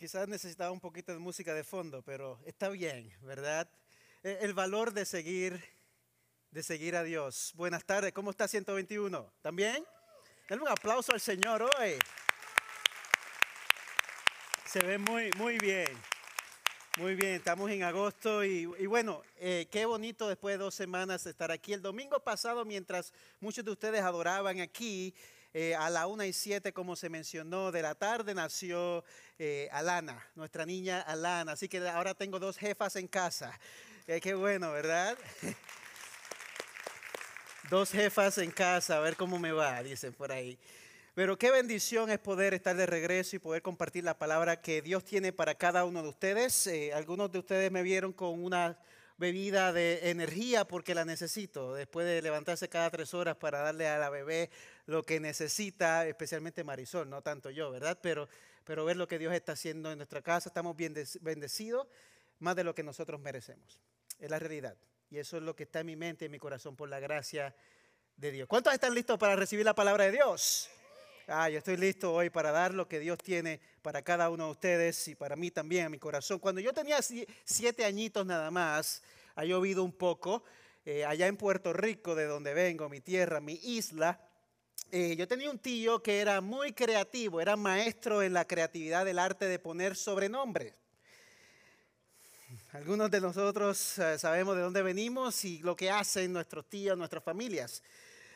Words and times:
quizás 0.00 0.26
necesitaba 0.26 0.70
un 0.70 0.80
poquito 0.80 1.12
de 1.12 1.18
música 1.18 1.52
de 1.52 1.62
fondo, 1.62 2.00
pero 2.00 2.40
está 2.46 2.70
bien, 2.70 3.12
¿verdad? 3.20 3.68
E, 4.22 4.38
el 4.40 4.54
valor 4.54 4.94
de 4.94 5.04
seguir, 5.04 5.62
de 6.50 6.62
seguir 6.62 6.96
a 6.96 7.02
Dios. 7.02 7.52
Buenas 7.54 7.84
tardes, 7.84 8.10
¿cómo 8.14 8.30
está 8.30 8.48
121? 8.48 9.30
¿También? 9.42 9.84
Dale 10.48 10.62
un 10.62 10.68
aplauso 10.68 11.12
al 11.12 11.20
Señor 11.20 11.68
hoy. 11.76 11.98
Se 14.64 14.78
ve 14.80 14.96
muy, 14.96 15.30
muy 15.36 15.58
bien. 15.58 15.88
Muy 16.96 17.14
bien, 17.14 17.32
estamos 17.32 17.70
en 17.70 17.82
agosto 17.82 18.42
y, 18.42 18.64
bueno, 18.86 19.22
eh, 19.36 19.68
qué 19.70 19.84
bonito 19.84 20.28
después 20.28 20.54
de 20.54 20.64
dos 20.64 20.74
semanas 20.74 21.26
estar 21.26 21.50
aquí. 21.50 21.74
El 21.74 21.82
domingo 21.82 22.18
pasado, 22.20 22.64
mientras 22.64 23.12
muchos 23.38 23.66
de 23.66 23.70
ustedes 23.70 24.00
adoraban 24.00 24.60
aquí, 24.60 25.14
eh, 25.52 25.74
a 25.74 25.90
la 25.90 26.06
una 26.06 26.26
y 26.26 26.32
siete, 26.32 26.72
como 26.72 26.94
se 26.94 27.08
mencionó, 27.08 27.72
de 27.72 27.82
la 27.82 27.96
tarde 27.96 28.34
nació 28.34 29.02
eh, 29.36 29.68
Alana, 29.72 30.24
nuestra 30.36 30.64
niña 30.64 31.00
Alana. 31.00 31.52
Así 31.52 31.68
que 31.68 31.78
ahora 31.88 32.14
tengo 32.14 32.38
dos 32.38 32.56
jefas 32.56 32.94
en 32.94 33.08
casa. 33.08 33.58
Eh, 34.06 34.20
qué 34.20 34.34
bueno, 34.34 34.70
¿verdad? 34.70 35.18
dos 37.70 37.90
jefas 37.90 38.38
en 38.38 38.52
casa, 38.52 38.98
a 38.98 39.00
ver 39.00 39.16
cómo 39.16 39.40
me 39.40 39.50
va, 39.50 39.82
dicen 39.82 40.12
por 40.12 40.30
ahí. 40.30 40.56
Pero 41.14 41.36
qué 41.36 41.50
bendición 41.50 42.10
es 42.10 42.20
poder 42.20 42.54
estar 42.54 42.76
de 42.76 42.86
regreso 42.86 43.34
y 43.34 43.40
poder 43.40 43.60
compartir 43.60 44.04
la 44.04 44.16
palabra 44.16 44.60
que 44.60 44.82
Dios 44.82 45.04
tiene 45.04 45.32
para 45.32 45.56
cada 45.56 45.84
uno 45.84 46.04
de 46.04 46.10
ustedes. 46.10 46.70
algunos 46.94 47.32
de 47.32 47.40
ustedes 47.40 47.72
me 47.72 47.82
vieron 47.82 48.12
con 48.12 48.42
una 48.42 48.78
bebida 49.20 49.74
de 49.74 50.08
energía 50.08 50.64
porque 50.64 50.94
la 50.94 51.04
necesito, 51.04 51.74
después 51.74 52.06
de 52.06 52.22
levantarse 52.22 52.70
cada 52.70 52.88
tres 52.88 53.12
horas 53.12 53.36
para 53.36 53.60
darle 53.60 53.86
a 53.86 53.98
la 53.98 54.08
bebé 54.08 54.48
lo 54.90 55.04
que 55.04 55.20
necesita, 55.20 56.06
especialmente 56.06 56.64
Marisol, 56.64 57.08
no 57.08 57.22
tanto 57.22 57.50
yo, 57.50 57.70
¿verdad? 57.70 57.98
Pero, 58.02 58.28
pero 58.64 58.84
ver 58.84 58.96
lo 58.96 59.06
que 59.06 59.18
Dios 59.18 59.32
está 59.32 59.52
haciendo 59.52 59.92
en 59.92 59.98
nuestra 59.98 60.20
casa, 60.20 60.48
estamos 60.48 60.76
bien 60.76 60.94
bendecidos, 61.20 61.86
más 62.40 62.56
de 62.56 62.64
lo 62.64 62.74
que 62.74 62.82
nosotros 62.82 63.20
merecemos. 63.20 63.78
Es 64.18 64.28
la 64.28 64.40
realidad. 64.40 64.76
Y 65.08 65.18
eso 65.18 65.36
es 65.36 65.44
lo 65.44 65.54
que 65.54 65.62
está 65.62 65.80
en 65.80 65.86
mi 65.86 65.96
mente 65.96 66.24
y 66.24 66.26
en 66.26 66.32
mi 66.32 66.40
corazón 66.40 66.74
por 66.74 66.88
la 66.88 66.98
gracia 66.98 67.54
de 68.16 68.32
Dios. 68.32 68.48
¿Cuántos 68.48 68.74
están 68.74 68.92
listos 68.92 69.16
para 69.16 69.36
recibir 69.36 69.64
la 69.64 69.74
palabra 69.74 70.04
de 70.04 70.12
Dios? 70.12 70.68
Ah, 71.28 71.48
yo 71.48 71.58
estoy 71.58 71.76
listo 71.76 72.12
hoy 72.12 72.28
para 72.28 72.50
dar 72.50 72.74
lo 72.74 72.88
que 72.88 72.98
Dios 72.98 73.18
tiene 73.18 73.60
para 73.82 74.02
cada 74.02 74.28
uno 74.28 74.46
de 74.46 74.50
ustedes 74.50 75.06
y 75.06 75.14
para 75.14 75.36
mí 75.36 75.52
también, 75.52 75.86
a 75.86 75.88
mi 75.88 75.98
corazón. 75.98 76.40
Cuando 76.40 76.60
yo 76.60 76.72
tenía 76.72 76.98
siete 77.44 77.84
añitos 77.84 78.26
nada 78.26 78.50
más, 78.50 79.04
ha 79.36 79.44
llovido 79.44 79.84
un 79.84 79.92
poco. 79.92 80.42
Eh, 80.84 81.04
allá 81.04 81.28
en 81.28 81.36
Puerto 81.36 81.72
Rico, 81.72 82.16
de 82.16 82.24
donde 82.24 82.54
vengo, 82.54 82.88
mi 82.88 83.00
tierra, 83.00 83.40
mi 83.40 83.60
isla, 83.62 84.20
eh, 84.92 85.14
yo 85.16 85.28
tenía 85.28 85.50
un 85.50 85.58
tío 85.58 86.02
que 86.02 86.20
era 86.20 86.40
muy 86.40 86.72
creativo, 86.72 87.40
era 87.40 87.56
maestro 87.56 88.22
en 88.22 88.32
la 88.32 88.44
creatividad 88.44 89.04
del 89.04 89.18
arte 89.18 89.46
de 89.46 89.58
poner 89.58 89.96
sobrenombres. 89.96 90.74
Algunos 92.72 93.10
de 93.10 93.20
nosotros 93.20 93.98
eh, 93.98 94.18
sabemos 94.18 94.56
de 94.56 94.62
dónde 94.62 94.82
venimos 94.82 95.44
y 95.44 95.58
lo 95.58 95.76
que 95.76 95.90
hacen 95.90 96.32
nuestros 96.32 96.68
tíos, 96.68 96.96
nuestras 96.98 97.22
familias. 97.22 97.82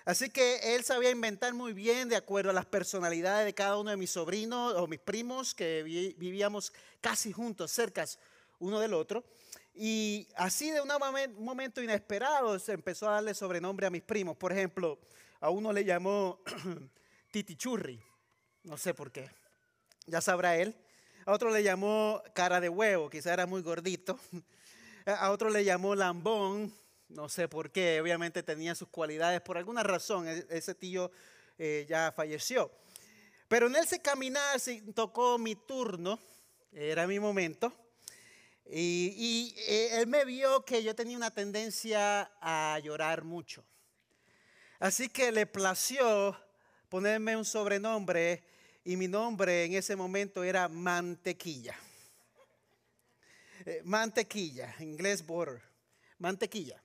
Así 0.04 0.28
que 0.28 0.74
él 0.74 0.84
sabía 0.84 1.10
inventar 1.10 1.54
muy 1.54 1.72
bien 1.72 2.08
de 2.08 2.16
acuerdo 2.16 2.50
a 2.50 2.52
las 2.52 2.66
personalidades 2.66 3.46
de 3.46 3.54
cada 3.54 3.76
uno 3.78 3.90
de 3.90 3.96
mis 3.96 4.10
sobrinos 4.10 4.74
o 4.74 4.86
mis 4.86 5.00
primos 5.00 5.54
que 5.54 5.82
vivíamos 5.82 6.72
casi 7.00 7.32
juntos, 7.32 7.70
cerca 7.70 8.04
uno 8.58 8.80
del 8.80 8.94
otro. 8.94 9.24
Y 9.74 10.28
así 10.36 10.70
de 10.70 10.80
un 10.80 10.88
momento 11.38 11.82
inesperado 11.82 12.58
se 12.58 12.72
empezó 12.72 13.08
a 13.08 13.14
darle 13.14 13.34
sobrenombre 13.34 13.86
a 13.86 13.90
mis 13.90 14.02
primos. 14.02 14.36
Por 14.36 14.52
ejemplo, 14.52 14.98
a 15.44 15.50
uno 15.50 15.74
le 15.74 15.84
llamó 15.84 16.40
Titichurri, 17.30 18.02
no 18.62 18.78
sé 18.78 18.94
por 18.94 19.12
qué, 19.12 19.30
ya 20.06 20.22
sabrá 20.22 20.56
él. 20.56 20.74
A 21.26 21.32
otro 21.32 21.50
le 21.50 21.62
llamó 21.62 22.22
cara 22.34 22.62
de 22.62 22.70
huevo, 22.70 23.10
quizá 23.10 23.34
era 23.34 23.44
muy 23.44 23.60
gordito. 23.60 24.18
A 25.06 25.30
otro 25.30 25.50
le 25.50 25.62
llamó 25.62 25.94
lambón, 25.94 26.72
no 27.10 27.28
sé 27.28 27.46
por 27.46 27.70
qué, 27.70 28.00
obviamente 28.00 28.42
tenía 28.42 28.74
sus 28.74 28.88
cualidades, 28.88 29.42
por 29.42 29.58
alguna 29.58 29.82
razón 29.82 30.26
e-, 30.26 30.46
ese 30.48 30.74
tío 30.74 31.10
eh, 31.58 31.84
ya 31.86 32.10
falleció. 32.10 32.70
Pero 33.46 33.66
en 33.66 33.76
ese 33.76 34.00
caminar 34.00 34.58
tocó 34.94 35.36
mi 35.36 35.56
turno, 35.56 36.18
era 36.72 37.06
mi 37.06 37.20
momento, 37.20 37.70
y, 38.64 39.12
y 39.14 39.54
eh, 39.68 40.00
él 40.00 40.06
me 40.06 40.24
vio 40.24 40.64
que 40.64 40.82
yo 40.82 40.94
tenía 40.94 41.18
una 41.18 41.30
tendencia 41.30 42.32
a 42.40 42.78
llorar 42.78 43.24
mucho. 43.24 43.62
Así 44.78 45.08
que 45.08 45.32
le 45.32 45.46
plació 45.46 46.36
ponerme 46.88 47.36
un 47.36 47.44
sobrenombre 47.44 48.44
y 48.84 48.96
mi 48.96 49.08
nombre 49.08 49.64
en 49.64 49.74
ese 49.74 49.96
momento 49.96 50.44
era 50.44 50.68
Mantequilla. 50.68 51.76
Eh, 53.66 53.80
mantequilla, 53.82 54.74
en 54.78 54.90
inglés 54.90 55.24
butter, 55.24 55.62
mantequilla. 56.18 56.82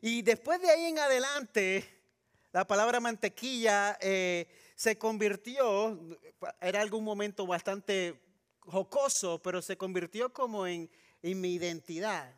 Y 0.00 0.22
después 0.22 0.62
de 0.62 0.70
ahí 0.70 0.86
en 0.86 0.98
adelante, 0.98 1.86
la 2.52 2.66
palabra 2.66 3.00
mantequilla 3.00 3.98
eh, 4.00 4.48
se 4.74 4.96
convirtió, 4.96 6.18
era 6.60 6.80
algún 6.80 7.04
momento 7.04 7.46
bastante 7.46 8.18
jocoso, 8.60 9.42
pero 9.42 9.60
se 9.60 9.76
convirtió 9.76 10.32
como 10.32 10.66
en, 10.66 10.90
en 11.20 11.38
mi 11.38 11.54
identidad. 11.54 12.34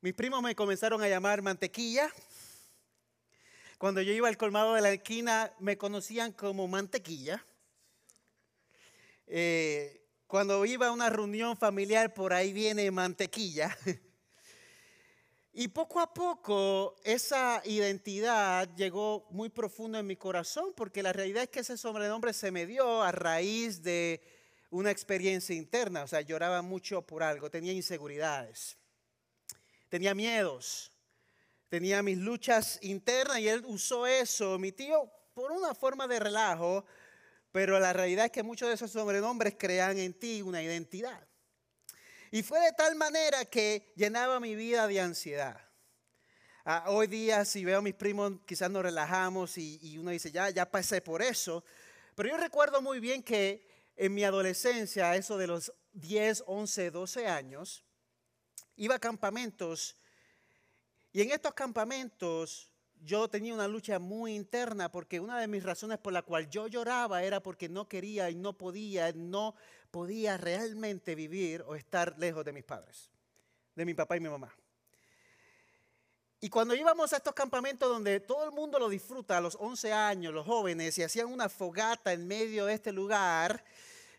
Mis 0.00 0.14
primos 0.14 0.40
me 0.40 0.54
comenzaron 0.54 1.02
a 1.02 1.08
llamar 1.08 1.42
mantequilla. 1.42 2.08
Cuando 3.78 4.02
yo 4.02 4.12
iba 4.12 4.26
al 4.26 4.36
colmado 4.36 4.74
de 4.74 4.80
la 4.80 4.90
esquina 4.90 5.52
me 5.60 5.78
conocían 5.78 6.32
como 6.32 6.66
mantequilla. 6.66 7.46
Eh, 9.28 10.04
cuando 10.26 10.64
iba 10.66 10.88
a 10.88 10.90
una 10.90 11.08
reunión 11.08 11.56
familiar 11.56 12.12
por 12.12 12.32
ahí 12.32 12.52
viene 12.52 12.90
mantequilla. 12.90 13.76
Y 15.50 15.66
poco 15.66 15.98
a 15.98 16.14
poco 16.14 16.94
esa 17.02 17.60
identidad 17.64 18.68
llegó 18.76 19.26
muy 19.30 19.48
profundo 19.48 19.98
en 19.98 20.06
mi 20.06 20.14
corazón 20.14 20.72
porque 20.76 21.02
la 21.02 21.12
realidad 21.12 21.42
es 21.42 21.48
que 21.48 21.60
ese 21.60 21.76
sobrenombre 21.76 22.32
se 22.32 22.52
me 22.52 22.64
dio 22.64 23.02
a 23.02 23.10
raíz 23.10 23.82
de 23.82 24.20
una 24.70 24.92
experiencia 24.92 25.56
interna, 25.56 26.04
o 26.04 26.06
sea, 26.06 26.20
lloraba 26.20 26.62
mucho 26.62 27.02
por 27.02 27.24
algo, 27.24 27.50
tenía 27.50 27.72
inseguridades, 27.72 28.76
tenía 29.88 30.14
miedos, 30.14 30.92
tenía 31.68 32.02
mis 32.02 32.18
luchas 32.18 32.78
internas 32.82 33.38
y 33.40 33.48
él 33.48 33.62
usó 33.66 34.06
eso, 34.06 34.58
mi 34.58 34.72
tío, 34.72 35.10
por 35.34 35.52
una 35.52 35.74
forma 35.74 36.06
de 36.06 36.18
relajo, 36.18 36.84
pero 37.52 37.78
la 37.78 37.92
realidad 37.92 38.26
es 38.26 38.32
que 38.32 38.42
muchos 38.42 38.68
de 38.68 38.74
esos 38.74 38.90
sobrenombres 38.90 39.56
crean 39.58 39.98
en 39.98 40.14
ti 40.14 40.42
una 40.42 40.62
identidad. 40.62 41.26
Y 42.30 42.42
fue 42.42 42.60
de 42.60 42.72
tal 42.72 42.94
manera 42.94 43.44
que 43.44 43.92
llenaba 43.96 44.40
mi 44.40 44.54
vida 44.54 44.86
de 44.86 45.00
ansiedad. 45.00 45.60
Ah, 46.64 46.84
hoy 46.88 47.06
día, 47.06 47.44
si 47.46 47.64
veo 47.64 47.78
a 47.78 47.82
mis 47.82 47.94
primos, 47.94 48.32
quizás 48.44 48.70
nos 48.70 48.82
relajamos 48.82 49.56
y, 49.56 49.78
y 49.80 49.96
uno 49.96 50.10
dice, 50.10 50.30
ya, 50.30 50.50
ya 50.50 50.70
pasé 50.70 51.00
por 51.00 51.22
eso. 51.22 51.64
Pero 52.14 52.28
yo 52.28 52.36
recuerdo 52.36 52.82
muy 52.82 53.00
bien 53.00 53.22
que 53.22 53.66
en 53.96 54.12
mi 54.12 54.24
adolescencia, 54.24 55.16
eso 55.16 55.38
de 55.38 55.46
los 55.46 55.72
10, 55.92 56.44
11, 56.46 56.90
12 56.90 57.26
años, 57.26 57.84
iba 58.76 58.96
a 58.96 58.98
campamentos 58.98 59.96
y 61.18 61.22
en 61.22 61.32
estos 61.32 61.52
campamentos 61.52 62.70
yo 63.00 63.26
tenía 63.26 63.52
una 63.52 63.66
lucha 63.66 63.98
muy 63.98 64.36
interna 64.36 64.88
porque 64.88 65.18
una 65.18 65.40
de 65.40 65.48
mis 65.48 65.64
razones 65.64 65.98
por 65.98 66.12
la 66.12 66.22
cual 66.22 66.48
yo 66.48 66.68
lloraba 66.68 67.24
era 67.24 67.42
porque 67.42 67.68
no 67.68 67.88
quería 67.88 68.30
y 68.30 68.36
no 68.36 68.52
podía, 68.52 69.10
no 69.16 69.56
podía 69.90 70.36
realmente 70.36 71.16
vivir 71.16 71.62
o 71.62 71.74
estar 71.74 72.16
lejos 72.20 72.44
de 72.44 72.52
mis 72.52 72.62
padres, 72.62 73.10
de 73.74 73.84
mi 73.84 73.94
papá 73.94 74.16
y 74.16 74.20
mi 74.20 74.28
mamá. 74.28 74.56
Y 76.38 76.48
cuando 76.50 76.76
íbamos 76.76 77.12
a 77.12 77.16
estos 77.16 77.34
campamentos 77.34 77.88
donde 77.88 78.20
todo 78.20 78.44
el 78.44 78.52
mundo 78.52 78.78
lo 78.78 78.88
disfruta, 78.88 79.38
a 79.38 79.40
los 79.40 79.56
11 79.58 79.92
años, 79.92 80.32
los 80.32 80.46
jóvenes, 80.46 80.96
y 80.98 81.02
hacían 81.02 81.26
una 81.26 81.48
fogata 81.48 82.12
en 82.12 82.28
medio 82.28 82.66
de 82.66 82.74
este 82.74 82.92
lugar, 82.92 83.64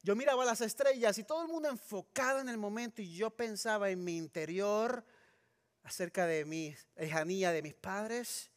yo 0.03 0.17
miraba 0.17 0.43
las 0.43 0.59
estrellas 0.59 1.17
y 1.17 1.23
todo 1.23 1.43
el 1.43 1.47
mundo 1.47 1.69
enfocado 1.69 2.41
en 2.41 2.49
el 2.49 2.57
momento 2.57 3.01
y 3.01 3.15
yo 3.15 3.29
pensaba 3.29 3.89
en 3.89 4.03
mi 4.03 4.17
interior 4.17 5.05
acerca 5.89 6.27
de 6.27 6.45
mi 6.45 6.75
lejanía 6.95 7.51
de 7.51 7.63
mis 7.63 7.73
padres, 7.73 8.51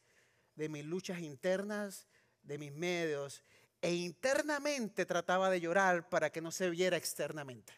de 0.55 0.69
mis 0.69 0.85
luchas 0.85 1.19
internas, 1.19 2.07
de 2.43 2.59
mis 2.59 2.71
medios, 2.71 3.43
e 3.81 3.91
internamente 3.95 5.03
trataba 5.05 5.49
de 5.49 5.59
llorar 5.59 6.09
para 6.09 6.31
que 6.31 6.41
no 6.41 6.51
se 6.51 6.69
viera 6.69 6.95
externamente. 6.95 7.73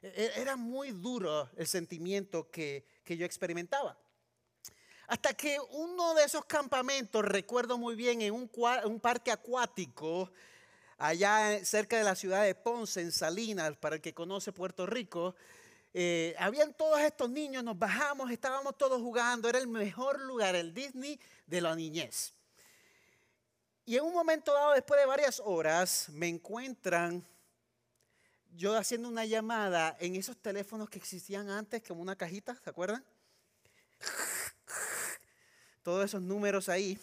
E-, 0.00 0.08
e-, 0.08 0.40
era 0.40 0.56
muy 0.56 0.92
duro 0.92 1.50
el 1.56 1.66
sentimiento 1.66 2.50
que, 2.50 2.86
que 3.04 3.18
yo 3.18 3.26
experimentaba. 3.26 3.98
Hasta 5.08 5.34
que 5.34 5.58
uno 5.72 6.14
de 6.14 6.24
esos 6.24 6.46
campamentos, 6.46 7.22
recuerdo 7.22 7.76
muy 7.76 7.96
bien, 7.96 8.22
en 8.22 8.32
un, 8.32 8.50
un 8.84 9.00
parque 9.00 9.30
acuático, 9.30 10.32
allá 10.96 11.62
cerca 11.66 11.98
de 11.98 12.04
la 12.04 12.14
ciudad 12.14 12.44
de 12.44 12.54
Ponce, 12.54 13.02
en 13.02 13.12
Salinas, 13.12 13.76
para 13.76 13.96
el 13.96 14.00
que 14.00 14.14
conoce 14.14 14.52
Puerto 14.52 14.86
Rico, 14.86 15.34
eh, 15.94 16.34
habían 16.38 16.74
todos 16.74 17.00
estos 17.00 17.30
niños, 17.30 17.64
nos 17.64 17.78
bajamos, 17.78 18.30
estábamos 18.30 18.76
todos 18.76 19.00
jugando, 19.00 19.48
era 19.48 19.58
el 19.58 19.68
mejor 19.68 20.20
lugar, 20.20 20.54
el 20.54 20.74
Disney 20.74 21.18
de 21.46 21.60
la 21.60 21.74
niñez. 21.74 22.34
Y 23.84 23.96
en 23.96 24.04
un 24.04 24.12
momento 24.12 24.52
dado, 24.52 24.72
después 24.72 25.00
de 25.00 25.06
varias 25.06 25.40
horas, 25.44 26.08
me 26.10 26.28
encuentran 26.28 27.26
yo 28.54 28.76
haciendo 28.76 29.08
una 29.08 29.24
llamada 29.24 29.96
en 30.00 30.16
esos 30.16 30.36
teléfonos 30.36 30.90
que 30.90 30.98
existían 30.98 31.48
antes, 31.48 31.82
como 31.82 32.02
una 32.02 32.16
cajita, 32.16 32.54
¿se 32.62 32.68
acuerdan? 32.68 33.04
Todos 35.82 36.04
esos 36.04 36.20
números 36.20 36.68
ahí, 36.68 36.98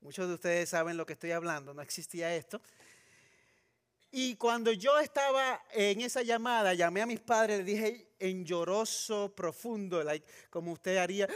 muchos 0.00 0.28
de 0.28 0.34
ustedes 0.34 0.70
saben 0.70 0.96
lo 0.96 1.04
que 1.04 1.12
estoy 1.12 1.32
hablando, 1.32 1.74
no 1.74 1.82
existía 1.82 2.34
esto. 2.34 2.62
Y 4.16 4.36
cuando 4.36 4.70
yo 4.70 4.96
estaba 5.00 5.60
en 5.72 6.00
esa 6.00 6.22
llamada, 6.22 6.72
llamé 6.72 7.02
a 7.02 7.06
mis 7.06 7.18
padres, 7.18 7.58
le 7.58 7.64
dije 7.64 8.14
en 8.20 8.44
lloroso, 8.44 9.34
profundo, 9.34 10.04
like, 10.04 10.24
como 10.50 10.70
usted 10.70 10.98
haría, 10.98 11.28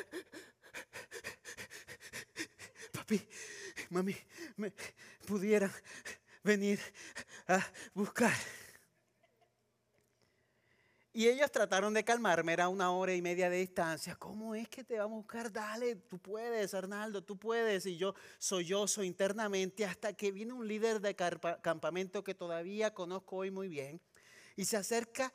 papi, 2.93 3.21
mami, 3.91 4.15
me 4.59 4.73
pudieran 5.27 5.73
venir 6.45 6.79
a 7.49 7.67
buscar. 7.95 8.37
Y 11.19 11.27
ellos 11.27 11.51
trataron 11.51 11.93
de 11.95 12.05
calmarme, 12.05 12.53
era 12.53 12.69
una 12.69 12.93
hora 12.93 13.13
y 13.13 13.21
media 13.21 13.51
de 13.51 13.57
distancia. 13.57 14.15
¿Cómo 14.15 14.55
es 14.55 14.69
que 14.69 14.85
te 14.85 15.01
vamos 15.01 15.15
a 15.15 15.17
buscar? 15.17 15.53
Dale, 15.53 15.97
tú 15.97 16.17
puedes, 16.21 16.75
Arnaldo, 16.75 17.25
tú 17.25 17.37
puedes. 17.37 17.87
Y 17.87 17.97
yo 17.97 18.15
sollozo 18.39 19.03
internamente 19.03 19.85
hasta 19.85 20.13
que 20.13 20.31
viene 20.31 20.53
un 20.53 20.69
líder 20.69 21.01
de 21.01 21.17
campamento 21.17 22.23
que 22.23 22.37
todavía 22.37 22.95
conozco 22.95 23.35
hoy 23.35 23.51
muy 23.51 23.67
bien 23.67 24.01
y 24.55 24.65
se 24.65 24.77
acerca 24.77 25.33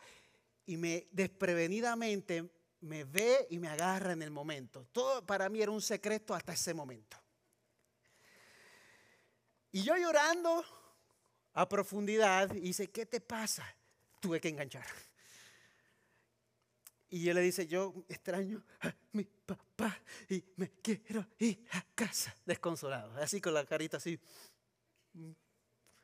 y 0.65 0.77
me 0.77 1.09
desprevenidamente 1.11 2.49
me 2.79 3.03
ve 3.03 3.45
y 3.49 3.59
me 3.59 3.67
agarra 3.67 4.13
en 4.13 4.21
el 4.21 4.31
momento. 4.31 4.87
Todo 4.93 5.25
para 5.25 5.49
mí 5.49 5.61
era 5.61 5.71
un 5.71 5.81
secreto 5.81 6.33
hasta 6.33 6.53
ese 6.53 6.73
momento. 6.73 7.17
Y 9.73 9.83
yo 9.83 9.97
llorando 9.97 10.63
a 11.51 11.67
profundidad, 11.67 12.47
dice, 12.51 12.89
¿qué 12.89 13.05
te 13.05 13.19
pasa? 13.19 13.65
Tuve 14.21 14.39
que 14.39 14.47
enganchar. 14.47 14.85
Y 17.13 17.29
él 17.29 17.35
le 17.35 17.41
dice, 17.41 17.67
yo 17.67 17.93
extraño 18.09 18.63
a 18.81 18.91
mi 19.11 19.23
papá 19.23 19.95
y 20.27 20.43
me 20.55 20.71
quiero 20.81 21.23
ir 21.37 21.63
a 21.69 21.85
casa. 21.93 22.35
Desconsolado, 22.43 23.15
así 23.21 23.39
con 23.39 23.53
la 23.53 23.63
carita 23.67 23.97
así, 23.97 24.19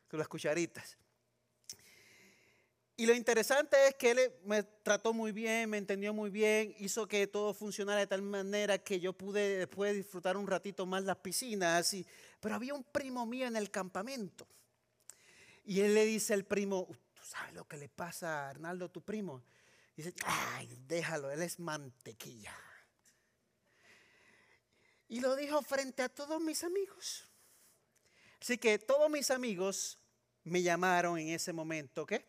con 0.07 0.19
las 0.19 0.27
cucharitas. 0.27 0.99
Y 2.95 3.07
lo 3.07 3.15
interesante 3.15 3.75
es 3.87 3.95
que 3.95 4.11
él 4.11 4.19
me 4.45 4.61
trató 4.61 5.11
muy 5.11 5.31
bien, 5.31 5.71
me 5.71 5.79
entendió 5.79 6.13
muy 6.13 6.29
bien, 6.29 6.75
hizo 6.77 7.07
que 7.07 7.25
todo 7.25 7.55
funcionara 7.55 8.01
de 8.01 8.05
tal 8.05 8.21
manera 8.21 8.77
que 8.77 8.99
yo 8.99 9.11
pude 9.11 9.57
después 9.57 9.95
disfrutar 9.95 10.37
un 10.37 10.45
ratito 10.45 10.85
más 10.85 11.05
las 11.05 11.17
piscinas. 11.17 11.91
Y, 11.95 12.05
pero 12.39 12.53
había 12.53 12.75
un 12.75 12.83
primo 12.83 13.25
mío 13.25 13.47
en 13.47 13.55
el 13.55 13.71
campamento. 13.71 14.47
Y 15.65 15.79
él 15.79 15.95
le 15.95 16.05
dice 16.05 16.35
al 16.35 16.45
primo, 16.45 16.87
¿tú 17.15 17.23
sabes 17.23 17.55
lo 17.55 17.67
que 17.67 17.77
le 17.77 17.89
pasa 17.89 18.45
a 18.45 18.49
Arnaldo, 18.51 18.91
tu 18.91 19.01
primo? 19.01 19.41
Dice, 20.03 20.13
ay, 20.25 20.67
déjalo, 20.87 21.29
él 21.31 21.41
es 21.41 21.59
mantequilla. 21.59 22.55
Y 25.07 25.19
lo 25.19 25.35
dijo 25.35 25.61
frente 25.61 26.03
a 26.03 26.09
todos 26.09 26.39
mis 26.41 26.63
amigos. 26.63 27.27
Así 28.41 28.57
que 28.57 28.79
todos 28.79 29.09
mis 29.09 29.29
amigos 29.31 29.99
me 30.43 30.61
llamaron 30.61 31.17
en 31.17 31.29
ese 31.29 31.51
momento, 31.51 32.05
¿qué? 32.05 32.25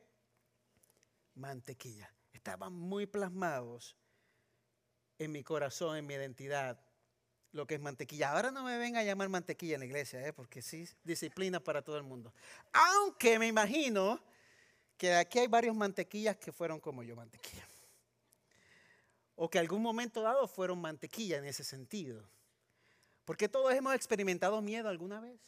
Mantequilla. 1.34 2.12
Estaban 2.32 2.72
muy 2.72 3.06
plasmados 3.06 3.96
en 5.18 5.30
mi 5.30 5.44
corazón, 5.44 5.96
en 5.96 6.06
mi 6.06 6.14
identidad, 6.14 6.80
lo 7.52 7.66
que 7.66 7.74
es 7.74 7.80
mantequilla. 7.80 8.32
Ahora 8.32 8.50
no 8.50 8.64
me 8.64 8.78
venga 8.78 9.00
a 9.00 9.04
llamar 9.04 9.28
mantequilla 9.28 9.74
en 9.74 9.80
la 9.80 9.86
iglesia, 9.86 10.26
¿eh? 10.26 10.32
porque 10.32 10.62
sí, 10.62 10.88
disciplina 11.04 11.60
para 11.60 11.82
todo 11.82 11.98
el 11.98 12.02
mundo. 12.02 12.34
Aunque 12.72 13.38
me 13.38 13.46
imagino 13.46 14.20
que 15.00 15.14
aquí 15.14 15.38
hay 15.38 15.46
varios 15.46 15.74
mantequillas 15.74 16.36
que 16.36 16.52
fueron 16.52 16.78
como 16.78 17.02
yo, 17.02 17.16
mantequilla. 17.16 17.66
O 19.34 19.48
que 19.48 19.58
algún 19.58 19.80
momento 19.80 20.20
dado 20.20 20.46
fueron 20.46 20.78
mantequilla 20.78 21.38
en 21.38 21.46
ese 21.46 21.64
sentido. 21.64 22.22
Porque 23.24 23.48
todos 23.48 23.72
hemos 23.72 23.94
experimentado 23.94 24.60
miedo 24.60 24.90
alguna 24.90 25.18
vez. 25.18 25.40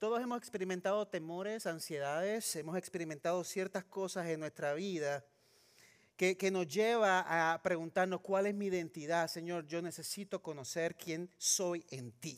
Todos 0.00 0.20
hemos 0.20 0.38
experimentado 0.38 1.06
temores, 1.06 1.64
ansiedades, 1.66 2.56
hemos 2.56 2.76
experimentado 2.76 3.44
ciertas 3.44 3.84
cosas 3.84 4.26
en 4.26 4.40
nuestra 4.40 4.74
vida 4.74 5.24
que, 6.16 6.36
que, 6.36 6.50
nos 6.50 6.66
lleva 6.66 7.52
a 7.52 7.62
preguntarnos 7.62 8.20
cuál 8.20 8.46
es 8.46 8.54
mi 8.56 8.66
identidad. 8.66 9.28
Señor, 9.28 9.64
yo 9.64 9.80
necesito 9.80 10.42
conocer 10.42 10.96
quién 10.96 11.30
soy 11.38 11.86
en 11.88 12.10
ti, 12.10 12.36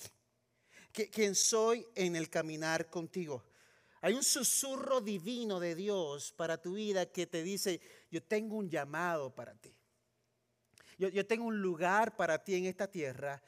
quién 0.93 1.35
soy 1.35 1.87
en 1.95 2.17
el 2.17 2.29
caminar 2.29 2.91
contigo. 2.91 3.43
Hay 4.07 4.15
un 4.15 4.23
susurro 4.23 5.01
divino 5.01 5.59
de 5.59 5.75
Dios 5.75 6.33
para 6.37 6.63
tu 6.63 6.75
vida 6.75 7.07
que 7.07 7.27
te 7.27 7.43
dice, 7.43 7.81
yo 8.09 8.23
tengo 8.23 8.55
un 8.55 8.71
llamado 8.71 9.35
para 9.35 9.53
ti. 9.57 9.75
Yo, 10.97 11.27
tengo 11.27 11.47
un 11.47 11.61
lugar 11.61 12.15
para 12.15 12.39
ti 12.45 12.55
en 12.55 12.67
esta 12.67 12.89
tierra. 12.89 13.43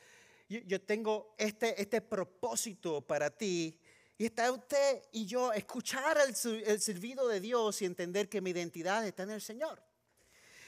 Yo, 0.49 0.83
tengo 0.83 1.37
este, 1.39 1.81
este 1.81 2.01
propósito 2.01 3.01
para 3.01 3.31
ti. 3.31 3.79
Y 4.17 4.25
está 4.27 4.51
usted 4.51 5.01
y 5.13 5.27
yo 5.27 5.53
escuchar 5.53 6.19
el, 6.19 6.35
el 6.67 6.81
servido 6.81 7.29
de 7.29 7.39
Dios 7.39 7.81
y 7.81 7.85
entender 7.85 8.29
que 8.29 8.41
mi 8.41 8.51
identidad 8.51 9.07
está 9.07 9.23
en 9.23 9.31
el 9.31 9.41
Señor. 9.41 9.81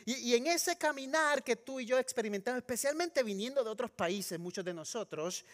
Y, 0.04 0.36
en 0.36 0.46
ese 0.46 0.78
caminar 0.78 1.42
que 1.42 1.56
tú 1.56 1.80
y 1.80 1.86
yo 1.86 1.98
experimentamos, 1.98 2.58
especialmente 2.58 3.24
viniendo 3.24 3.64
de 3.64 3.70
otros 3.70 3.90
países, 3.90 4.38
muchos 4.38 4.64
de 4.64 4.72
nosotros, 4.72 5.44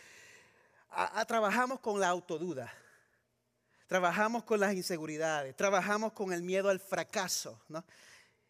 trabajamos 1.27 1.81
con 1.81 1.99
la 1.99 2.09
autoduda. 2.09 2.71
Trabajamos 3.87 4.43
con 4.43 4.59
las 4.59 4.75
inseguridades, 4.75 5.55
trabajamos 5.55 6.13
con 6.13 6.33
el 6.33 6.43
miedo 6.43 6.69
al 6.69 6.81
fracaso, 6.81 7.63
¿no? 7.69 7.85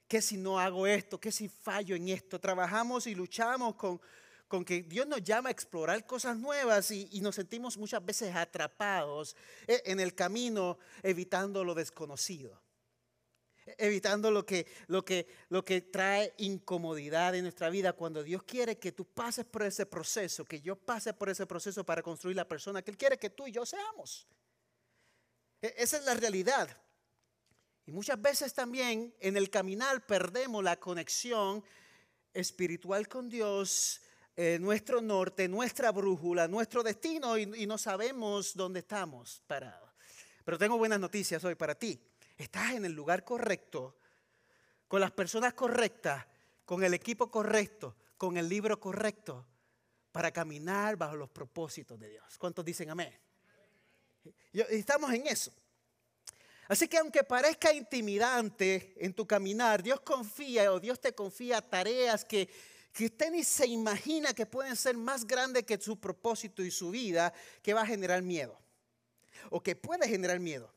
¿Qué 0.08 0.22
si 0.22 0.36
no 0.36 0.58
hago 0.58 0.86
esto? 0.86 1.20
¿Qué 1.20 1.32
si 1.32 1.48
fallo 1.48 1.96
en 1.96 2.08
esto? 2.08 2.40
Trabajamos 2.40 3.06
y 3.06 3.14
luchamos 3.14 3.74
con, 3.74 4.00
con 4.46 4.64
que 4.64 4.82
Dios 4.82 5.06
nos 5.06 5.22
llama 5.22 5.48
a 5.48 5.52
explorar 5.52 6.06
cosas 6.06 6.38
nuevas 6.38 6.90
y, 6.90 7.08
y, 7.10 7.20
nos 7.20 7.34
sentimos 7.34 7.76
muchas 7.76 8.04
veces 8.04 8.34
atrapados 8.34 9.34
eh, 9.66 9.82
en 9.84 9.98
el 9.98 10.14
camino 10.14 10.78
evitando 11.02 11.64
lo 11.64 11.74
desconocido, 11.74 12.62
evitando 13.76 14.30
lo 14.30 14.46
que, 14.46 14.66
lo 14.86 15.04
que, 15.04 15.26
lo 15.48 15.64
que 15.64 15.80
trae 15.80 16.32
incomodidad 16.38 17.34
en 17.34 17.42
nuestra 17.42 17.68
vida 17.68 17.92
cuando 17.92 18.22
Dios 18.22 18.44
quiere 18.44 18.78
que 18.78 18.92
tú 18.92 19.04
pases 19.04 19.44
por 19.44 19.64
ese 19.64 19.86
proceso, 19.86 20.44
que 20.44 20.60
yo 20.60 20.76
pase 20.76 21.12
por 21.12 21.28
ese 21.28 21.46
proceso 21.46 21.84
para 21.84 22.00
construir 22.00 22.36
la 22.36 22.46
persona 22.46 22.80
que 22.80 22.92
Él 22.92 22.96
quiere 22.96 23.18
que 23.18 23.30
tú 23.30 23.48
y 23.48 23.52
yo 23.52 23.66
seamos. 23.66 24.28
E, 25.66 25.74
esa 25.82 25.98
es 25.98 26.04
la 26.04 26.14
realidad. 26.14 26.68
Y 27.86 27.92
muchas 27.92 28.20
veces 28.20 28.54
también 28.54 29.14
en 29.20 29.36
el 29.36 29.50
caminar 29.50 30.06
perdemos 30.06 30.62
la 30.62 30.76
conexión 30.76 31.64
espiritual 32.32 33.08
con 33.08 33.28
Dios, 33.28 34.00
eh, 34.36 34.58
nuestro 34.60 35.00
norte, 35.00 35.48
nuestra 35.48 35.92
brújula, 35.92 36.46
nuestro 36.48 36.82
destino 36.82 37.38
y, 37.38 37.42
y 37.62 37.66
no 37.66 37.78
sabemos 37.78 38.54
dónde 38.54 38.80
estamos 38.80 39.42
parados. 39.46 39.90
Pero 40.44 40.58
tengo 40.58 40.78
buenas 40.78 41.00
noticias 41.00 41.42
hoy 41.44 41.54
para 41.54 41.74
ti. 41.74 42.00
Estás 42.36 42.72
en 42.72 42.84
el 42.84 42.92
lugar 42.92 43.24
correcto, 43.24 43.98
con 44.88 45.00
las 45.00 45.10
personas 45.10 45.54
correctas, 45.54 46.26
con 46.64 46.84
el 46.84 46.94
equipo 46.94 47.30
correcto, 47.30 47.96
con 48.16 48.36
el 48.36 48.48
libro 48.48 48.78
correcto, 48.78 49.46
para 50.12 50.32
caminar 50.32 50.96
bajo 50.96 51.16
los 51.16 51.30
propósitos 51.30 51.98
de 51.98 52.10
Dios. 52.10 52.38
¿Cuántos 52.38 52.64
dicen 52.64 52.90
amén? 52.90 53.25
Estamos 54.52 55.12
en 55.12 55.26
eso. 55.26 55.52
Así 56.68 56.88
que 56.88 56.98
aunque 56.98 57.22
parezca 57.22 57.72
intimidante 57.72 58.94
en 58.98 59.14
tu 59.14 59.26
caminar, 59.26 59.82
Dios 59.82 60.00
confía 60.00 60.72
o 60.72 60.80
Dios 60.80 61.00
te 61.00 61.14
confía 61.14 61.60
tareas 61.60 62.24
que, 62.24 62.48
que 62.92 63.06
usted 63.06 63.30
ni 63.30 63.44
se 63.44 63.66
imagina 63.66 64.34
que 64.34 64.46
pueden 64.46 64.74
ser 64.74 64.96
más 64.96 65.26
grandes 65.26 65.64
que 65.64 65.78
su 65.78 66.00
propósito 66.00 66.64
y 66.64 66.70
su 66.70 66.90
vida, 66.90 67.32
que 67.62 67.72
va 67.72 67.82
a 67.82 67.86
generar 67.86 68.22
miedo. 68.22 68.58
O 69.50 69.62
que 69.62 69.76
puede 69.76 70.08
generar 70.08 70.40
miedo. 70.40 70.72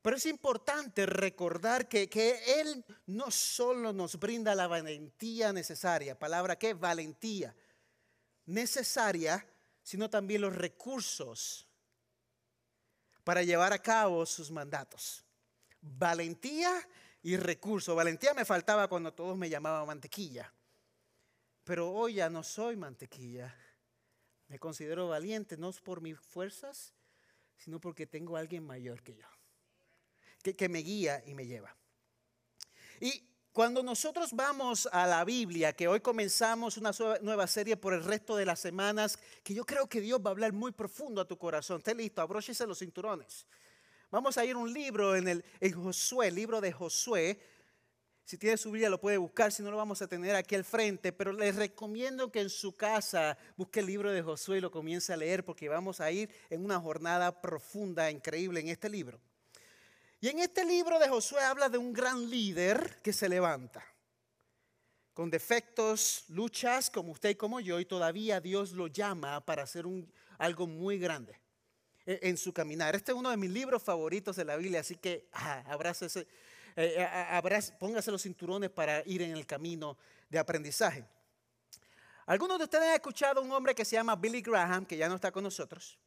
Pero 0.00 0.16
es 0.16 0.26
importante 0.26 1.04
recordar 1.04 1.88
que, 1.88 2.08
que 2.08 2.60
Él 2.60 2.84
no 3.06 3.30
solo 3.30 3.92
nos 3.92 4.18
brinda 4.18 4.54
la 4.54 4.66
valentía 4.66 5.52
necesaria, 5.52 6.18
palabra 6.18 6.58
que 6.58 6.74
valentía 6.74 7.54
necesaria, 8.46 9.46
sino 9.82 10.08
también 10.08 10.40
los 10.40 10.56
recursos 10.56 11.68
para 13.24 13.42
llevar 13.42 13.72
a 13.72 13.80
cabo 13.80 14.24
sus 14.26 14.50
mandatos. 14.50 15.24
Valentía 15.80 16.86
y 17.22 17.36
recurso. 17.36 17.94
Valentía 17.94 18.34
me 18.34 18.44
faltaba 18.44 18.88
cuando 18.88 19.12
todos 19.12 19.36
me 19.36 19.48
llamaban 19.48 19.86
mantequilla. 19.86 20.52
Pero 21.64 21.90
hoy 21.90 22.14
ya 22.14 22.28
no 22.28 22.42
soy 22.42 22.76
mantequilla. 22.76 23.54
Me 24.48 24.58
considero 24.58 25.08
valiente 25.08 25.56
no 25.56 25.72
por 25.72 26.00
mis 26.00 26.18
fuerzas, 26.18 26.92
sino 27.56 27.80
porque 27.80 28.06
tengo 28.06 28.36
a 28.36 28.40
alguien 28.40 28.66
mayor 28.66 29.02
que 29.02 29.14
yo, 29.14 29.26
que, 30.42 30.54
que 30.54 30.68
me 30.68 30.80
guía 30.80 31.22
y 31.24 31.34
me 31.34 31.46
lleva. 31.46 31.74
Y 33.00 33.31
cuando 33.52 33.82
nosotros 33.82 34.32
vamos 34.32 34.88
a 34.90 35.06
la 35.06 35.24
Biblia, 35.24 35.74
que 35.74 35.86
hoy 35.86 36.00
comenzamos 36.00 36.78
una 36.78 36.90
nueva 37.20 37.46
serie 37.46 37.76
por 37.76 37.92
el 37.92 38.02
resto 38.02 38.34
de 38.34 38.46
las 38.46 38.58
semanas, 38.58 39.18
que 39.44 39.52
yo 39.52 39.66
creo 39.66 39.86
que 39.86 40.00
Dios 40.00 40.20
va 40.24 40.30
a 40.30 40.32
hablar 40.32 40.54
muy 40.54 40.72
profundo 40.72 41.20
a 41.20 41.28
tu 41.28 41.36
corazón. 41.36 41.78
Esté 41.78 41.94
listo, 41.94 42.22
abróchese 42.22 42.66
los 42.66 42.78
cinturones. 42.78 43.46
Vamos 44.10 44.38
a 44.38 44.44
ir 44.46 44.54
a 44.54 44.58
un 44.58 44.72
libro 44.72 45.14
en, 45.14 45.28
el, 45.28 45.44
en 45.60 45.72
Josué, 45.72 46.28
el 46.28 46.34
libro 46.34 46.62
de 46.62 46.72
Josué. 46.72 47.40
Si 48.24 48.38
tiene 48.38 48.56
su 48.56 48.70
Biblia 48.70 48.88
lo 48.88 48.98
puede 48.98 49.18
buscar, 49.18 49.52
si 49.52 49.62
no 49.62 49.70
lo 49.70 49.76
vamos 49.76 50.00
a 50.00 50.06
tener 50.06 50.34
aquí 50.34 50.54
al 50.54 50.64
frente, 50.64 51.12
pero 51.12 51.32
les 51.32 51.54
recomiendo 51.56 52.32
que 52.32 52.40
en 52.40 52.48
su 52.48 52.74
casa 52.74 53.36
busque 53.58 53.80
el 53.80 53.86
libro 53.86 54.10
de 54.12 54.22
Josué 54.22 54.58
y 54.58 54.60
lo 54.62 54.70
comience 54.70 55.12
a 55.12 55.16
leer 55.18 55.44
porque 55.44 55.68
vamos 55.68 56.00
a 56.00 56.10
ir 56.10 56.30
en 56.48 56.64
una 56.64 56.80
jornada 56.80 57.42
profunda, 57.42 58.10
increíble 58.10 58.60
en 58.60 58.68
este 58.68 58.88
libro. 58.88 59.20
Y 60.22 60.28
en 60.28 60.38
este 60.38 60.64
libro 60.64 61.00
de 61.00 61.08
Josué 61.08 61.42
habla 61.42 61.68
de 61.68 61.78
un 61.78 61.92
gran 61.92 62.30
líder 62.30 63.00
que 63.02 63.12
se 63.12 63.28
levanta, 63.28 63.84
con 65.14 65.28
defectos, 65.28 66.26
luchas 66.28 66.90
como 66.90 67.10
usted 67.10 67.30
y 67.30 67.34
como 67.34 67.58
yo, 67.58 67.80
y 67.80 67.86
todavía 67.86 68.40
Dios 68.40 68.70
lo 68.70 68.86
llama 68.86 69.44
para 69.44 69.64
hacer 69.64 69.84
algo 70.38 70.68
muy 70.68 70.96
grande 71.00 71.40
en 72.06 72.36
su 72.36 72.52
caminar. 72.52 72.94
Este 72.94 73.10
es 73.10 73.18
uno 73.18 73.30
de 73.30 73.36
mis 73.36 73.50
libros 73.50 73.82
favoritos 73.82 74.36
de 74.36 74.44
la 74.44 74.54
Biblia, 74.54 74.78
así 74.78 74.94
que 74.94 75.28
ah, 75.32 75.76
eh, 76.76 77.08
eh, 77.36 77.72
póngase 77.80 78.12
los 78.12 78.22
cinturones 78.22 78.70
para 78.70 79.02
ir 79.04 79.22
en 79.22 79.32
el 79.32 79.44
camino 79.44 79.98
de 80.28 80.38
aprendizaje. 80.38 81.04
Algunos 82.26 82.58
de 82.58 82.64
ustedes 82.64 82.90
han 82.90 82.94
escuchado 82.94 83.40
a 83.40 83.42
un 83.42 83.50
hombre 83.50 83.74
que 83.74 83.84
se 83.84 83.96
llama 83.96 84.14
Billy 84.14 84.40
Graham, 84.40 84.86
que 84.86 84.96
ya 84.96 85.08
no 85.08 85.16
está 85.16 85.32
con 85.32 85.42
nosotros 85.42 85.98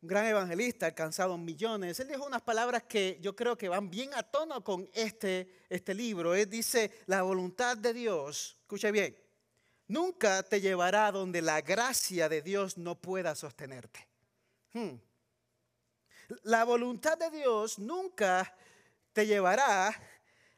un 0.00 0.08
gran 0.08 0.26
evangelista, 0.26 0.86
alcanzado 0.86 1.36
millones. 1.36 1.98
Él 1.98 2.08
dijo 2.08 2.24
unas 2.24 2.42
palabras 2.42 2.84
que 2.84 3.18
yo 3.20 3.34
creo 3.34 3.56
que 3.58 3.68
van 3.68 3.90
bien 3.90 4.14
a 4.14 4.22
tono 4.22 4.62
con 4.62 4.88
este, 4.94 5.64
este 5.68 5.94
libro. 5.94 6.34
Él 6.34 6.48
dice, 6.48 6.90
la 7.06 7.22
voluntad 7.22 7.76
de 7.76 7.92
Dios, 7.92 8.56
escucha 8.60 8.90
bien, 8.90 9.16
nunca 9.88 10.42
te 10.42 10.60
llevará 10.60 11.10
donde 11.10 11.42
la 11.42 11.60
gracia 11.62 12.28
de 12.28 12.42
Dios 12.42 12.78
no 12.78 12.94
pueda 13.00 13.34
sostenerte. 13.34 14.06
Hmm. 14.72 14.96
La 16.42 16.64
voluntad 16.64 17.18
de 17.18 17.30
Dios 17.30 17.78
nunca 17.78 18.54
te 19.12 19.26
llevará 19.26 19.98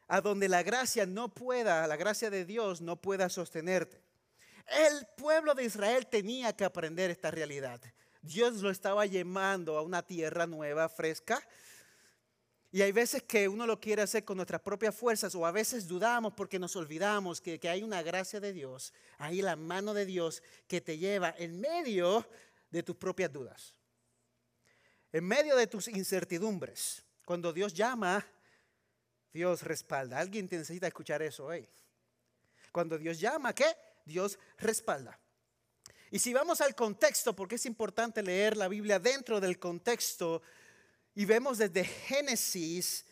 a 0.07 0.21
donde 0.21 0.49
la 0.49 0.61
gracia 0.61 1.05
no 1.05 1.33
pueda, 1.33 1.87
la 1.87 1.95
gracia 1.95 2.29
de 2.29 2.45
Dios 2.45 2.81
no 2.81 2.97
pueda 2.97 3.29
sostenerte. 3.29 4.03
El 4.67 5.07
pueblo 5.17 5.55
de 5.55 5.63
Israel 5.63 6.05
tenía 6.07 6.55
que 6.55 6.65
aprender 6.65 7.09
esta 7.09 7.31
realidad. 7.31 7.81
Dios 8.21 8.61
lo 8.61 8.69
estaba 8.69 9.05
llamando 9.05 9.77
a 9.77 9.81
una 9.81 10.03
tierra 10.03 10.45
nueva, 10.45 10.87
fresca. 10.89 11.41
Y 12.71 12.81
hay 12.81 12.91
veces 12.91 13.23
que 13.23 13.49
uno 13.49 13.67
lo 13.67 13.79
quiere 13.81 14.01
hacer 14.01 14.23
con 14.23 14.37
nuestras 14.37 14.61
propias 14.61 14.95
fuerzas 14.95 15.35
o 15.35 15.45
a 15.45 15.51
veces 15.51 15.87
dudamos 15.87 16.33
porque 16.33 16.57
nos 16.57 16.75
olvidamos 16.75 17.41
que, 17.41 17.59
hay 17.67 17.83
una 17.83 18.01
gracia 18.01 18.39
de 18.39 18.53
Dios, 18.53 18.93
ahí 19.17 19.41
la 19.41 19.57
mano 19.57 19.93
de 19.93 20.05
Dios 20.05 20.41
que 20.67 20.79
te 20.79 20.97
lleva 20.97 21.35
en 21.37 21.59
medio 21.59 22.25
de 22.69 22.81
tus 22.81 22.95
propias 22.95 23.33
dudas, 23.33 23.75
en 25.11 25.25
medio 25.25 25.57
de 25.57 25.67
tus 25.67 25.89
incertidumbres. 25.89 27.03
Cuando 27.25 27.51
Dios 27.51 27.73
llama, 27.73 28.25
Dios 29.33 29.63
respalda. 29.63 30.19
Alguien 30.19 30.47
te 30.47 30.57
necesita 30.57 30.87
escuchar 30.87 31.21
eso 31.21 31.45
hoy. 31.45 31.67
Cuando 32.71 32.97
Dios 32.97 33.19
llama, 33.19 33.53
¿qué? 33.53 33.75
Dios 34.05 34.39
respalda. 34.57 35.19
Y 36.13 36.19
si 36.19 36.33
vamos 36.33 36.59
al 36.59 36.75
contexto, 36.75 37.33
porque 37.33 37.55
es 37.55 37.65
importante 37.65 38.21
leer 38.21 38.57
la 38.57 38.67
Biblia 38.67 38.99
dentro 38.99 39.39
del 39.39 39.57
contexto, 39.57 40.41
y 41.15 41.23
vemos 41.23 41.57
desde 41.57 41.85
Génesis, 41.85 43.05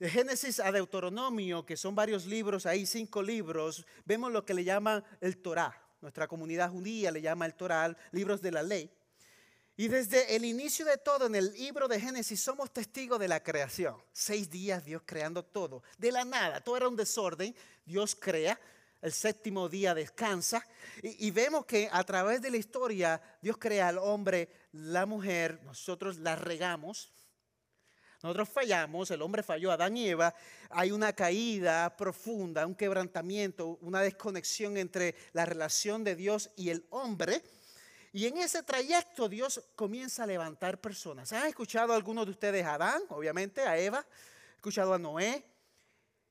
de 0.00 0.10
Génesis 0.10 0.58
a 0.58 0.72
Deuteronomio, 0.72 1.64
que 1.64 1.76
son 1.76 1.94
varios 1.94 2.26
libros, 2.26 2.66
ahí 2.66 2.84
cinco 2.84 3.22
libros, 3.22 3.86
vemos 4.04 4.32
lo 4.32 4.44
que 4.44 4.54
le 4.54 4.64
llama 4.64 5.04
el 5.20 5.38
Torah. 5.38 5.80
Nuestra 6.00 6.26
comunidad 6.26 6.70
judía 6.70 7.12
le 7.12 7.22
llama 7.22 7.46
el 7.46 7.54
Torah, 7.54 7.96
libros 8.10 8.42
de 8.42 8.50
la 8.50 8.64
ley. 8.64 8.90
Y 9.76 9.86
desde 9.86 10.34
el 10.34 10.44
inicio 10.44 10.84
de 10.84 10.98
todo, 10.98 11.26
en 11.26 11.36
el 11.36 11.52
libro 11.52 11.86
de 11.86 12.00
Génesis, 12.00 12.40
somos 12.40 12.72
testigos 12.72 13.20
de 13.20 13.28
la 13.28 13.40
creación. 13.40 13.96
Seis 14.10 14.50
días 14.50 14.84
Dios 14.84 15.02
creando 15.06 15.44
todo, 15.44 15.84
de 15.96 16.10
la 16.10 16.24
nada, 16.24 16.60
todo 16.60 16.76
era 16.76 16.88
un 16.88 16.96
desorden, 16.96 17.54
Dios 17.84 18.16
crea 18.16 18.58
el 19.02 19.12
séptimo 19.12 19.68
día 19.68 19.94
descansa. 19.94 20.64
Y, 21.02 21.30
vemos 21.30 21.66
que 21.66 21.88
a 21.90 22.02
través 22.04 22.40
de 22.42 22.50
la 22.50 22.56
historia 22.56 23.20
Dios 23.40 23.56
crea 23.58 23.88
al 23.88 23.98
hombre, 23.98 24.48
la 24.72 25.06
mujer, 25.06 25.60
nosotros 25.64 26.18
la 26.18 26.36
regamos. 26.36 27.12
Nosotros 28.22 28.48
fallamos, 28.48 29.10
el 29.10 29.22
hombre 29.22 29.42
falló, 29.42 29.70
Adán 29.70 29.96
y 29.96 30.08
Eva, 30.08 30.34
hay 30.70 30.90
una 30.90 31.12
caída 31.12 31.96
profunda, 31.96 32.66
un 32.66 32.74
quebrantamiento, 32.74 33.78
una 33.82 34.00
desconexión 34.00 34.76
entre 34.78 35.14
la 35.32 35.44
relación 35.44 36.02
de 36.02 36.16
Dios 36.16 36.50
y 36.56 36.70
el 36.70 36.86
hombre. 36.90 37.42
Y 38.12 38.26
en 38.26 38.38
ese 38.38 38.62
trayecto 38.62 39.28
Dios 39.28 39.62
comienza 39.76 40.24
a 40.24 40.26
levantar 40.26 40.80
personas. 40.80 41.32
¿Han 41.34 41.46
escuchado 41.46 41.92
algunos 41.92 42.24
de 42.24 42.32
ustedes 42.32 42.64
a 42.64 42.74
Adán, 42.74 43.02
obviamente, 43.10 43.60
a 43.60 43.78
Eva? 43.78 44.04
escuchado 44.56 44.94
a 44.94 44.98
Noé? 44.98 45.44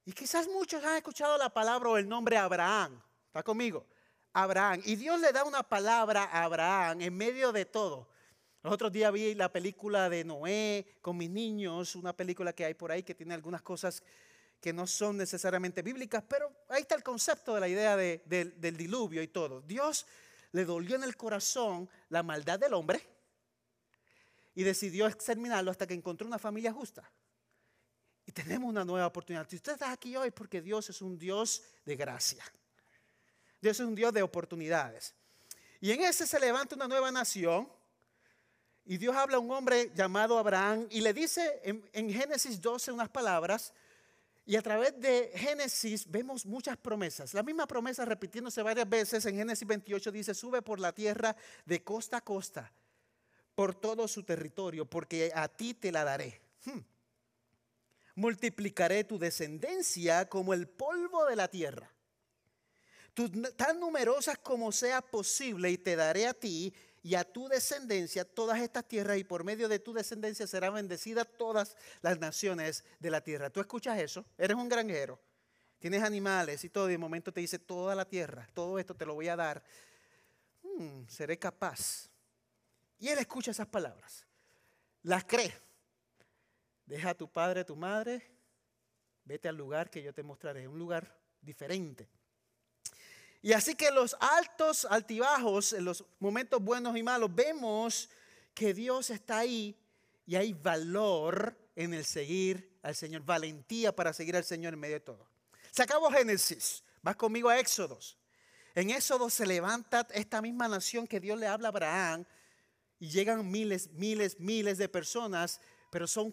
Y 0.06 0.14
quizás 0.14 0.48
muchos 0.48 0.84
han 0.84 0.98
escuchado 0.98 1.38
la 1.38 1.50
palabra 1.50 1.90
o 1.90 1.98
el 1.98 2.08
nombre 2.08 2.38
Abraham. 2.38 3.02
¿Está 3.28 3.42
conmigo? 3.42 3.86
Abraham. 4.34 4.82
Y 4.86 4.96
Dios 4.96 5.20
le 5.20 5.32
da 5.32 5.44
una 5.44 5.64
palabra 5.64 6.24
a 6.26 6.44
Abraham 6.44 7.02
en 7.02 7.18
medio 7.18 7.52
de 7.52 7.66
todo. 7.66 8.08
Los 8.62 8.74
otros 8.74 8.92
días 8.92 9.12
vi 9.12 9.34
la 9.34 9.52
película 9.52 10.10
de 10.10 10.24
Noé 10.24 10.98
con 11.02 11.18
mis 11.18 11.30
niños, 11.30 11.96
una 11.96 12.14
película 12.14 12.54
que 12.54 12.66
hay 12.66 12.74
por 12.74 12.92
ahí 12.92 13.04
que 13.04 13.16
tiene 13.16 13.34
algunas 13.34 13.62
cosas 13.62 14.04
que 14.60 14.74
no 14.74 14.88
son 14.88 15.18
necesariamente 15.18 15.82
bíblicas, 15.82 16.24
pero 16.28 16.52
ahí 16.70 16.82
está 16.82 16.96
el 16.96 17.04
concepto 17.04 17.54
de 17.54 17.60
la 17.60 17.68
idea 17.68 17.96
del 17.96 18.78
diluvio 18.78 19.22
y 19.22 19.28
todo. 19.28 19.62
Dios 19.62 20.08
le 20.52 20.66
dolió 20.66 20.96
en 20.96 21.04
el 21.04 21.16
corazón 21.16 21.90
la 22.10 22.24
maldad 22.24 22.58
del 22.58 22.74
hombre 22.74 23.02
y 24.56 24.64
decidió 24.64 25.06
exterminarlo 25.08 25.70
hasta 25.70 25.86
que 25.86 25.94
encontró 25.94 26.26
una 26.26 26.40
familia 26.40 26.74
justa. 26.74 27.10
Tenemos 28.36 28.70
una 28.70 28.84
nueva 28.84 29.08
oportunidad. 29.08 29.48
Si 29.50 29.56
usted 29.56 29.72
está 29.72 29.94
aquí 29.94 30.14
hoy 30.18 30.30
porque 30.30 30.62
Dios 30.62 30.90
es 30.90 31.02
un 31.02 31.18
Dios 31.18 31.64
de 31.86 31.96
gracia. 31.96 32.44
Dios 33.62 33.80
es 33.80 33.86
un 33.86 33.96
Dios 33.96 34.12
de 34.12 34.22
oportunidades. 34.22 35.16
Y 35.80 35.92
en 35.92 36.02
ese 36.02 36.28
se 36.28 36.38
levanta 36.38 36.76
una 36.76 36.90
nueva 36.90 37.10
nación. 37.14 37.70
Y 38.84 38.98
Dios 38.98 39.16
habla 39.16 39.38
a 39.38 39.40
un 39.40 39.50
hombre 39.52 39.90
llamado 39.96 40.38
Abraham 40.38 40.86
y 40.90 41.00
le 41.00 41.14
dice 41.14 41.62
en, 41.64 41.90
en 41.94 42.12
Génesis 42.12 42.62
12 42.62 42.92
unas 42.92 43.08
palabras. 43.08 43.74
Y 44.46 44.58
a 44.58 44.62
través 44.62 45.00
de 45.00 45.32
Génesis 45.34 46.06
vemos 46.12 46.46
muchas 46.46 46.76
promesas. 46.76 47.34
La 47.34 47.42
misma 47.42 47.66
promesa 47.66 48.04
repitiéndose 48.04 48.62
varias 48.62 48.90
veces 48.90 49.26
en 49.28 49.38
Génesis 49.38 49.66
28 49.66 50.12
dice, 50.12 50.34
sube 50.34 50.62
por 50.62 50.82
la 50.82 50.92
tierra 50.92 51.38
de 51.64 51.82
costa 51.86 52.18
a 52.18 52.22
costa, 52.22 52.70
por 53.56 53.74
todo 53.76 54.10
su 54.10 54.24
territorio, 54.24 54.86
porque 54.86 55.32
a 55.34 55.48
ti 55.48 55.74
te 55.74 55.90
la 55.90 56.04
daré. 56.04 56.42
Hmm 56.66 56.82
multiplicaré 58.16 59.04
tu 59.04 59.20
descendencia 59.20 60.28
como 60.28 60.54
el 60.54 60.68
polvo 60.68 61.26
de 61.26 61.36
la 61.36 61.50
tierra, 61.50 61.92
tan 63.56 63.80
numerosas 63.80 64.38
como 64.38 64.72
sea 64.72 65.02
posible, 65.02 65.70
y 65.70 65.78
te 65.78 65.96
daré 65.96 66.28
a 66.28 66.34
ti 66.34 66.74
y 67.04 67.16
a 67.16 67.24
tu 67.24 67.48
descendencia 67.48 68.26
todas 68.26 68.60
estas 68.60 68.88
tierras, 68.88 69.18
y 69.18 69.24
por 69.24 69.44
medio 69.44 69.70
de 69.70 69.80
tu 69.80 69.94
descendencia 69.94 70.48
serán 70.48 70.74
bendecidas 70.74 71.28
todas 71.38 71.78
las 72.02 72.20
naciones 72.20 72.84
de 73.00 73.12
la 73.12 73.22
tierra. 73.22 73.50
¿Tú 73.50 73.60
escuchas 73.60 74.00
eso? 74.00 74.26
Eres 74.38 74.58
un 74.58 74.68
granjero, 74.68 75.20
tienes 75.80 76.02
animales 76.02 76.64
y 76.64 76.70
todo, 76.70 76.90
y 76.90 76.94
de 76.94 76.98
momento 76.98 77.32
te 77.32 77.42
dice 77.42 77.60
toda 77.60 77.96
la 77.96 78.06
tierra, 78.06 78.48
todo 78.54 78.80
esto 78.80 78.96
te 78.96 79.06
lo 79.06 79.14
voy 79.14 79.28
a 79.28 79.36
dar. 79.36 79.64
Hmm, 80.64 81.06
seré 81.08 81.38
capaz. 81.38 82.10
Y 82.98 83.10
él 83.10 83.20
escucha 83.20 83.52
esas 83.52 83.68
palabras, 83.68 84.26
las 85.04 85.26
cree 85.26 85.65
Deja 86.86 87.12
a 87.12 87.14
tu 87.16 87.32
padre, 87.32 87.62
a 87.62 87.66
tu 87.66 87.76
madre, 87.76 88.22
vete 89.24 89.48
al 89.48 89.56
lugar 89.56 89.90
que 89.90 90.04
yo 90.04 90.14
te 90.14 90.24
mostraré, 90.24 90.68
un 90.68 90.78
lugar 90.78 91.18
diferente. 91.42 92.08
Y 93.42 93.54
así 93.54 93.76
que 93.76 93.92
los 93.92 94.16
altos, 94.20 94.86
altibajos, 94.86 95.74
en 95.74 95.86
los 95.86 96.04
momentos 96.20 96.62
buenos 96.62 96.98
y 96.98 97.04
malos, 97.04 97.34
vemos 97.34 98.10
que 98.54 98.74
Dios 98.74 99.10
está 99.10 99.40
ahí 99.40 99.78
y 100.26 100.36
hay 100.36 100.54
valor 100.54 101.56
en 101.76 101.94
el 101.94 102.06
seguir 102.06 102.80
al 102.82 102.96
Señor, 102.96 103.24
valentía 103.24 103.96
para 103.96 104.14
seguir 104.14 104.36
al 104.36 104.44
Señor 104.44 104.74
en 104.74 104.80
medio 104.80 104.96
de 104.96 105.02
todo. 105.02 105.28
Acabó 105.78 106.10
Génesis, 106.10 106.84
vas 107.02 107.16
conmigo 107.16 107.50
a 107.50 107.60
Éxodos. 107.60 108.18
En 108.76 108.90
Éxodo 108.90 109.30
se 109.30 109.46
levanta 109.46 110.08
esta 110.12 110.42
misma 110.42 110.68
nación 110.68 111.06
que 111.08 111.20
Dios 111.20 111.38
le 111.38 111.48
habla 111.48 111.68
a 111.68 111.70
Abraham 111.70 112.26
y 113.00 113.10
llegan 113.10 113.50
miles, 113.50 113.92
miles, 113.92 114.40
miles 114.40 114.78
de 114.78 114.90
personas, 114.90 115.60
pero 115.92 116.08
son 116.08 116.32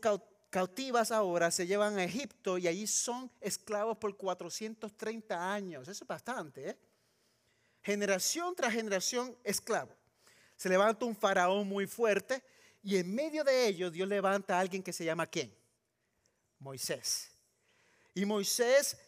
cautivas 0.52 1.10
ahora 1.10 1.50
se 1.50 1.66
llevan 1.66 1.98
a 1.98 2.04
Egipto 2.04 2.58
y 2.58 2.68
allí 2.68 2.86
son 2.86 3.30
esclavos 3.40 3.96
por 3.96 4.14
430 4.18 5.52
años. 5.52 5.88
Eso 5.88 6.04
es 6.04 6.06
bastante, 6.06 6.68
¿eh? 6.68 6.78
Generación 7.82 8.54
tras 8.54 8.74
generación 8.74 9.34
esclavo. 9.42 9.96
Se 10.54 10.68
levanta 10.68 11.06
un 11.06 11.16
faraón 11.16 11.66
muy 11.66 11.86
fuerte 11.86 12.44
y 12.82 12.98
en 12.98 13.14
medio 13.14 13.42
de 13.42 13.66
ellos 13.66 13.90
Dios 13.92 14.06
levanta 14.06 14.58
a 14.58 14.60
alguien 14.60 14.82
que 14.82 14.92
se 14.92 15.06
llama 15.06 15.26
¿quién? 15.26 15.52
Moisés. 16.58 17.30
Y 18.14 18.26
Moisés 18.26 18.98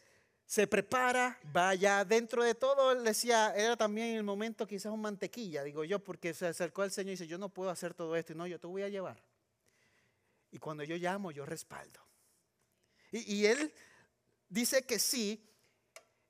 se 0.46 0.66
prepara, 0.66 1.38
vaya 1.52 2.06
dentro 2.06 2.42
de 2.42 2.54
todo, 2.54 2.92
él 2.92 3.04
decía, 3.04 3.52
era 3.54 3.76
también 3.76 4.16
el 4.16 4.22
momento 4.22 4.66
quizás 4.66 4.92
un 4.92 5.02
mantequilla, 5.02 5.62
digo 5.62 5.84
yo, 5.84 5.98
porque 5.98 6.32
se 6.32 6.46
acercó 6.46 6.80
al 6.80 6.90
Señor 6.90 7.08
y 7.08 7.10
dice, 7.12 7.26
yo 7.26 7.36
no 7.36 7.50
puedo 7.50 7.68
hacer 7.68 7.92
todo 7.92 8.16
esto, 8.16 8.32
y 8.32 8.36
no, 8.36 8.46
yo 8.46 8.58
te 8.58 8.66
voy 8.66 8.82
a 8.82 8.88
llevar. 8.88 9.22
Y 10.54 10.58
cuando 10.60 10.84
yo 10.84 10.94
llamo, 10.94 11.32
yo 11.32 11.44
respaldo. 11.44 11.98
Y, 13.10 13.44
él 13.44 13.74
dice 14.48 14.86
que 14.86 15.00
sí. 15.00 15.44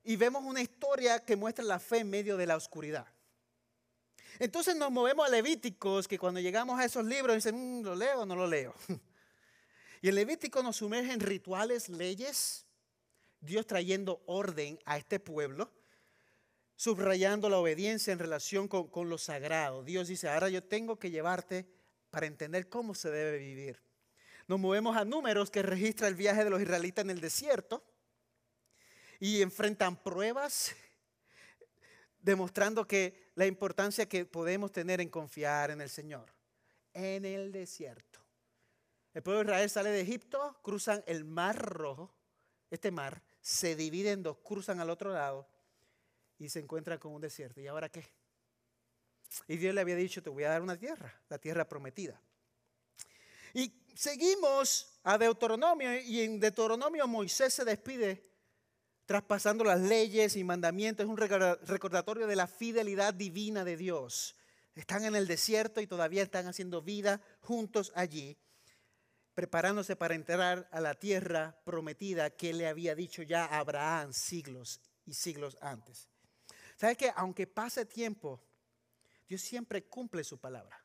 Y 0.02 0.16
vemos 0.16 0.42
una 0.44 0.62
historia 0.62 1.22
que 1.22 1.36
muestra 1.36 1.62
la 1.62 1.78
fe 1.78 1.98
en 1.98 2.08
medio 2.08 2.38
de 2.38 2.46
la 2.46 2.56
oscuridad. 2.56 3.06
Entonces 4.38 4.76
nos 4.76 4.90
movemos 4.90 5.26
a 5.26 5.30
Levíticos, 5.30 6.08
que 6.08 6.18
cuando 6.18 6.40
llegamos 6.40 6.80
a 6.80 6.86
esos 6.86 7.04
libros 7.04 7.36
dicen, 7.36 7.80
mm, 7.80 7.84
¿lo 7.84 7.94
leo 7.94 8.22
o 8.22 8.26
no 8.26 8.34
lo 8.34 8.46
leo? 8.46 8.74
Y 10.00 10.08
el 10.08 10.16
Levítico 10.16 10.62
nos 10.62 10.76
sumerge 10.76 11.12
en 11.12 11.20
rituales, 11.20 11.88
leyes, 11.88 12.66
Dios 13.40 13.66
trayendo 13.66 14.22
orden 14.26 14.78
a 14.84 14.98
este 14.98 15.18
pueblo, 15.18 15.72
subrayando 16.76 17.48
la 17.48 17.56
obediencia 17.56 18.12
en 18.12 18.18
relación 18.18 18.68
con 18.68 19.08
lo 19.08 19.16
sagrado. 19.16 19.82
Dios 19.82 20.08
dice, 20.08 20.28
ahora 20.28 20.50
yo 20.50 20.62
tengo 20.62 20.98
que 20.98 21.10
llevarte 21.10 21.66
para 22.10 22.26
entender 22.26 22.68
cómo 22.68 22.94
se 22.94 23.10
debe 23.10 23.38
vivir. 23.38 23.83
Nos 24.46 24.60
movemos 24.60 24.96
a 24.96 25.04
números 25.04 25.50
que 25.50 25.62
registra 25.62 26.08
el 26.08 26.14
viaje 26.14 26.44
de 26.44 26.50
los 26.50 26.60
israelitas 26.60 27.04
en 27.04 27.10
el 27.10 27.20
desierto 27.20 27.82
y 29.18 29.40
enfrentan 29.40 29.96
pruebas, 29.96 30.74
demostrando 32.20 32.86
que 32.86 33.32
la 33.34 33.46
importancia 33.46 34.08
que 34.08 34.26
podemos 34.26 34.70
tener 34.70 35.00
en 35.00 35.08
confiar 35.08 35.70
en 35.70 35.80
el 35.80 35.88
Señor. 35.88 36.32
En 36.92 37.24
el 37.24 37.52
desierto. 37.52 38.20
El 39.14 39.22
pueblo 39.22 39.40
de 39.40 39.46
Israel 39.46 39.70
sale 39.70 39.90
de 39.90 40.00
Egipto, 40.00 40.58
cruzan 40.62 41.02
el 41.06 41.24
mar 41.24 41.56
rojo, 41.56 42.14
este 42.70 42.90
mar, 42.90 43.22
se 43.40 43.76
divide 43.76 44.10
en 44.10 44.22
dos, 44.22 44.38
cruzan 44.42 44.80
al 44.80 44.90
otro 44.90 45.12
lado 45.12 45.48
y 46.38 46.48
se 46.48 46.58
encuentran 46.58 46.98
con 46.98 47.12
un 47.12 47.20
desierto. 47.20 47.60
¿Y 47.60 47.66
ahora 47.66 47.88
qué? 47.88 48.04
Y 49.48 49.56
Dios 49.56 49.74
le 49.74 49.80
había 49.80 49.96
dicho, 49.96 50.22
te 50.22 50.30
voy 50.30 50.44
a 50.44 50.50
dar 50.50 50.62
una 50.62 50.76
tierra, 50.76 51.20
la 51.28 51.38
tierra 51.38 51.68
prometida. 51.68 52.20
Y 53.52 53.83
seguimos 53.94 54.98
a 55.04 55.18
Deuteronomio 55.18 56.00
y 56.00 56.22
en 56.22 56.40
Deuteronomio 56.40 57.06
Moisés 57.06 57.54
se 57.54 57.64
despide 57.64 58.22
traspasando 59.06 59.64
las 59.64 59.80
leyes 59.80 60.36
y 60.36 60.44
mandamientos. 60.44 61.04
Es 61.04 61.10
un 61.10 61.16
recordatorio 61.16 62.26
de 62.26 62.36
la 62.36 62.46
fidelidad 62.46 63.14
divina 63.14 63.64
de 63.64 63.76
Dios. 63.76 64.36
Están 64.74 65.04
en 65.04 65.14
el 65.14 65.26
desierto 65.26 65.80
y 65.80 65.86
todavía 65.86 66.22
están 66.22 66.46
haciendo 66.46 66.82
vida 66.82 67.20
juntos 67.40 67.92
allí, 67.94 68.36
preparándose 69.34 69.94
para 69.94 70.14
entrar 70.14 70.68
a 70.72 70.80
la 70.80 70.94
tierra 70.94 71.60
prometida 71.64 72.30
que 72.30 72.52
le 72.52 72.66
había 72.66 72.94
dicho 72.94 73.22
ya 73.22 73.44
Abraham 73.44 74.12
siglos 74.12 74.80
y 75.06 75.14
siglos 75.14 75.56
antes. 75.60 76.08
¿Sabes 76.76 76.96
que 76.96 77.12
aunque 77.14 77.46
pase 77.46 77.86
tiempo, 77.86 78.42
Dios 79.28 79.42
siempre 79.42 79.84
cumple 79.84 80.24
su 80.24 80.38
palabra? 80.38 80.83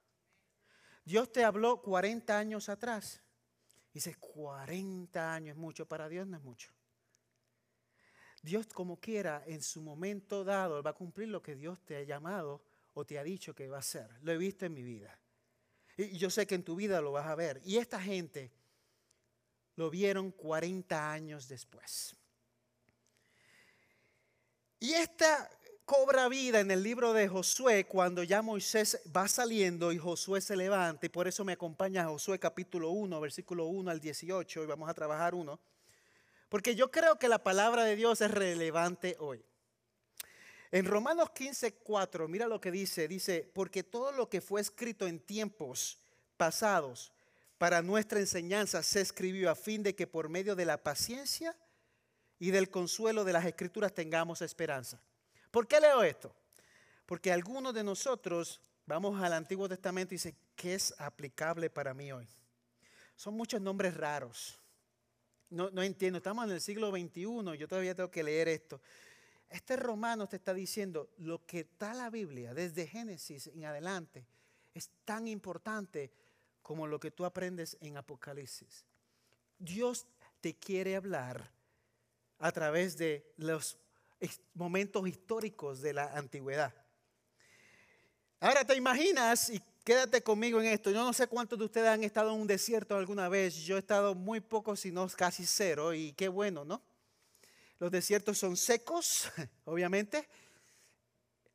Dios 1.09 1.31
te 1.31 1.43
habló 1.43 1.81
40 1.81 2.37
años 2.37 2.69
atrás. 2.69 3.19
Dice, 3.91 4.13
40 4.13 5.33
años 5.33 5.55
es 5.55 5.57
mucho, 5.57 5.87
para 5.87 6.07
Dios 6.07 6.27
no 6.27 6.37
es 6.37 6.43
mucho. 6.43 6.71
Dios 8.43 8.67
como 8.67 8.99
quiera, 8.99 9.43
en 9.47 9.63
su 9.63 9.81
momento 9.81 10.43
dado, 10.43 10.83
va 10.83 10.91
a 10.91 10.93
cumplir 10.93 11.29
lo 11.29 11.41
que 11.41 11.55
Dios 11.55 11.83
te 11.83 11.97
ha 11.97 12.03
llamado 12.03 12.61
o 12.93 13.05
te 13.05 13.17
ha 13.17 13.23
dicho 13.23 13.55
que 13.55 13.67
va 13.67 13.77
a 13.77 13.79
hacer. 13.79 14.07
Lo 14.21 14.31
he 14.31 14.37
visto 14.37 14.67
en 14.67 14.73
mi 14.75 14.83
vida. 14.83 15.19
Y 15.97 16.15
yo 16.15 16.29
sé 16.29 16.45
que 16.45 16.53
en 16.53 16.63
tu 16.63 16.75
vida 16.75 17.01
lo 17.01 17.11
vas 17.11 17.25
a 17.25 17.33
ver. 17.33 17.59
Y 17.65 17.77
esta 17.77 17.99
gente 17.99 18.51
lo 19.77 19.89
vieron 19.89 20.29
40 20.29 21.11
años 21.11 21.47
después. 21.47 22.15
Y 24.79 24.93
esta 24.93 25.49
cobra 25.89 26.29
vida 26.29 26.59
en 26.59 26.69
el 26.69 26.83
libro 26.83 27.13
de 27.13 27.27
Josué 27.27 27.87
cuando 27.87 28.21
ya 28.21 28.43
Moisés 28.43 29.01
va 29.07 29.27
saliendo 29.27 29.91
y 29.91 29.97
Josué 29.97 30.39
se 30.39 30.55
levanta. 30.55 31.07
Y 31.07 31.09
por 31.09 31.27
eso 31.27 31.43
me 31.43 31.53
acompaña 31.53 32.05
Josué 32.05 32.37
capítulo 32.37 32.91
1, 32.91 33.19
versículo 33.19 33.65
1 33.65 33.89
al 33.89 33.99
18. 33.99 34.61
Y 34.61 34.65
vamos 34.67 34.87
a 34.87 34.93
trabajar 34.93 35.33
uno. 35.33 35.59
Porque 36.47 36.75
yo 36.75 36.91
creo 36.91 37.17
que 37.17 37.27
la 37.27 37.43
palabra 37.43 37.85
de 37.85 37.95
Dios 37.95 38.21
es 38.21 38.29
relevante 38.29 39.15
hoy. 39.17 39.43
En 40.71 40.85
Romanos 40.85 41.31
15, 41.31 41.73
4, 41.77 42.27
mira 42.27 42.45
lo 42.45 42.61
que 42.61 42.69
dice. 42.69 43.07
Dice, 43.07 43.49
porque 43.51 43.81
todo 43.81 44.11
lo 44.11 44.29
que 44.29 44.41
fue 44.41 44.61
escrito 44.61 45.07
en 45.07 45.19
tiempos 45.19 45.97
pasados 46.37 47.11
para 47.57 47.81
nuestra 47.81 48.19
enseñanza 48.19 48.83
se 48.83 49.01
escribió 49.01 49.49
a 49.49 49.55
fin 49.55 49.81
de 49.81 49.95
que 49.95 50.05
por 50.05 50.29
medio 50.29 50.55
de 50.55 50.65
la 50.65 50.83
paciencia 50.83 51.57
y 52.37 52.51
del 52.51 52.69
consuelo 52.69 53.23
de 53.23 53.33
las 53.33 53.45
escrituras 53.45 53.91
tengamos 53.91 54.43
esperanza. 54.43 55.01
¿Por 55.51 55.67
qué 55.67 55.79
leo 55.79 56.03
esto? 56.03 56.33
Porque 57.05 57.31
algunos 57.31 57.73
de 57.73 57.83
nosotros 57.83 58.61
vamos 58.85 59.21
al 59.21 59.33
Antiguo 59.33 59.67
Testamento 59.67 60.13
y 60.13 60.17
dice, 60.17 60.35
¿qué 60.55 60.75
es 60.75 60.93
aplicable 60.99 61.69
para 61.69 61.93
mí 61.93 62.11
hoy? 62.11 62.27
Son 63.15 63.33
muchos 63.33 63.59
nombres 63.61 63.95
raros 63.95 64.59
no, 65.49 65.81
entiendo, 65.81 66.17
estamos 66.17 66.45
en 66.45 66.51
el 66.51 66.61
siglo 66.61 66.91
XXI, 66.91 67.57
yo 67.57 67.67
todavía 67.67 67.95
tengo 67.95 68.11
que 68.11 68.23
leer 68.23 68.47
esto. 68.47 68.81
Este 69.49 69.75
romano 69.75 70.27
te 70.27 70.35
está 70.35 70.53
diciendo 70.53 71.09
lo 71.17 71.43
que 71.45 71.61
está 71.61 71.93
la 71.95 72.11
Biblia 72.11 72.53
desde 72.53 72.85
Génesis 72.85 73.47
en 73.47 73.65
adelante 73.65 74.27
es 74.75 74.91
tan 75.05 75.27
importante 75.27 76.11
como 76.61 76.85
lo 76.85 76.99
que 76.99 77.09
tú 77.09 77.25
aprendes 77.25 77.77
en 77.81 77.97
Apocalipsis. 77.97 78.85
Dios 79.57 80.05
te 80.39 80.55
quiere 80.55 80.95
hablar 80.95 81.51
a 82.37 82.51
través 82.51 82.95
de 82.95 83.33
los 83.37 83.77
momentos 84.53 85.07
históricos 85.07 85.81
de 85.81 85.93
la 85.93 86.13
antigüedad. 86.17 86.73
Ahora 88.39 88.63
te 88.65 88.75
imaginas, 88.75 89.49
y 89.49 89.61
quédate 89.83 90.21
conmigo 90.21 90.61
en 90.61 90.67
esto. 90.67 90.91
Yo 90.91 91.03
no 91.03 91.13
sé 91.13 91.27
cuántos 91.27 91.59
de 91.59 91.65
ustedes 91.65 91.89
han 91.89 92.03
estado 92.03 92.33
en 92.33 92.41
un 92.41 92.47
desierto 92.47 92.95
alguna 92.95 93.27
vez. 93.27 93.55
Yo 93.57 93.75
he 93.75 93.79
estado 93.79 94.15
muy 94.15 94.39
poco, 94.39 94.75
si 94.75 94.91
no 94.91 95.07
casi 95.09 95.45
cero. 95.45 95.93
Y 95.93 96.13
qué 96.13 96.27
bueno, 96.27 96.63
¿no? 96.63 96.81
Los 97.79 97.91
desiertos 97.91 98.37
son 98.37 98.55
secos, 98.55 99.29
obviamente. 99.65 100.27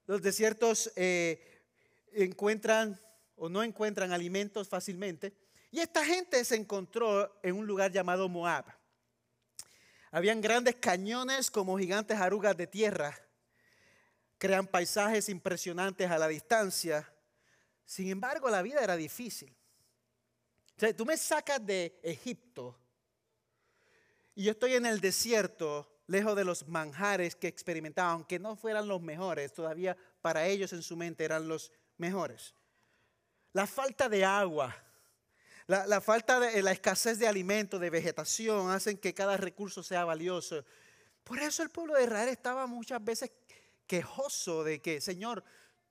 Los 0.06 0.20
desiertos 0.20 0.92
eh, 0.96 1.62
encuentran 2.12 3.00
o 3.36 3.48
no 3.48 3.62
encuentran 3.62 4.12
alimentos 4.12 4.68
fácilmente. 4.68 5.32
Y 5.70 5.80
esta 5.80 6.04
gente 6.04 6.44
se 6.44 6.56
encontró 6.56 7.40
en 7.42 7.56
un 7.56 7.66
lugar 7.66 7.90
llamado 7.90 8.28
Moab. 8.28 8.64
Habían 10.14 10.40
grandes 10.40 10.76
cañones 10.76 11.50
como 11.50 11.78
gigantes 11.78 12.18
arugas 12.18 12.56
de 12.56 12.66
tierra. 12.66 13.18
Crean 14.38 14.66
paisajes 14.66 15.28
impresionantes 15.28 16.10
a 16.10 16.18
la 16.18 16.28
distancia 16.28 17.10
sin 17.86 18.08
embargo, 18.08 18.48
la 18.48 18.62
vida 18.62 18.82
era 18.82 18.96
difícil. 18.96 19.54
O 20.76 20.80
sea, 20.80 20.94
tú 20.96 21.04
me 21.04 21.16
sacas 21.16 21.64
de 21.64 21.98
Egipto 22.02 22.76
y 24.34 24.44
yo 24.44 24.52
estoy 24.52 24.74
en 24.74 24.86
el 24.86 25.00
desierto, 25.00 25.88
lejos 26.08 26.34
de 26.34 26.44
los 26.44 26.66
manjares 26.66 27.36
que 27.36 27.46
experimentaba, 27.46 28.10
aunque 28.10 28.40
no 28.40 28.56
fueran 28.56 28.88
los 28.88 29.00
mejores, 29.00 29.52
todavía 29.52 29.96
para 30.20 30.46
ellos 30.46 30.72
en 30.72 30.82
su 30.82 30.96
mente 30.96 31.24
eran 31.24 31.46
los 31.46 31.70
mejores. 31.96 32.54
La 33.52 33.66
falta 33.68 34.08
de 34.08 34.24
agua, 34.24 34.74
la, 35.66 36.00
falta 36.00 36.40
de 36.40 36.62
la 36.62 36.72
escasez 36.72 37.18
de 37.18 37.26
alimento, 37.26 37.78
de 37.78 37.90
vegetación, 37.90 38.70
hacen 38.70 38.98
que 38.98 39.14
cada 39.14 39.36
recurso 39.36 39.82
sea 39.82 40.04
valioso. 40.04 40.64
Por 41.22 41.38
eso 41.38 41.62
el 41.62 41.70
pueblo 41.70 41.94
de 41.94 42.04
Israel 42.04 42.28
estaba 42.28 42.66
muchas 42.66 43.02
veces 43.02 43.32
quejoso 43.86 44.62
de 44.64 44.82
que, 44.82 45.00
Señor, 45.00 45.42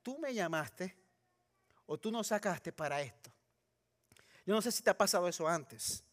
tú 0.02 0.18
me 0.18 0.32
llamaste, 0.32 0.96
o 1.86 1.98
tú 1.98 2.10
no 2.10 2.22
sacaste 2.24 2.72
para 2.72 3.02
esto. 3.02 3.32
Yo 4.46 4.54
no 4.54 4.62
sé 4.62 4.70
si 4.72 4.82
te 4.82 4.90
ha 4.90 4.96
pasado 4.96 5.28
eso 5.28 5.48
antes. 5.48 6.04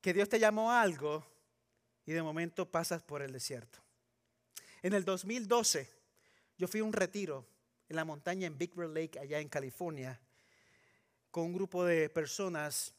Que 0.00 0.12
Dios 0.12 0.28
te 0.28 0.38
llamó 0.38 0.70
a 0.70 0.80
algo 0.82 1.26
y 2.04 2.12
de 2.12 2.22
momento 2.22 2.70
pasas 2.70 3.02
por 3.02 3.22
el 3.22 3.32
desierto. 3.32 3.78
En 4.82 4.92
el 4.92 5.04
2012 5.04 5.92
yo 6.56 6.68
fui 6.68 6.80
a 6.80 6.84
un 6.84 6.92
retiro 6.92 7.46
en 7.88 7.96
la 7.96 8.04
montaña 8.04 8.46
en 8.46 8.56
Big 8.56 8.74
Bear 8.74 8.90
Lake, 8.90 9.18
allá 9.18 9.40
en 9.40 9.48
California, 9.48 10.20
con 11.36 11.44
un 11.44 11.52
grupo 11.52 11.84
de 11.84 12.08
personas. 12.08 12.94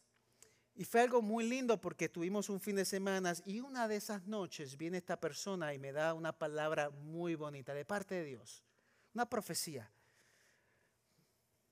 Y 0.75 0.85
fue 0.85 1.01
algo 1.01 1.23
muy 1.23 1.43
lindo 1.43 1.81
porque 1.81 2.07
tuvimos 2.07 2.49
un 2.49 2.59
fin 2.59 2.75
de 2.75 2.85
semana 2.85 3.33
y 3.47 3.61
una 3.61 3.87
de 3.87 3.95
esas 3.95 4.27
noches 4.27 4.77
viene 4.77 4.99
esta 4.99 5.19
persona 5.19 5.73
y 5.73 5.79
me 5.79 5.91
da 5.91 6.13
una 6.13 6.37
palabra 6.37 6.91
muy 6.91 7.33
bonita 7.33 7.73
de 7.73 7.83
parte 7.83 8.13
de 8.13 8.25
Dios, 8.25 8.63
una 9.15 9.27
profecía 9.27 9.91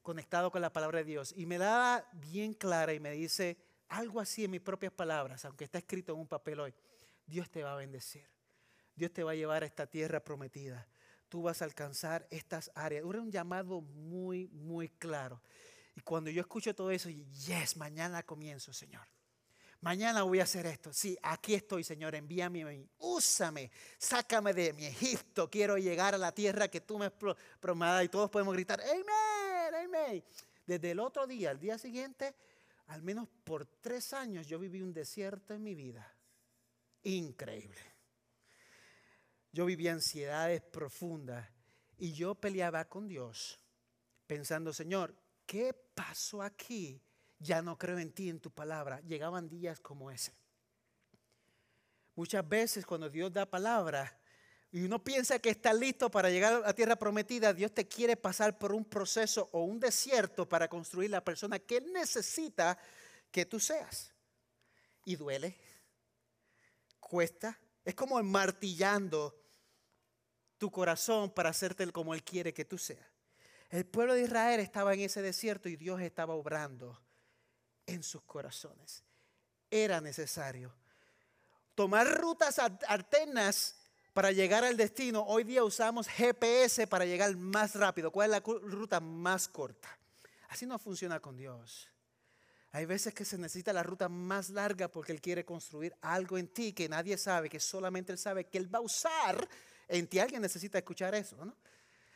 conectado 0.01 0.49
con 0.49 0.59
la 0.59 0.73
palabra 0.73 0.97
de 0.97 1.03
Dios 1.03 1.35
y 1.37 1.45
me 1.45 1.59
da 1.59 2.09
bien 2.13 2.55
clara 2.55 2.95
y 2.95 2.99
me 2.99 3.11
dice 3.11 3.57
algo 3.89 4.19
así 4.19 4.45
en 4.45 4.49
mis 4.49 4.61
propias 4.61 4.91
palabras, 4.91 5.45
aunque 5.45 5.65
está 5.65 5.77
escrito 5.77 6.13
en 6.13 6.19
un 6.21 6.27
papel 6.27 6.61
hoy. 6.61 6.73
Dios 7.27 7.47
te 7.51 7.61
va 7.61 7.73
a 7.73 7.75
bendecir. 7.75 8.27
Dios 8.95 9.13
te 9.13 9.23
va 9.23 9.33
a 9.33 9.35
llevar 9.35 9.61
a 9.61 9.67
esta 9.67 9.85
tierra 9.85 10.19
prometida. 10.19 10.87
Tú 11.29 11.43
vas 11.43 11.61
a 11.61 11.65
alcanzar 11.65 12.25
estas 12.31 12.71
áreas. 12.73 13.05
Era 13.07 13.21
un 13.21 13.31
llamado 13.31 13.81
muy, 13.81 14.47
muy 14.47 14.89
claro. 14.89 15.43
Y 15.95 16.01
cuando 16.01 16.29
yo 16.29 16.41
escucho 16.41 16.75
todo 16.75 16.91
eso, 16.91 17.09
yes, 17.09 17.77
mañana 17.77 18.23
comienzo, 18.23 18.73
Señor. 18.73 19.07
Mañana 19.81 20.23
voy 20.23 20.39
a 20.39 20.43
hacer 20.43 20.65
esto. 20.65 20.91
Sí, 20.91 21.17
aquí 21.21 21.53
estoy, 21.53 21.83
Señor. 21.83 22.15
Envíame. 22.15 22.89
Úsame. 22.97 23.71
Sácame 23.97 24.53
de 24.53 24.73
mi 24.73 24.85
Egipto. 24.85 25.49
Quiero 25.49 25.77
llegar 25.77 26.15
a 26.15 26.17
la 26.17 26.33
tierra 26.33 26.67
que 26.67 26.81
tú 26.81 26.97
me 26.97 27.05
has 27.05 27.13
prometido. 27.59 28.01
Y 28.03 28.09
todos 28.09 28.29
podemos 28.29 28.53
gritar, 28.53 28.81
Amén. 28.81 30.23
Desde 30.65 30.91
el 30.91 30.99
otro 30.99 31.27
día, 31.27 31.51
el 31.51 31.59
día 31.59 31.77
siguiente, 31.77 32.35
al 32.87 33.03
menos 33.03 33.27
por 33.43 33.65
tres 33.65 34.13
años 34.13 34.47
yo 34.47 34.57
viví 34.57 34.81
un 34.81 34.93
desierto 34.93 35.53
en 35.53 35.63
mi 35.63 35.75
vida. 35.75 36.11
Increíble. 37.03 37.79
Yo 39.51 39.65
vivía 39.65 39.93
ansiedades 39.93 40.61
profundas 40.61 41.47
y 41.97 42.13
yo 42.13 42.35
peleaba 42.35 42.85
con 42.85 43.07
Dios 43.07 43.59
pensando, 44.27 44.73
Señor, 44.73 45.15
¿qué 45.45 45.73
pasó 45.73 46.41
aquí? 46.41 47.01
Ya 47.39 47.61
no 47.61 47.77
creo 47.77 47.99
en 47.99 48.11
ti, 48.11 48.29
en 48.29 48.39
tu 48.39 48.51
palabra. 48.51 49.01
Llegaban 49.01 49.49
días 49.49 49.79
como 49.79 50.09
ese. 50.11 50.33
Muchas 52.15 52.47
veces 52.47 52.85
cuando 52.85 53.09
Dios 53.09 53.31
da 53.33 53.45
palabra 53.45 54.19
y 54.71 54.83
uno 54.83 55.03
piensa 55.03 55.39
que 55.39 55.49
está 55.49 55.73
listo 55.73 56.09
para 56.09 56.29
llegar 56.29 56.53
a 56.53 56.59
la 56.59 56.73
tierra 56.73 56.95
prometida, 56.95 57.53
Dios 57.53 57.73
te 57.73 57.87
quiere 57.87 58.15
pasar 58.15 58.57
por 58.57 58.73
un 58.73 58.85
proceso 58.85 59.49
o 59.51 59.63
un 59.63 59.79
desierto 59.79 60.47
para 60.47 60.67
construir 60.67 61.09
la 61.09 61.23
persona 61.23 61.59
que 61.59 61.77
Él 61.77 61.91
necesita 61.93 62.77
que 63.31 63.45
tú 63.45 63.59
seas. 63.59 64.13
Y 65.03 65.17
duele, 65.17 65.57
cuesta, 66.99 67.59
es 67.83 67.95
como 67.95 68.21
martillando 68.23 69.37
tu 70.57 70.71
corazón 70.71 71.29
para 71.31 71.49
hacerte 71.49 71.91
como 71.91 72.13
Él 72.13 72.23
quiere 72.23 72.53
que 72.53 72.65
tú 72.65 72.77
seas. 72.77 73.14
El 73.69 73.85
pueblo 73.85 74.13
de 74.13 74.23
Israel 74.23 74.59
estaba 74.59 74.93
en 74.93 75.01
ese 75.01 75.21
desierto 75.21 75.69
y 75.69 75.75
Dios 75.75 76.01
estaba 76.01 76.33
obrando 76.33 76.99
en 77.85 78.03
sus 78.03 78.21
corazones. 78.23 79.03
Era 79.69 80.01
necesario 80.01 80.73
tomar 81.75 82.07
rutas 82.07 82.59
alternas 82.59 83.75
para 84.13 84.31
llegar 84.31 84.63
al 84.63 84.77
destino. 84.77 85.23
Hoy 85.23 85.43
día 85.43 85.63
usamos 85.63 86.07
GPS 86.07 86.87
para 86.87 87.05
llegar 87.05 87.35
más 87.35 87.75
rápido. 87.75 88.11
¿Cuál 88.11 88.27
es 88.27 88.31
la 88.31 88.39
ruta 88.39 88.99
más 88.99 89.47
corta? 89.47 89.89
Así 90.49 90.65
no 90.65 90.79
funciona 90.79 91.19
con 91.19 91.35
Dios. 91.35 91.89
Hay 92.71 92.85
veces 92.85 93.13
que 93.13 93.25
se 93.25 93.37
necesita 93.37 93.73
la 93.73 93.83
ruta 93.83 94.09
más 94.09 94.49
larga 94.49 94.89
porque 94.89 95.11
Él 95.11 95.21
quiere 95.21 95.45
construir 95.45 95.95
algo 96.01 96.37
en 96.37 96.47
ti 96.47 96.73
que 96.73 96.89
nadie 96.89 97.17
sabe, 97.17 97.49
que 97.49 97.59
solamente 97.59 98.11
Él 98.11 98.17
sabe 98.17 98.45
que 98.45 98.57
Él 98.57 98.73
va 98.73 98.79
a 98.79 98.81
usar 98.81 99.47
en 99.87 100.07
ti. 100.07 100.19
Alguien 100.19 100.41
necesita 100.41 100.77
escuchar 100.77 101.13
eso, 101.15 101.37
¿no? 101.43 101.55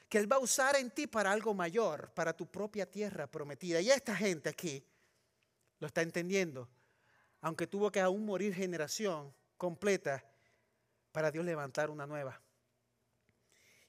Que 0.09 0.17
Él 0.17 0.31
va 0.31 0.37
a 0.37 0.39
usar 0.39 0.75
en 0.75 0.91
ti 0.91 1.07
para 1.07 1.31
algo 1.31 1.53
mayor, 1.53 2.11
para 2.13 2.35
tu 2.35 2.47
propia 2.47 2.89
tierra 2.89 3.27
prometida. 3.27 3.79
Y 3.79 3.91
esta 3.91 4.15
gente 4.15 4.49
aquí 4.49 4.83
lo 5.79 5.87
está 5.87 6.01
entendiendo. 6.01 6.67
Aunque 7.41 7.67
tuvo 7.67 7.91
que 7.91 8.01
aún 8.01 8.25
morir 8.25 8.53
generación 8.53 9.33
completa 9.55 10.25
para 11.11 11.31
Dios 11.31 11.45
levantar 11.45 11.89
una 11.89 12.05
nueva. 12.05 12.41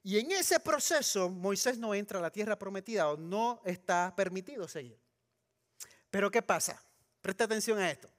Y 0.03 0.19
en 0.19 0.31
ese 0.31 0.61
proceso 0.61 1.29
Moisés 1.29 1.79
no 1.79 1.95
entra 1.95 2.19
a 2.19 2.23
la 2.23 2.31
tierra 2.31 2.59
prometida 2.59 3.09
o 3.09 3.17
no 3.17 3.61
está 3.65 4.15
permitido 4.17 4.67
seguir. 4.69 4.99
Pero 6.11 6.31
¿qué 6.31 6.43
pasa? 6.43 6.83
Presta 7.21 7.45
atención 7.45 7.79
a 7.79 7.91
esto. 7.91 8.11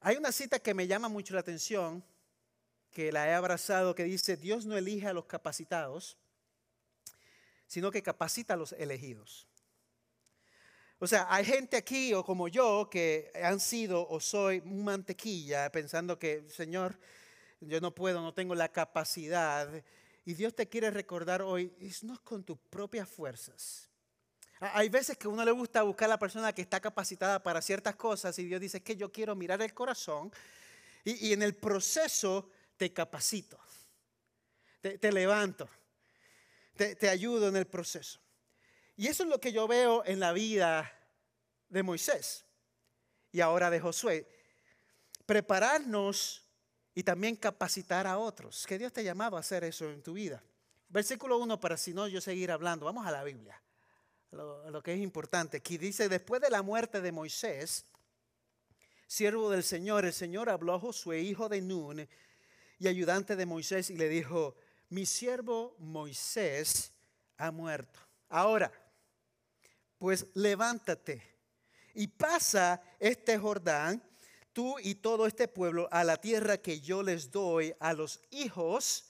Hay 0.00 0.16
una 0.16 0.32
cita 0.32 0.58
que 0.58 0.74
me 0.74 0.86
llama 0.86 1.08
mucho 1.08 1.34
la 1.34 1.40
atención, 1.40 2.04
que 2.90 3.12
la 3.12 3.28
he 3.28 3.34
abrazado, 3.34 3.94
que 3.94 4.04
dice, 4.04 4.36
Dios 4.36 4.66
no 4.66 4.76
elige 4.76 5.08
a 5.08 5.12
los 5.12 5.26
capacitados, 5.26 6.18
sino 7.68 7.92
que 7.92 8.02
capacita 8.02 8.54
a 8.54 8.56
los 8.56 8.72
elegidos. 8.72 9.46
O 10.98 11.06
sea, 11.06 11.28
hay 11.30 11.44
gente 11.44 11.76
aquí 11.76 12.12
o 12.12 12.24
como 12.24 12.48
yo 12.48 12.88
que 12.90 13.30
han 13.40 13.60
sido 13.60 14.08
o 14.08 14.18
soy 14.18 14.60
mantequilla 14.62 15.70
pensando 15.70 16.18
que, 16.18 16.48
Señor, 16.48 16.98
yo 17.60 17.80
no 17.80 17.94
puedo, 17.94 18.20
no 18.20 18.34
tengo 18.34 18.56
la 18.56 18.72
capacidad. 18.72 19.68
Y 20.24 20.34
Dios 20.34 20.56
te 20.56 20.68
quiere 20.68 20.90
recordar 20.90 21.42
hoy, 21.42 21.72
no 22.02 22.14
es 22.14 22.20
con 22.20 22.42
tus 22.42 22.58
propias 22.58 23.08
fuerzas. 23.08 23.88
Hay 24.60 24.88
veces 24.88 25.16
que 25.16 25.28
a 25.28 25.30
uno 25.30 25.44
le 25.44 25.52
gusta 25.52 25.82
buscar 25.82 26.06
a 26.06 26.14
la 26.14 26.18
persona 26.18 26.52
que 26.52 26.62
está 26.62 26.80
capacitada 26.80 27.40
para 27.40 27.62
ciertas 27.62 27.94
cosas 27.94 28.36
y 28.40 28.44
Dios 28.44 28.60
dice 28.60 28.82
que 28.82 28.96
yo 28.96 29.12
quiero 29.12 29.36
mirar 29.36 29.62
el 29.62 29.72
corazón 29.72 30.32
y, 31.04 31.32
en 31.32 31.42
el 31.42 31.54
proceso 31.54 32.50
te 32.76 32.92
capacito, 32.92 33.58
te, 34.80 35.12
levanto, 35.12 35.68
te, 36.78 37.08
ayudo 37.08 37.48
en 37.48 37.56
el 37.56 37.66
proceso. 37.66 38.20
Y 38.96 39.08
eso 39.08 39.24
es 39.24 39.28
lo 39.28 39.40
que 39.40 39.52
yo 39.52 39.66
veo 39.68 40.04
en 40.04 40.20
la 40.20 40.32
vida 40.32 40.90
de 41.68 41.82
Moisés 41.82 42.44
y 43.32 43.40
ahora 43.40 43.70
de 43.70 43.80
Josué. 43.80 44.28
Prepararnos 45.26 46.42
y 46.94 47.02
también 47.02 47.36
capacitar 47.36 48.06
a 48.06 48.18
otros. 48.18 48.66
Que 48.66 48.78
Dios 48.78 48.92
te 48.92 49.00
ha 49.00 49.04
llamado 49.04 49.36
a 49.36 49.40
hacer 49.40 49.64
eso 49.64 49.90
en 49.90 50.02
tu 50.02 50.14
vida. 50.14 50.42
Versículo 50.88 51.38
1 51.38 51.60
para 51.60 51.76
si 51.76 51.92
no 51.92 52.08
yo 52.08 52.20
seguir 52.20 52.50
hablando. 52.50 52.86
Vamos 52.86 53.06
a 53.06 53.10
la 53.10 53.22
Biblia. 53.22 53.60
Lo, 54.30 54.70
lo 54.70 54.82
que 54.82 54.94
es 54.94 55.00
importante. 55.00 55.58
Aquí 55.58 55.78
dice, 55.78 56.08
después 56.08 56.40
de 56.40 56.50
la 56.50 56.62
muerte 56.62 57.00
de 57.00 57.12
Moisés, 57.12 57.84
siervo 59.06 59.50
del 59.50 59.62
Señor, 59.62 60.04
el 60.04 60.12
Señor 60.12 60.48
habló 60.48 60.74
a 60.74 60.80
Josué, 60.80 61.20
hijo 61.20 61.48
de 61.48 61.60
Nun, 61.60 62.08
y 62.78 62.88
ayudante 62.88 63.36
de 63.36 63.46
Moisés, 63.46 63.90
y 63.90 63.96
le 63.96 64.08
dijo, 64.08 64.56
mi 64.88 65.06
siervo 65.06 65.76
Moisés 65.78 66.92
ha 67.36 67.50
muerto. 67.50 68.00
Ahora, 68.28 68.72
pues 69.98 70.26
levántate 70.34 71.22
y 71.94 72.06
pasa 72.06 72.80
este 72.98 73.38
Jordán, 73.38 74.02
tú 74.52 74.78
y 74.80 74.96
todo 74.96 75.26
este 75.26 75.48
pueblo, 75.48 75.88
a 75.90 76.04
la 76.04 76.16
tierra 76.16 76.58
que 76.58 76.80
yo 76.80 77.02
les 77.02 77.30
doy 77.30 77.74
a 77.80 77.92
los 77.92 78.20
hijos 78.30 79.04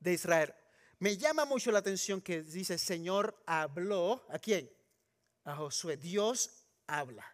de 0.00 0.14
Israel. 0.14 0.54
Me 0.98 1.16
llama 1.16 1.44
mucho 1.44 1.72
la 1.72 1.80
atención 1.80 2.20
que 2.20 2.42
dice, 2.42 2.78
Señor 2.78 3.42
habló, 3.46 4.24
¿a 4.30 4.38
quién? 4.38 4.70
A 5.44 5.56
Josué. 5.56 5.96
Dios 5.96 6.64
habla. 6.86 7.26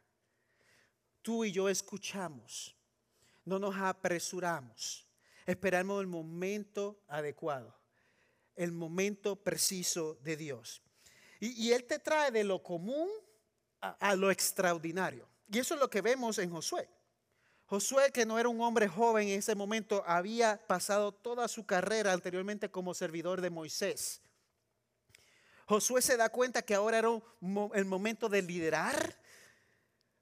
Tú 1.23 1.45
y 1.45 1.53
yo 1.53 1.69
escuchamos, 1.69 2.75
no 3.45 3.59
nos 3.59 3.77
apresuramos, 3.77 5.08
esperamos 5.49 6.03
el 6.03 6.07
momento 6.07 7.01
adecuado, 7.09 7.75
el 8.55 8.71
momento 8.71 9.35
preciso 9.37 10.17
de 10.17 10.37
Dios. 10.37 10.83
Y, 11.41 11.73
Él 11.73 11.85
te 11.85 11.99
trae 11.99 12.31
de 12.31 12.45
lo 12.45 12.63
común 12.63 13.09
a, 13.81 14.15
lo 14.15 14.31
extraordinario. 14.31 15.27
Y 15.51 15.59
eso 15.59 15.75
es 15.75 15.81
lo 15.81 15.89
que 15.89 16.03
vemos 16.03 16.39
en 16.39 16.51
Josué. 16.51 16.91
Josué, 17.65 18.11
que 18.13 18.27
no 18.27 18.39
era 18.39 18.49
un 18.51 18.61
hombre 18.61 18.89
joven 18.89 19.29
en 19.29 19.39
ese 19.39 19.55
momento, 19.55 20.03
había 20.07 20.67
pasado 20.67 21.13
toda 21.13 21.49
su 21.49 21.65
carrera 21.65 22.13
anteriormente 22.13 22.71
como 22.71 22.93
servidor 22.93 23.41
de 23.41 23.49
Moisés. 23.49 24.21
Josué 25.67 26.03
se 26.03 26.19
da 26.19 26.29
cuenta 26.29 26.61
que 26.61 26.75
ahora 26.75 26.99
era 26.99 27.11
el 27.75 27.85
momento 27.87 28.29
de 28.29 28.43
liderar, 28.43 29.19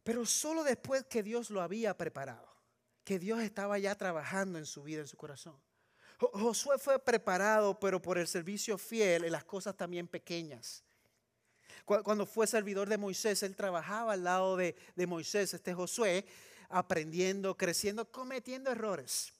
pero 0.04 0.24
solo 0.24 0.62
después 0.62 1.04
que 1.04 1.24
Dios 1.24 1.50
lo 1.50 1.62
había 1.62 1.96
preparado, 1.96 2.55
que 3.06 3.20
Dios 3.20 3.40
estaba 3.40 3.78
ya 3.78 3.94
trabajando 3.94 4.58
en 4.58 4.66
su 4.66 4.82
vida, 4.82 5.02
en 5.02 5.06
su 5.06 5.16
corazón. 5.16 5.56
Josué 6.18 6.76
fue 6.76 6.98
preparado, 6.98 7.78
pero 7.78 8.02
por 8.02 8.18
el 8.18 8.26
servicio 8.26 8.76
fiel 8.76 9.24
en 9.24 9.30
las 9.30 9.44
cosas 9.44 9.76
también 9.76 10.08
pequeñas. 10.08 10.82
Cuando 11.84 12.26
fue 12.26 12.48
servidor 12.48 12.88
de 12.88 12.98
Moisés, 12.98 13.44
él 13.44 13.54
trabajaba 13.54 14.14
al 14.14 14.24
lado 14.24 14.56
de, 14.56 14.74
Moisés, 15.06 15.54
este 15.54 15.72
Josué, 15.72 16.26
aprendiendo, 16.68 17.56
creciendo, 17.56 18.10
cometiendo 18.10 18.72
errores. 18.72 19.32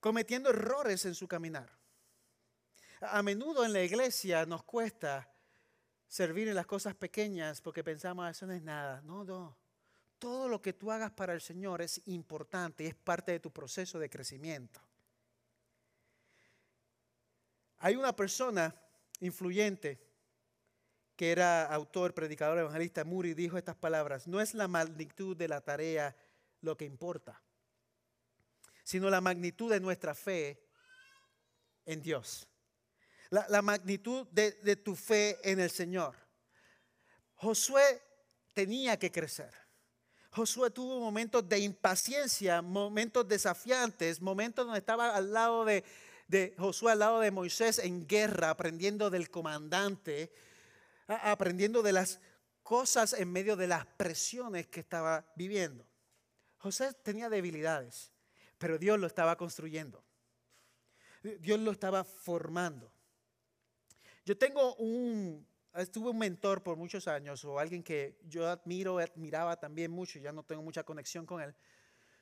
Cometiendo 0.00 0.48
errores 0.48 1.04
en 1.04 1.14
su 1.14 1.28
caminar. 1.28 1.68
A 3.02 3.22
menudo 3.22 3.66
en 3.66 3.74
la 3.74 3.82
iglesia 3.82 4.46
nos 4.46 4.64
cuesta 4.64 5.30
servir 6.08 6.48
en 6.48 6.54
las 6.54 6.66
cosas 6.66 6.94
pequeñas 6.94 7.60
porque 7.60 7.84
pensamos, 7.84 8.24
ah, 8.24 8.30
eso 8.30 8.46
no 8.46 8.54
es 8.54 8.62
nada. 8.62 9.02
No, 9.02 9.24
no. 9.24 9.63
Todo 10.24 10.48
lo 10.48 10.62
que 10.62 10.72
tú 10.72 10.90
hagas 10.90 11.10
para 11.10 11.34
el 11.34 11.42
Señor 11.42 11.82
es 11.82 12.00
importante 12.06 12.86
es 12.86 12.94
parte 12.94 13.32
de 13.32 13.40
tu 13.40 13.52
proceso 13.52 13.98
de 13.98 14.08
crecimiento. 14.08 14.80
Hay 17.76 17.94
una 17.94 18.16
persona 18.16 18.74
influyente 19.20 20.00
que 21.14 21.30
era 21.30 21.66
autor, 21.66 22.14
predicador, 22.14 22.58
evangelista, 22.58 23.04
Muri, 23.04 23.34
dijo 23.34 23.58
estas 23.58 23.76
palabras, 23.76 24.26
no 24.26 24.40
es 24.40 24.54
la 24.54 24.66
magnitud 24.66 25.36
de 25.36 25.46
la 25.46 25.60
tarea 25.60 26.16
lo 26.62 26.74
que 26.74 26.86
importa, 26.86 27.42
sino 28.82 29.10
la 29.10 29.20
magnitud 29.20 29.70
de 29.70 29.80
nuestra 29.80 30.14
fe 30.14 30.66
en 31.84 32.00
Dios, 32.00 32.48
la, 33.28 33.60
magnitud 33.60 34.26
de 34.28 34.76
tu 34.76 34.96
fe 34.96 35.38
en 35.42 35.60
el 35.60 35.68
Señor. 35.68 36.16
Josué 37.34 38.00
tenía 38.54 38.98
que 38.98 39.12
crecer. 39.12 39.63
Josué 40.34 40.68
tuvo 40.70 40.98
momentos 40.98 41.48
de 41.48 41.60
impaciencia, 41.60 42.60
momentos 42.60 43.28
desafiantes, 43.28 44.20
momentos 44.20 44.66
donde 44.66 44.80
estaba 44.80 45.14
al 45.14 45.32
lado 45.32 45.64
de, 45.64 45.84
Josué, 46.58 46.90
al 46.90 46.98
lado 46.98 47.20
de 47.20 47.30
Moisés 47.30 47.78
en 47.78 48.04
guerra, 48.08 48.50
aprendiendo 48.50 49.10
del 49.10 49.30
comandante, 49.30 50.32
aprendiendo 51.06 51.82
de 51.82 51.92
las 51.92 52.18
cosas 52.64 53.12
en 53.12 53.30
medio 53.30 53.54
de 53.54 53.68
las 53.68 53.86
presiones 53.86 54.66
que 54.66 54.80
estaba 54.80 55.24
viviendo. 55.36 55.86
José 56.58 56.92
tenía 56.94 57.28
debilidades, 57.28 58.10
pero 58.58 58.76
Dios 58.76 58.98
lo 58.98 59.06
estaba 59.06 59.36
construyendo. 59.36 60.02
Dios 61.22 61.60
lo 61.60 61.70
estaba 61.70 62.02
formando. 62.02 62.90
Yo 64.24 64.36
tengo 64.36 64.74
un 64.76 65.46
estuve 65.74 66.10
un 66.10 66.18
mentor 66.18 66.62
por 66.62 66.76
muchos 66.76 67.08
años 67.08 67.44
o 67.44 67.58
alguien 67.58 67.82
que 67.82 68.18
yo 68.24 68.48
admiro, 68.48 68.98
admiraba 68.98 69.58
también 69.58 69.90
mucho, 69.90 70.18
ya 70.18 70.32
no 70.32 70.44
tengo 70.44 70.62
mucha 70.62 70.84
conexión 70.84 71.26
con 71.26 71.42
él. 71.42 71.54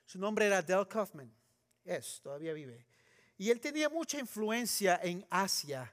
Su 0.05 0.19
nombre 0.19 0.45
era 0.45 0.61
Del 0.61 0.87
Kaufman. 0.87 1.31
Es, 1.85 2.21
todavía 2.21 2.53
vive. 2.53 2.85
Y 3.37 3.49
él 3.49 3.59
tenía 3.59 3.89
mucha 3.89 4.19
influencia 4.19 4.99
en 5.03 5.25
Asia. 5.29 5.91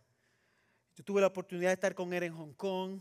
Yo 0.96 1.04
tuve 1.04 1.20
la 1.20 1.26
oportunidad 1.28 1.70
de 1.70 1.74
estar 1.74 1.94
con 1.94 2.12
él 2.12 2.22
en 2.24 2.34
Hong 2.34 2.52
Kong. 2.54 3.00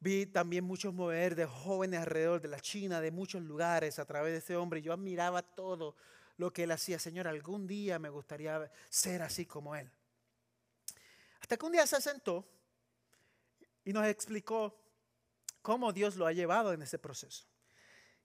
Vi 0.00 0.26
también 0.26 0.64
muchos 0.64 0.94
mover 0.94 1.34
de 1.34 1.46
jóvenes 1.46 2.00
alrededor 2.00 2.40
de 2.40 2.48
la 2.48 2.60
China, 2.60 3.00
de 3.00 3.10
muchos 3.10 3.42
lugares 3.42 3.98
a 3.98 4.04
través 4.04 4.32
de 4.32 4.38
ese 4.38 4.56
hombre. 4.56 4.82
Yo 4.82 4.92
admiraba 4.92 5.42
todo 5.42 5.96
lo 6.36 6.52
que 6.52 6.64
él 6.64 6.70
hacía. 6.70 6.98
Señor, 6.98 7.26
algún 7.26 7.66
día 7.66 7.98
me 7.98 8.08
gustaría 8.08 8.70
ser 8.88 9.22
así 9.22 9.46
como 9.46 9.74
él. 9.74 9.90
Hasta 11.40 11.56
que 11.56 11.66
un 11.66 11.72
día 11.72 11.86
se 11.86 12.00
sentó 12.00 12.46
y 13.88 13.92
nos 13.94 14.06
explicó 14.06 14.78
cómo 15.62 15.94
Dios 15.94 16.16
lo 16.16 16.26
ha 16.26 16.32
llevado 16.34 16.74
en 16.74 16.82
ese 16.82 16.98
proceso. 16.98 17.46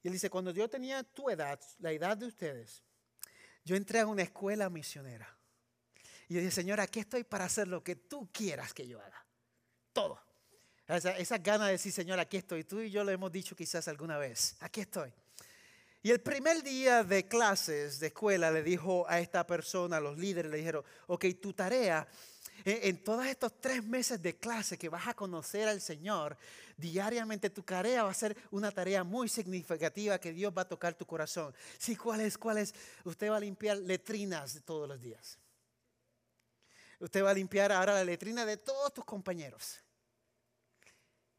Y 0.01 0.09
él 0.09 0.13
dice, 0.13 0.29
cuando 0.29 0.51
yo 0.51 0.69
tenía 0.69 1.03
tu 1.03 1.29
edad, 1.29 1.57
la 1.79 1.93
edad 1.93 2.17
de 2.17 2.25
ustedes, 2.25 2.83
yo 3.63 3.77
entré 3.77 4.01
a 4.01 4.05
una 4.05 4.23
escuela 4.23 4.69
misionera. 4.69 5.37
Y 6.27 6.33
yo 6.33 6.41
dije, 6.41 6.51
Señor, 6.51 6.81
aquí 6.81 6.99
estoy 6.99 7.23
para 7.23 7.45
hacer 7.45 7.69
lo 7.69 7.81
que 7.81 7.95
tú 7.95 8.29
quieras 8.33 8.73
que 8.73 8.85
yo 8.85 8.99
haga. 8.99 9.25
Todo. 9.93 10.19
Esa, 10.85 11.17
esa 11.17 11.37
gana 11.37 11.67
de 11.67 11.71
decir, 11.71 11.93
Señor, 11.93 12.19
aquí 12.19 12.35
estoy. 12.35 12.65
Tú 12.65 12.81
y 12.81 12.91
yo 12.91 13.05
lo 13.05 13.11
hemos 13.11 13.31
dicho 13.31 13.55
quizás 13.55 13.87
alguna 13.87 14.17
vez. 14.17 14.57
Aquí 14.59 14.81
estoy. 14.81 15.13
Y 16.01 16.11
el 16.11 16.19
primer 16.19 16.61
día 16.61 17.05
de 17.05 17.29
clases, 17.29 18.01
de 18.01 18.07
escuela, 18.07 18.51
le 18.51 18.63
dijo 18.63 19.05
a 19.07 19.21
esta 19.21 19.47
persona, 19.47 19.95
a 19.95 20.01
los 20.01 20.17
líderes, 20.17 20.51
le 20.51 20.57
dijeron, 20.57 20.83
ok, 21.07 21.23
tu 21.41 21.53
tarea 21.53 22.05
en, 22.65 23.03
todos 23.03 23.25
estos 23.25 23.59
tres 23.59 23.83
meses 23.83 24.21
de 24.21 24.35
clase 24.35 24.77
que 24.77 24.89
vas 24.89 25.07
a 25.07 25.13
conocer 25.13 25.67
al 25.67 25.81
Señor, 25.81 26.37
diariamente 26.77 27.49
tu 27.49 27.63
tarea 27.63 28.03
va 28.03 28.11
a 28.11 28.13
ser 28.13 28.35
una 28.51 28.71
tarea 28.71 29.03
muy 29.03 29.29
significativa 29.29 30.19
que 30.19 30.31
Dios 30.31 30.53
va 30.55 30.63
a 30.63 30.67
tocar 30.67 30.93
tu 30.95 31.05
corazón. 31.05 31.53
Sí, 31.77 31.95
¿cuál 31.95 32.21
es? 32.21 32.37
¿Cuál 32.37 32.59
es? 32.59 32.73
Usted 33.03 33.29
va 33.29 33.37
a 33.37 33.39
limpiar 33.39 33.77
letrinas 33.77 34.61
todos 34.65 34.87
los 34.87 35.01
días. 35.01 35.37
Usted 36.99 37.23
va 37.23 37.31
a 37.31 37.33
limpiar 37.33 37.71
ahora 37.71 37.93
la 37.93 38.03
letrina 38.03 38.45
de 38.45 38.57
todos 38.57 38.93
tus 38.93 39.03
compañeros. 39.03 39.79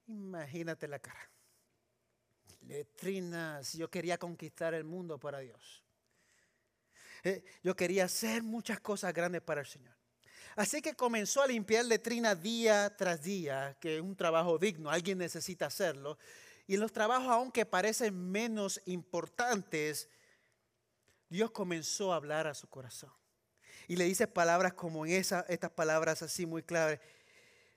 Imagínate 0.07 0.87
la 0.87 0.99
cara 0.99 1.31
letrinas. 2.67 3.73
Yo 3.75 3.91
quería 3.91 4.19
conquistar 4.19 4.75
el 4.75 4.85
mundo 4.85 5.19
para 5.19 5.41
Dios. 5.41 5.83
Eh, 7.23 7.43
yo 7.63 7.75
quería 7.75 8.05
hacer 8.05 8.43
muchas 8.43 8.81
cosas 8.81 9.13
grandes 9.15 9.43
para 9.43 9.63
el 9.63 9.67
Señor. 9.67 9.95
Así 10.57 10.81
que 10.81 10.95
comenzó 10.95 11.43
a 11.43 11.47
limpiar 11.47 11.85
letrinas 11.85 12.41
día 12.41 12.95
tras 12.97 13.23
día, 13.23 13.77
que 13.81 13.97
es 13.97 14.03
un 14.03 14.15
trabajo 14.15 14.57
digno, 14.59 14.91
alguien 14.91 15.19
necesita 15.19 15.67
hacerlo. 15.67 16.19
Y 16.67 16.75
en 16.75 16.81
los 16.81 16.93
trabajos, 16.93 17.29
aunque 17.29 17.67
parecen 17.67 18.15
menos 18.31 18.81
importantes, 18.87 20.09
Dios 21.29 21.51
comenzó 21.51 22.13
a 22.13 22.17
hablar 22.17 22.47
a 22.47 22.55
su 22.55 22.69
corazón. 22.69 23.13
Y 23.89 23.97
le 23.97 24.05
dice 24.05 24.27
palabras 24.27 24.75
como 24.75 25.05
en 25.05 25.13
estas 25.13 25.71
palabras 25.75 26.23
así 26.23 26.47
muy 26.47 26.63
claras. 26.63 27.01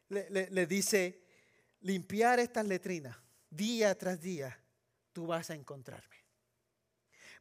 le 0.10 0.66
dice, 0.68 1.22
limpiar 1.82 2.40
estas 2.40 2.66
letrinas 2.66 3.18
día 3.50 3.98
tras 3.98 4.22
día 4.22 4.58
tú 5.12 5.26
vas 5.28 5.50
a 5.50 5.56
encontrarme. 5.56 6.16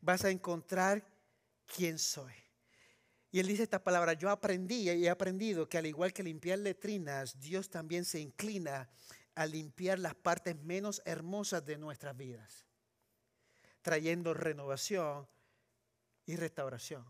Vas 0.01 0.25
a 0.25 0.31
encontrar 0.31 1.05
quién 1.67 1.99
soy. 1.99 2.33
Y 3.31 3.41
él 3.41 3.47
dice 3.47 3.65
esta 3.65 3.83
palabra, 3.83 4.13
yo 4.15 4.31
aprendí 4.31 4.91
y 4.91 5.07
he 5.07 5.11
aprendido 5.11 5.69
que 5.69 5.79
al 5.79 5.87
igual 5.87 6.13
que 6.13 6.23
limpiar 6.23 6.59
letrinas, 6.59 7.39
Dios 7.41 7.69
también 7.69 8.05
se 8.05 8.21
inclina 8.21 8.89
a 9.35 9.47
limpiar 9.47 9.99
las 9.99 10.15
partes 10.15 10.57
menos 10.57 11.03
hermosas 11.05 11.65
de 11.65 11.77
nuestras 11.77 12.17
vidas, 12.17 12.65
trayendo 13.83 14.33
renovación 14.33 15.29
y 16.25 16.37
restauración. 16.37 17.05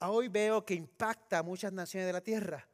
Hoy 0.00 0.28
veo 0.28 0.64
que 0.64 0.74
impacta 0.74 1.38
a 1.38 1.42
muchas 1.42 1.72
naciones 1.72 2.06
de 2.06 2.12
la 2.12 2.20
tierra, 2.20 2.68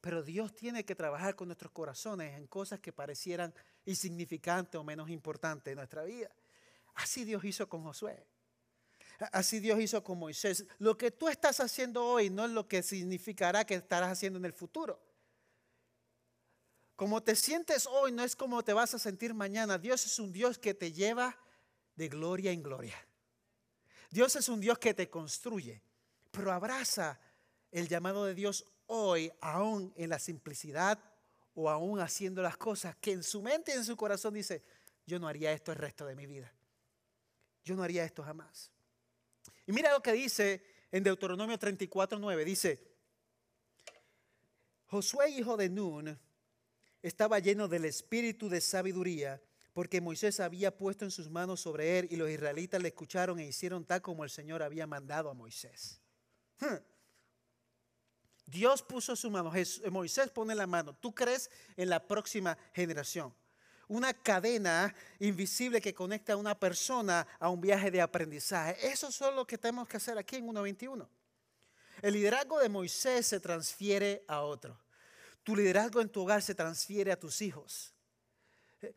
pero 0.00 0.22
Dios 0.22 0.54
tiene 0.54 0.84
que 0.84 0.94
trabajar 0.94 1.36
con 1.36 1.48
nuestros 1.48 1.72
corazones 1.72 2.36
en 2.36 2.46
cosas 2.46 2.80
que 2.80 2.92
parecieran 2.92 3.54
insignificante 3.84 4.78
o 4.78 4.84
menos 4.84 5.10
importante 5.10 5.70
en 5.70 5.76
nuestra 5.76 6.02
vida. 6.04 6.30
Así 6.94 7.24
Dios 7.24 7.44
hizo 7.44 7.68
con 7.68 7.82
Josué. 7.82 8.26
Así 9.32 9.60
Dios 9.60 9.78
hizo 9.80 10.02
con 10.02 10.18
Moisés. 10.18 10.64
Lo 10.78 10.96
que 10.96 11.10
tú 11.10 11.28
estás 11.28 11.60
haciendo 11.60 12.04
hoy 12.04 12.30
no 12.30 12.46
es 12.46 12.50
lo 12.50 12.66
que 12.66 12.82
significará 12.82 13.64
que 13.64 13.74
estarás 13.74 14.10
haciendo 14.10 14.38
en 14.38 14.46
el 14.46 14.52
futuro. 14.52 14.98
Como 16.96 17.22
te 17.22 17.36
sientes 17.36 17.86
hoy 17.86 18.12
no 18.12 18.24
es 18.24 18.34
como 18.34 18.62
te 18.62 18.72
vas 18.72 18.94
a 18.94 18.98
sentir 18.98 19.34
mañana. 19.34 19.78
Dios 19.78 20.04
es 20.06 20.18
un 20.18 20.32
Dios 20.32 20.58
que 20.58 20.74
te 20.74 20.92
lleva 20.92 21.38
de 21.96 22.08
gloria 22.08 22.50
en 22.50 22.62
gloria. 22.62 22.96
Dios 24.10 24.36
es 24.36 24.48
un 24.48 24.60
Dios 24.60 24.78
que 24.78 24.94
te 24.94 25.08
construye, 25.08 25.82
pero 26.30 26.52
abraza 26.52 27.20
el 27.70 27.88
llamado 27.88 28.24
de 28.24 28.34
Dios 28.34 28.66
hoy, 28.86 29.30
aún 29.40 29.92
en 29.96 30.10
la 30.10 30.18
simplicidad 30.18 30.98
o 31.54 31.70
aún 31.70 32.00
haciendo 32.00 32.42
las 32.42 32.56
cosas 32.56 32.96
que 32.96 33.12
en 33.12 33.22
su 33.22 33.42
mente 33.42 33.72
y 33.72 33.76
en 33.76 33.84
su 33.84 33.96
corazón 33.96 34.34
dice, 34.34 34.62
yo 35.06 35.18
no 35.18 35.28
haría 35.28 35.52
esto 35.52 35.72
el 35.72 35.78
resto 35.78 36.06
de 36.06 36.16
mi 36.16 36.26
vida. 36.26 36.52
Yo 37.64 37.76
no 37.76 37.82
haría 37.82 38.04
esto 38.04 38.22
jamás. 38.22 38.70
Y 39.70 39.72
mira 39.72 39.92
lo 39.92 40.02
que 40.02 40.12
dice 40.12 40.64
en 40.90 41.04
Deuteronomio 41.04 41.56
34, 41.56 42.18
9. 42.18 42.44
Dice, 42.44 42.92
Josué, 44.86 45.30
hijo 45.30 45.56
de 45.56 45.68
Nun, 45.68 46.18
estaba 47.00 47.38
lleno 47.38 47.68
del 47.68 47.84
espíritu 47.84 48.48
de 48.48 48.60
sabiduría, 48.60 49.40
porque 49.72 50.00
Moisés 50.00 50.40
había 50.40 50.76
puesto 50.76 51.04
en 51.04 51.12
sus 51.12 51.30
manos 51.30 51.60
sobre 51.60 52.00
él 52.00 52.08
y 52.10 52.16
los 52.16 52.28
israelitas 52.28 52.82
le 52.82 52.88
escucharon 52.88 53.38
e 53.38 53.46
hicieron 53.46 53.84
tal 53.84 54.02
como 54.02 54.24
el 54.24 54.30
Señor 54.30 54.60
había 54.60 54.88
mandado 54.88 55.30
a 55.30 55.34
Moisés. 55.34 56.00
Hmm. 56.58 56.82
Dios 58.46 58.82
puso 58.82 59.14
su 59.14 59.30
mano, 59.30 59.52
Moisés 59.92 60.30
pone 60.30 60.56
la 60.56 60.66
mano. 60.66 60.96
Tú 60.96 61.14
crees 61.14 61.48
en 61.76 61.90
la 61.90 62.08
próxima 62.08 62.58
generación. 62.74 63.32
Una 63.90 64.14
cadena 64.14 64.94
invisible 65.18 65.80
que 65.80 65.92
conecta 65.92 66.34
a 66.34 66.36
una 66.36 66.56
persona 66.56 67.26
a 67.40 67.48
un 67.48 67.60
viaje 67.60 67.90
de 67.90 68.00
aprendizaje. 68.00 68.76
Eso 68.86 69.08
es 69.08 69.20
lo 69.20 69.44
que 69.44 69.58
tenemos 69.58 69.88
que 69.88 69.96
hacer 69.96 70.16
aquí 70.16 70.36
en 70.36 70.46
1.21. 70.46 71.08
El 72.00 72.14
liderazgo 72.14 72.60
de 72.60 72.68
Moisés 72.68 73.26
se 73.26 73.40
transfiere 73.40 74.24
a 74.28 74.42
otro. 74.42 74.78
Tu 75.42 75.56
liderazgo 75.56 76.00
en 76.00 76.08
tu 76.08 76.22
hogar 76.22 76.40
se 76.40 76.54
transfiere 76.54 77.10
a 77.10 77.18
tus 77.18 77.42
hijos. 77.42 77.92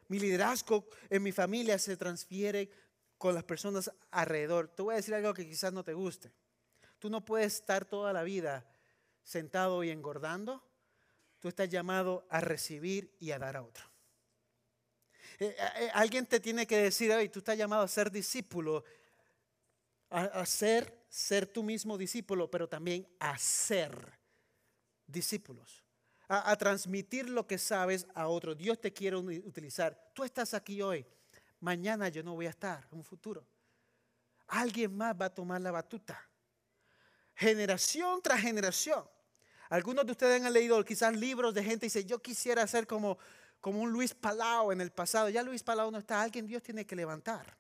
Mi 0.10 0.19
liderazgo 0.19 0.86
en 1.10 1.23
mi 1.23 1.32
familia 1.32 1.79
se 1.79 1.97
transfiere 1.97 2.69
con 3.17 3.34
las 3.34 3.43
personas 3.43 3.91
alrededor. 4.12 4.67
Te 4.67 4.84
voy 4.84 4.93
a 4.93 4.97
decir 4.97 5.15
algo 5.15 5.34
que 5.34 5.47
quizás 5.47 5.73
no 5.73 5.84
te 5.84 5.95
guste. 5.95 6.32
Tú 6.99 7.10
no 7.10 7.25
puedes 7.25 7.56
estar 7.56 7.84
toda 7.84 8.13
la 8.13 8.21
vida 8.21 8.63
sentado 9.23 9.84
y 9.84 9.89
engordando, 9.89 10.63
tú 11.39 11.47
estás 11.47 11.67
llamado 11.67 12.27
a 12.29 12.41
recibir 12.41 13.15
y 13.19 13.32
a 13.32 13.39
dar 13.39 13.58
a 13.58 13.63
otro. 13.63 13.92
Eh, 15.43 15.56
eh, 15.58 15.91
alguien 15.93 16.25
te 16.25 16.39
tiene 16.39 16.65
que 16.65 16.77
decir, 16.77 17.12
hoy 17.12 17.27
tú 17.27 17.39
estás 17.39 17.58
llamado 17.58 17.84
a 17.84 17.88
ser 17.88 18.10
discípulo, 18.10 18.84
a, 20.10 20.45
ser, 20.45 21.06
ser 21.10 21.47
tú 21.47 21.63
mismo 21.63 21.97
discípulo, 21.97 22.49
pero 22.49 22.69
también 22.69 23.06
a 23.19 23.38
ser 23.38 24.17
discípulos, 25.06 25.84
a, 26.29 26.49
a 26.49 26.56
transmitir 26.56 27.29
lo 27.29 27.45
que 27.45 27.58
sabes 27.58 28.08
a 28.13 28.27
otro. 28.27 28.56
Dios 28.56 28.79
te 28.79 28.93
quiere 28.93 29.17
utilizar. 29.17 30.12
Tú 30.13 30.23
estás 30.23 30.53
aquí 30.53 30.82
hoy, 30.82 31.06
mañana 31.60 32.08
yo 32.08 32.23
no 32.23 32.36
voy 32.36 32.45
a 32.45 32.51
estar, 32.51 32.88
en 32.91 32.99
un 32.99 33.03
futuro. 33.03 33.45
Alguien 34.47 34.95
más 34.95 35.13
va 35.19 35.25
a 35.25 35.34
tomar 35.34 35.60
la 35.60 35.71
batuta 35.71 36.29
generación 37.36 38.21
tras 38.21 38.39
generación. 38.39 39.03
Algunos 39.69 40.06
de 40.06 40.12
ustedes 40.12 40.41
han 40.43 40.53
leído 40.53 40.84
quizás 40.86 41.15
libros 41.15 41.53
de 41.53 41.63
gente 41.63 41.86
y 41.86 41.88
dice, 41.88 42.06
yo 42.06 42.21
quisiera 42.21 42.65
ser 42.67 42.86
como, 42.86 43.17
como 43.63 43.80
un 43.80 43.93
Luis 43.93 44.13
Palau 44.13 44.73
en 44.73 44.82
el 44.82 44.91
pasado. 44.91 45.30
Ya 45.30 45.41
Luis 45.41 45.63
Palau 45.63 45.89
no 45.89 45.97
está, 45.97 46.21
alguien 46.21 46.45
Dios 46.45 46.62
tiene 46.62 46.86
que 46.86 46.97
levantar. 46.97 47.58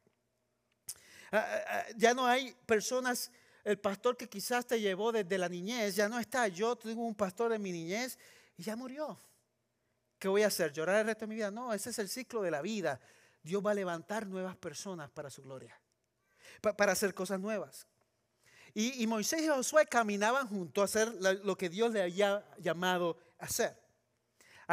Ah, 1.31 1.37
ah, 1.37 1.63
ah, 1.65 1.85
ya 1.95 2.13
no 2.13 2.27
hay 2.27 2.53
personas, 2.65 3.31
el 3.63 3.79
pastor 3.79 4.17
que 4.17 4.27
quizás 4.27 4.67
te 4.67 4.81
llevó 4.81 5.13
desde 5.13 5.37
la 5.37 5.47
niñez, 5.47 5.95
ya 5.95 6.09
no 6.09 6.19
está. 6.19 6.49
Yo 6.49 6.75
tengo 6.75 7.05
un 7.05 7.15
pastor 7.15 7.53
de 7.53 7.57
mi 7.57 7.71
niñez 7.71 8.19
y 8.57 8.63
ya 8.63 8.75
murió. 8.75 9.17
¿Qué 10.19 10.27
voy 10.27 10.43
a 10.43 10.47
hacer? 10.47 10.73
¿Llorar 10.73 10.99
el 10.99 11.05
resto 11.05 11.21
de 11.21 11.27
mi 11.27 11.35
vida? 11.35 11.51
No, 11.51 11.73
ese 11.73 11.91
es 11.91 11.99
el 11.99 12.09
ciclo 12.09 12.41
de 12.41 12.51
la 12.51 12.61
vida. 12.61 12.99
Dios 13.41 13.65
va 13.65 13.71
a 13.71 13.73
levantar 13.73 14.27
nuevas 14.27 14.57
personas 14.57 15.09
para 15.09 15.29
su 15.29 15.41
gloria, 15.41 15.79
para 16.59 16.91
hacer 16.91 17.13
cosas 17.13 17.39
nuevas. 17.39 17.87
Y, 18.73 19.07
Moisés 19.07 19.41
y 19.41 19.47
Josué 19.47 19.85
caminaban 19.85 20.49
juntos 20.49 20.81
a 20.81 20.83
hacer 20.83 21.13
lo 21.45 21.55
que 21.55 21.69
Dios 21.69 21.93
le 21.93 22.01
había 22.01 22.45
llamado 22.57 23.17
a 23.39 23.45
hacer. 23.45 23.82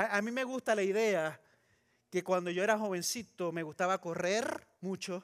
A, 0.09 0.23
mí 0.23 0.31
me 0.31 0.45
gusta 0.45 0.75
la 0.75 0.83
idea 0.83 1.39
que 2.11 2.25
cuando 2.25 2.51
yo 2.51 2.63
era 2.65 2.79
jovencito 2.79 3.53
me 3.53 3.63
gustaba 3.63 4.01
correr 4.01 4.67
mucho. 4.81 5.23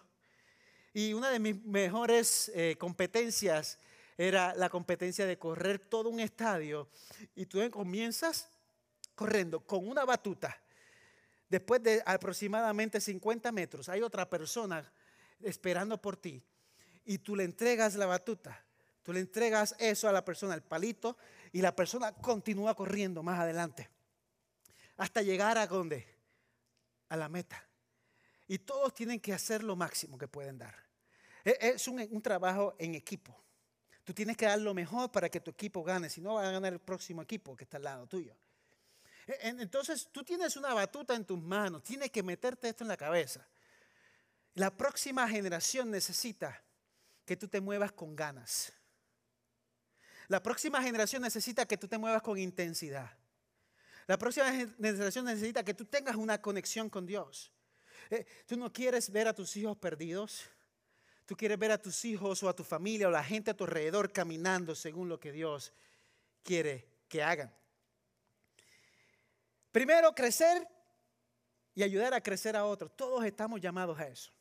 Y 0.92 1.14
una 1.14 1.30
de 1.30 1.38
mis 1.38 1.64
mejores 1.64 2.50
eh, 2.54 2.76
competencias 2.78 3.78
era 4.18 4.54
la 4.54 4.68
competencia 4.68 5.24
de 5.24 5.38
correr 5.38 5.78
todo 5.78 6.10
un 6.10 6.20
estadio. 6.20 6.88
Y 7.34 7.46
tú 7.46 7.58
comienzas 7.70 8.50
corriendo 9.14 9.60
con 9.60 9.88
una 9.88 10.04
batuta. 10.04 10.60
Después 11.48 11.82
de 11.82 12.02
aproximadamente 12.04 13.00
50 13.00 13.52
metros, 13.52 13.88
hay 13.88 14.02
otra 14.02 14.28
persona 14.28 14.92
esperando 15.42 16.00
por 16.00 16.16
ti. 16.16 16.42
Y 17.06 17.18
tú 17.18 17.34
le 17.34 17.44
entregas 17.44 17.94
la 17.94 18.06
batuta. 18.06 18.62
Tú 19.02 19.12
le 19.12 19.20
entregas 19.20 19.74
eso 19.78 20.08
a 20.08 20.12
la 20.12 20.24
persona, 20.24 20.54
el 20.54 20.62
palito, 20.62 21.16
y 21.52 21.62
la 21.62 21.74
persona 21.74 22.12
continúa 22.12 22.74
corriendo 22.74 23.22
más 23.22 23.38
adelante. 23.38 23.88
Hasta 24.96 25.22
llegar 25.22 25.58
a 25.58 25.66
donde? 25.66 26.06
A 27.08 27.16
la 27.16 27.28
meta. 27.28 27.62
Y 28.48 28.58
todos 28.58 28.94
tienen 28.94 29.20
que 29.20 29.32
hacer 29.32 29.62
lo 29.62 29.76
máximo 29.76 30.16
que 30.16 30.28
pueden 30.28 30.58
dar. 30.58 30.74
E, 31.44 31.56
es 31.60 31.88
un, 31.88 32.00
un 32.10 32.22
trabajo 32.22 32.74
en 32.78 32.94
equipo. 32.94 33.36
Tú 34.04 34.14
tienes 34.14 34.36
que 34.36 34.46
dar 34.46 34.60
lo 34.60 34.72
mejor 34.72 35.10
para 35.10 35.28
que 35.28 35.40
tu 35.40 35.50
equipo 35.50 35.82
gane, 35.82 36.08
si 36.08 36.20
no 36.20 36.34
va 36.34 36.48
a 36.48 36.52
ganar 36.52 36.72
el 36.72 36.80
próximo 36.80 37.22
equipo 37.22 37.56
que 37.56 37.64
está 37.64 37.76
al 37.76 37.84
lado 37.84 38.06
tuyo. 38.06 38.36
E, 39.26 39.48
entonces 39.48 40.08
tú 40.12 40.22
tienes 40.22 40.56
una 40.56 40.72
batuta 40.74 41.14
en 41.14 41.24
tus 41.24 41.40
manos, 41.40 41.82
tienes 41.82 42.10
que 42.10 42.22
meterte 42.22 42.68
esto 42.68 42.84
en 42.84 42.88
la 42.88 42.96
cabeza. 42.96 43.46
La 44.54 44.74
próxima 44.74 45.28
generación 45.28 45.90
necesita 45.90 46.62
que 47.26 47.36
tú 47.36 47.48
te 47.48 47.60
muevas 47.60 47.92
con 47.92 48.16
ganas. 48.16 48.72
La 50.28 50.42
próxima 50.42 50.82
generación 50.82 51.22
necesita 51.22 51.66
que 51.66 51.76
tú 51.76 51.86
te 51.86 51.98
muevas 51.98 52.22
con 52.22 52.38
intensidad. 52.38 53.10
La 54.06 54.16
próxima 54.16 54.52
generación 54.52 55.24
necesita 55.24 55.64
que 55.64 55.74
tú 55.74 55.84
tengas 55.84 56.16
una 56.16 56.40
conexión 56.40 56.88
con 56.88 57.06
Dios. 57.06 57.52
Eh, 58.10 58.24
tú 58.46 58.56
no 58.56 58.72
quieres 58.72 59.10
ver 59.10 59.26
a 59.26 59.34
tus 59.34 59.56
hijos 59.56 59.76
perdidos. 59.76 60.44
Tú 61.24 61.36
quieres 61.36 61.58
ver 61.58 61.72
a 61.72 61.82
tus 61.82 62.04
hijos 62.04 62.42
o 62.42 62.48
a 62.48 62.54
tu 62.54 62.62
familia 62.62 63.08
o 63.08 63.10
la 63.10 63.24
gente 63.24 63.50
a 63.50 63.56
tu 63.56 63.64
alrededor 63.64 64.12
caminando 64.12 64.76
según 64.76 65.08
lo 65.08 65.18
que 65.18 65.32
Dios 65.32 65.72
quiere 66.44 66.88
que 67.08 67.22
hagan. 67.22 67.52
Primero, 69.72 70.14
crecer 70.14 70.66
y 71.74 71.82
ayudar 71.82 72.14
a 72.14 72.22
crecer 72.22 72.56
a 72.56 72.64
otros. 72.64 72.96
Todos 72.96 73.24
estamos 73.24 73.60
llamados 73.60 73.98
a 73.98 74.06
eso. 74.06 74.32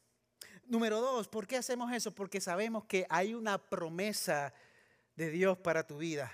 Número 0.65 1.01
dos, 1.01 1.27
¿por 1.27 1.47
qué 1.47 1.57
hacemos 1.57 1.91
eso? 1.91 2.13
Porque 2.13 2.39
sabemos 2.39 2.85
que 2.85 3.05
hay 3.09 3.33
una 3.33 3.57
promesa 3.57 4.53
de 5.15 5.29
Dios 5.31 5.57
para 5.57 5.85
tu 5.85 5.97
vida. 5.97 6.31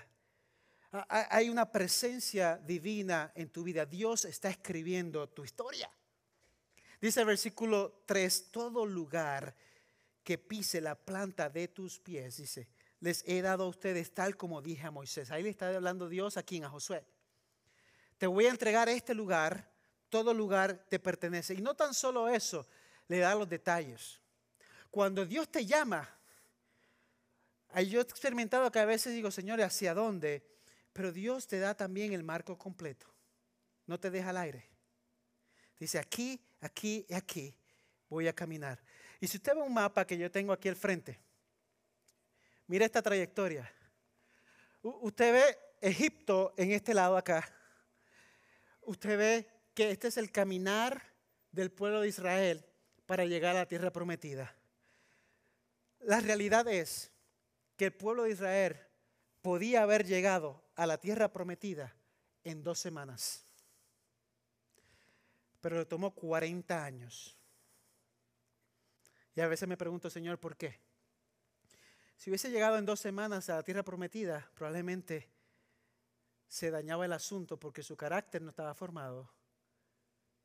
Hay 1.08 1.48
una 1.48 1.70
presencia 1.72 2.56
divina 2.58 3.32
en 3.34 3.48
tu 3.48 3.62
vida. 3.62 3.86
Dios 3.86 4.26
está 4.26 4.50
escribiendo 4.50 5.28
tu 5.28 5.42
historia. 5.44 5.90
Dice 7.00 7.20
el 7.20 7.26
versículo 7.26 8.02
3, 8.06 8.50
todo 8.50 8.84
lugar 8.84 9.56
que 10.22 10.38
pise 10.38 10.80
la 10.80 10.94
planta 10.94 11.48
de 11.48 11.68
tus 11.68 11.98
pies, 11.98 12.36
dice, 12.36 12.68
les 13.00 13.24
he 13.26 13.42
dado 13.42 13.64
a 13.64 13.68
ustedes 13.68 14.14
tal 14.14 14.36
como 14.36 14.62
dije 14.62 14.86
a 14.86 14.90
Moisés. 14.90 15.30
Ahí 15.30 15.42
le 15.42 15.48
está 15.48 15.74
hablando 15.74 16.08
Dios 16.08 16.36
aquí 16.36 16.62
a 16.62 16.68
Josué. 16.68 17.04
Te 18.18 18.28
voy 18.28 18.46
a 18.46 18.50
entregar 18.50 18.88
este 18.88 19.14
lugar, 19.14 19.68
todo 20.08 20.32
lugar 20.32 20.86
te 20.88 21.00
pertenece. 21.00 21.54
Y 21.54 21.62
no 21.62 21.74
tan 21.74 21.94
solo 21.94 22.28
eso, 22.28 22.68
le 23.08 23.18
da 23.18 23.34
los 23.34 23.48
detalles. 23.48 24.20
Cuando 24.90 25.26
Dios 25.26 25.50
te 25.50 25.66
llama, 25.66 26.08
yo 27.88 27.98
he 27.98 28.02
experimentado 28.02 28.70
que 28.70 28.78
a 28.78 28.84
veces 28.84 29.14
digo, 29.14 29.30
Señor, 29.30 29.60
¿hacia 29.62 29.94
dónde? 29.94 30.46
Pero 30.92 31.12
Dios 31.12 31.46
te 31.46 31.58
da 31.58 31.74
también 31.74 32.12
el 32.12 32.22
marco 32.22 32.58
completo. 32.58 33.06
No 33.86 33.98
te 33.98 34.10
deja 34.10 34.30
al 34.30 34.36
aire. 34.36 34.64
Dice, 35.78 35.98
aquí, 35.98 36.40
aquí 36.60 37.06
y 37.08 37.14
aquí 37.14 37.54
voy 38.08 38.28
a 38.28 38.32
caminar. 38.32 38.78
Y 39.20 39.26
si 39.26 39.38
usted 39.38 39.54
ve 39.54 39.62
un 39.62 39.74
mapa 39.74 40.06
que 40.06 40.18
yo 40.18 40.30
tengo 40.30 40.52
aquí 40.52 40.68
al 40.68 40.76
frente, 40.76 41.18
mire 42.66 42.84
esta 42.84 43.02
trayectoria. 43.02 43.70
usted 44.82 45.32
ve 45.32 45.58
Egipto 45.80 46.54
en 46.56 46.72
este 46.72 46.94
lado 46.94 47.16
acá. 47.16 47.48
Usted 48.82 49.18
ve 49.18 49.48
que 49.74 49.90
este 49.90 50.08
es 50.08 50.16
el 50.16 50.30
caminar 50.30 51.02
del 51.50 51.70
pueblo 51.70 52.00
de 52.00 52.08
Israel 52.08 52.64
para 53.06 53.24
llegar 53.24 53.56
a 53.56 53.60
la 53.60 53.66
tierra 53.66 53.92
prometida. 53.92 54.54
La 56.00 56.20
realidad 56.20 56.68
es 56.68 57.10
que 57.76 57.86
el 57.86 57.92
pueblo 57.92 58.24
de 58.24 58.30
Israel 58.30 58.76
podía 59.40 59.82
haber 59.82 60.04
llegado 60.06 60.61
a 60.76 60.86
la 60.86 60.98
tierra 60.98 61.32
prometida 61.32 61.94
en 62.44 62.62
dos 62.62 62.78
semanas. 62.78 63.44
Pero 65.60 65.78
le 65.78 65.86
tomó 65.86 66.14
40 66.14 66.84
años. 66.84 67.36
Y 69.34 69.40
a 69.40 69.48
veces 69.48 69.68
me 69.68 69.76
pregunto, 69.76 70.10
Señor, 70.10 70.38
¿por 70.38 70.56
qué? 70.56 70.80
Si 72.16 72.30
hubiese 72.30 72.50
llegado 72.50 72.78
en 72.78 72.86
dos 72.86 73.00
semanas 73.00 73.48
a 73.48 73.56
la 73.56 73.62
tierra 73.62 73.82
prometida, 73.82 74.48
probablemente 74.54 75.28
se 76.46 76.70
dañaba 76.70 77.04
el 77.04 77.12
asunto 77.12 77.58
porque 77.58 77.82
su 77.82 77.96
carácter 77.96 78.42
no 78.42 78.50
estaba 78.50 78.74
formado 78.74 79.32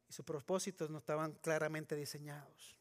y 0.09 0.13
sus 0.13 0.25
propósitos 0.25 0.89
no 0.89 0.97
estaban 0.97 1.33
claramente 1.33 1.95
diseñados. 1.95 2.79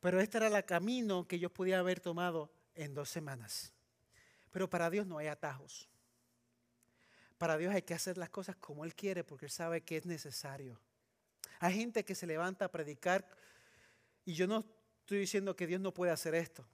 Pero 0.00 0.20
este 0.20 0.38
era 0.38 0.46
el 0.46 0.64
camino 0.64 1.26
que 1.26 1.38
yo 1.38 1.52
podía 1.52 1.78
haber 1.78 2.00
tomado 2.00 2.52
en 2.74 2.94
dos 2.94 3.10
semanas. 3.10 3.72
Pero 4.50 4.70
para 4.70 4.88
Dios 4.88 5.06
no 5.06 5.18
hay 5.18 5.26
atajos. 5.26 5.89
Para 7.40 7.56
Dios 7.56 7.74
hay 7.74 7.80
que 7.80 7.94
hacer 7.94 8.18
las 8.18 8.28
cosas 8.28 8.54
como 8.56 8.84
Él 8.84 8.94
quiere 8.94 9.24
porque 9.24 9.46
Él 9.46 9.50
sabe 9.50 9.80
que 9.80 9.96
es 9.96 10.04
necesario. 10.04 10.78
Hay 11.58 11.72
gente 11.72 12.04
que 12.04 12.14
se 12.14 12.26
levanta 12.26 12.66
a 12.66 12.70
predicar 12.70 13.26
y 14.26 14.34
yo 14.34 14.46
no 14.46 14.62
estoy 14.98 15.20
diciendo 15.20 15.56
que 15.56 15.66
Dios 15.66 15.80
no 15.80 15.94
puede 15.94 16.12
hacer 16.12 16.34
esto. 16.34 16.66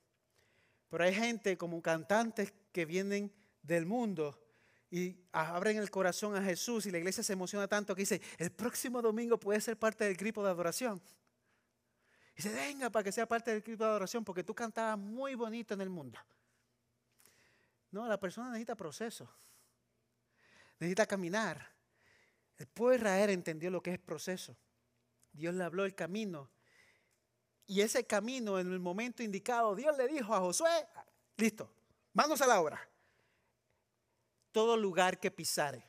Pero 0.90 1.04
hay 1.04 1.14
gente 1.14 1.56
como 1.56 1.80
cantantes 1.80 2.52
que 2.72 2.84
vienen 2.84 3.32
del 3.62 3.86
mundo 3.86 4.42
y 4.90 5.16
abren 5.30 5.76
el 5.76 5.88
corazón 5.88 6.34
a 6.34 6.42
Jesús 6.42 6.84
y 6.86 6.90
la 6.90 6.98
iglesia 6.98 7.22
se 7.22 7.34
emociona 7.34 7.68
tanto 7.68 7.94
que 7.94 8.02
dice, 8.02 8.20
el 8.36 8.50
próximo 8.50 9.00
domingo 9.00 9.38
puede 9.38 9.60
ser 9.60 9.78
parte 9.78 10.02
del 10.02 10.16
grupo 10.16 10.42
de 10.42 10.50
adoración. 10.50 11.00
Y 12.32 12.42
dice, 12.42 12.52
venga 12.52 12.90
para 12.90 13.04
que 13.04 13.12
sea 13.12 13.28
parte 13.28 13.52
del 13.52 13.60
grupo 13.60 13.84
de 13.84 13.90
adoración 13.90 14.24
porque 14.24 14.42
tú 14.42 14.52
cantabas 14.52 14.98
muy 14.98 15.36
bonito 15.36 15.74
en 15.74 15.80
el 15.82 15.90
mundo. 15.90 16.18
No, 17.92 18.08
la 18.08 18.18
persona 18.18 18.48
necesita 18.48 18.74
proceso. 18.74 19.32
Necesita 20.78 21.06
caminar. 21.06 21.74
El 22.58 22.66
pueblo 22.66 22.92
de 22.92 22.98
Israel 22.98 23.30
entendió 23.30 23.70
lo 23.70 23.82
que 23.82 23.92
es 23.92 23.98
proceso. 23.98 24.56
Dios 25.32 25.54
le 25.54 25.64
habló 25.64 25.84
el 25.84 25.94
camino 25.94 26.50
y 27.66 27.80
ese 27.80 28.06
camino, 28.06 28.60
en 28.60 28.72
el 28.72 28.78
momento 28.78 29.22
indicado, 29.22 29.74
Dios 29.74 29.96
le 29.96 30.06
dijo 30.06 30.34
a 30.34 30.40
Josué, 30.40 30.86
listo, 31.36 31.72
manos 32.12 32.40
a 32.40 32.46
la 32.46 32.60
obra. 32.60 32.88
Todo 34.52 34.76
lugar 34.76 35.18
que 35.18 35.30
pisare. 35.30 35.84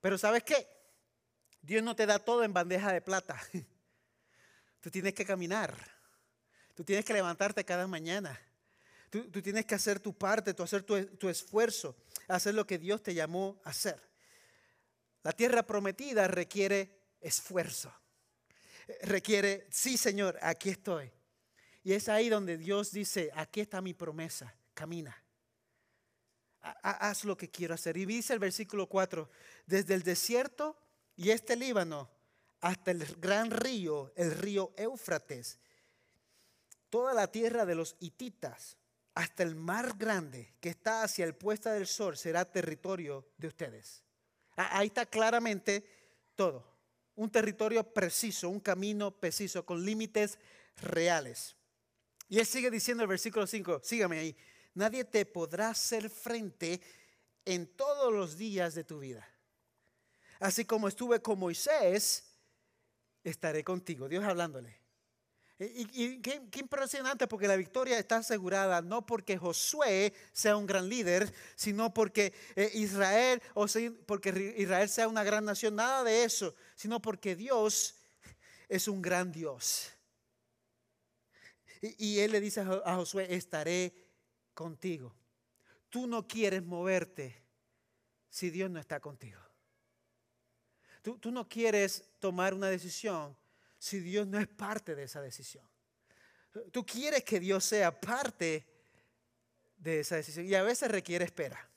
Pero 0.00 0.18
¿sabes 0.18 0.42
qué? 0.42 0.66
Dios 1.62 1.82
no 1.82 1.94
te 1.94 2.06
da 2.06 2.18
todo 2.18 2.42
en 2.42 2.52
bandeja 2.52 2.92
de 2.92 3.00
plata. 3.00 3.40
Tú 4.80 4.90
tienes 4.90 5.14
que 5.14 5.24
caminar. 5.24 5.74
Tú 6.74 6.82
tienes 6.84 7.04
que 7.04 7.14
levantarte 7.14 7.64
cada 7.64 7.86
mañana. 7.86 8.38
Tú, 9.08 9.40
tienes 9.40 9.64
que 9.64 9.76
hacer 9.76 10.00
tu 10.00 10.12
parte, 10.12 10.54
tú 10.54 10.64
hacer 10.64 10.82
tu, 10.82 11.06
tu 11.16 11.28
esfuerzo, 11.28 11.96
hacer 12.28 12.54
lo 12.54 12.66
que 12.66 12.78
Dios 12.78 13.02
te 13.02 13.14
llamó 13.14 13.60
a 13.64 13.70
hacer. 13.70 14.00
La 15.22 15.32
tierra 15.32 15.64
prometida 15.64 16.28
requiere 16.28 16.98
esfuerzo 17.20 17.92
requiere, 19.02 19.66
sí 19.70 19.96
Señor, 19.96 20.38
aquí 20.42 20.70
estoy. 20.70 21.10
Y 21.82 21.92
es 21.92 22.08
ahí 22.08 22.28
donde 22.28 22.56
Dios 22.56 22.92
dice, 22.92 23.30
aquí 23.34 23.60
está 23.60 23.80
mi 23.80 23.94
promesa, 23.94 24.54
camina. 24.72 25.16
Haz 26.60 27.24
lo 27.24 27.36
que 27.36 27.50
quiero 27.50 27.74
hacer. 27.74 27.96
Y 27.96 28.06
dice 28.06 28.32
el 28.32 28.38
versículo 28.38 28.88
4, 28.88 29.28
desde 29.66 29.94
el 29.94 30.02
desierto 30.02 30.78
y 31.14 31.30
este 31.30 31.56
Líbano 31.56 32.10
hasta 32.60 32.90
el 32.90 33.04
gran 33.16 33.50
río, 33.50 34.12
el 34.16 34.30
río 34.32 34.72
Éufrates, 34.78 35.58
toda 36.88 37.12
la 37.12 37.26
tierra 37.26 37.66
de 37.66 37.74
los 37.74 37.96
hititas, 38.00 38.78
hasta 39.14 39.42
el 39.42 39.54
mar 39.54 39.96
grande 39.96 40.54
que 40.60 40.70
está 40.70 41.02
hacia 41.02 41.24
el 41.24 41.34
puesta 41.34 41.72
del 41.72 41.86
sol, 41.86 42.16
será 42.16 42.44
territorio 42.44 43.28
de 43.38 43.48
ustedes. 43.48 44.02
Ahí 44.56 44.88
está 44.88 45.06
claramente 45.06 45.84
todo 46.34 46.74
un 47.16 47.30
territorio 47.30 47.84
preciso, 47.84 48.48
un 48.48 48.60
camino 48.60 49.12
preciso, 49.12 49.64
con 49.64 49.84
límites 49.84 50.38
reales. 50.76 51.56
Y 52.28 52.38
él 52.38 52.46
sigue 52.46 52.70
diciendo 52.70 53.02
el 53.02 53.08
versículo 53.08 53.46
5, 53.46 53.80
sígame 53.82 54.18
ahí, 54.18 54.36
nadie 54.74 55.04
te 55.04 55.24
podrá 55.26 55.70
hacer 55.70 56.10
frente 56.10 56.80
en 57.44 57.66
todos 57.66 58.12
los 58.12 58.36
días 58.36 58.74
de 58.74 58.84
tu 58.84 58.98
vida. 58.98 59.28
Así 60.40 60.64
como 60.64 60.88
estuve 60.88 61.20
con 61.20 61.38
Moisés, 61.38 62.24
estaré 63.22 63.62
contigo. 63.62 64.08
Dios 64.08 64.24
hablándole. 64.24 64.83
Y, 65.58 66.20
qué, 66.20 66.42
impresionante 66.58 67.28
porque 67.28 67.46
la 67.46 67.54
victoria 67.54 67.96
está 67.98 68.16
asegurada 68.16 68.82
no 68.82 69.06
porque 69.06 69.38
Josué 69.38 70.12
sea 70.32 70.56
un 70.56 70.66
gran 70.66 70.88
líder, 70.88 71.32
sino 71.54 71.94
porque 71.94 72.32
eh, 72.56 72.70
Israel 72.74 73.40
o 73.54 73.66
porque 74.04 74.54
Israel 74.58 74.88
sea 74.88 75.06
una 75.06 75.22
gran 75.22 75.44
nación, 75.44 75.76
nada 75.76 76.02
de 76.02 76.24
eso, 76.24 76.56
sino 76.74 77.00
porque 77.00 77.36
Dios 77.36 77.94
es 78.68 78.88
un 78.88 79.00
gran 79.00 79.30
Dios. 79.30 79.92
Y, 81.80 82.04
y 82.04 82.20
él 82.20 82.32
le 82.32 82.40
dice 82.40 82.60
a 82.60 82.96
Josué, 82.96 83.32
estaré 83.32 83.94
contigo. 84.54 85.14
Tú 85.88 86.08
no 86.08 86.26
quieres 86.26 86.64
moverte 86.64 87.44
si 88.28 88.50
Dios 88.50 88.68
no 88.70 88.80
está 88.80 88.98
contigo. 88.98 89.38
Tú, 91.02 91.16
tú 91.18 91.30
no 91.30 91.48
quieres 91.48 92.10
tomar 92.18 92.54
una 92.54 92.68
decisión 92.68 93.36
si 93.84 94.00
Dios 94.00 94.26
no 94.26 94.38
es 94.38 94.48
parte 94.48 94.94
de 94.94 95.02
esa 95.02 95.20
decisión. 95.20 95.62
Tú 96.72 96.86
quieres 96.86 97.22
que 97.22 97.38
Dios 97.38 97.62
sea 97.66 98.00
parte 98.00 98.66
de 99.76 100.00
esa 100.00 100.16
decisión 100.16 100.46
y 100.46 100.54
a 100.54 100.62
veces 100.62 100.90
requiere 100.90 101.26
espera. 101.26 101.68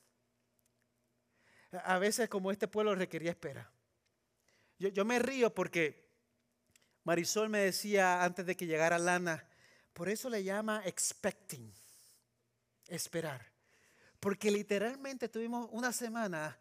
A 1.84 1.98
veces 1.98 2.30
como 2.30 2.50
este 2.50 2.70
pueblo 2.70 2.96
requería 2.96 3.32
espera. 3.32 3.70
Yo, 4.80 4.88
yo 4.88 5.04
me 5.04 5.20
río 5.20 5.54
porque 5.54 6.08
Marisol 7.04 7.50
me 7.50 7.60
decía 7.60 8.24
antes 8.24 8.46
de 8.46 8.56
que 8.56 8.68
llegara 8.68 8.98
Lana, 8.98 9.46
por 9.92 10.08
eso 10.08 10.30
le 10.30 10.46
llama 10.46 10.84
expecting, 10.86 11.74
esperar. 12.88 13.52
Porque 14.22 14.50
literalmente 14.50 15.28
tuvimos 15.28 15.68
una 15.74 15.92
semana 15.92 16.58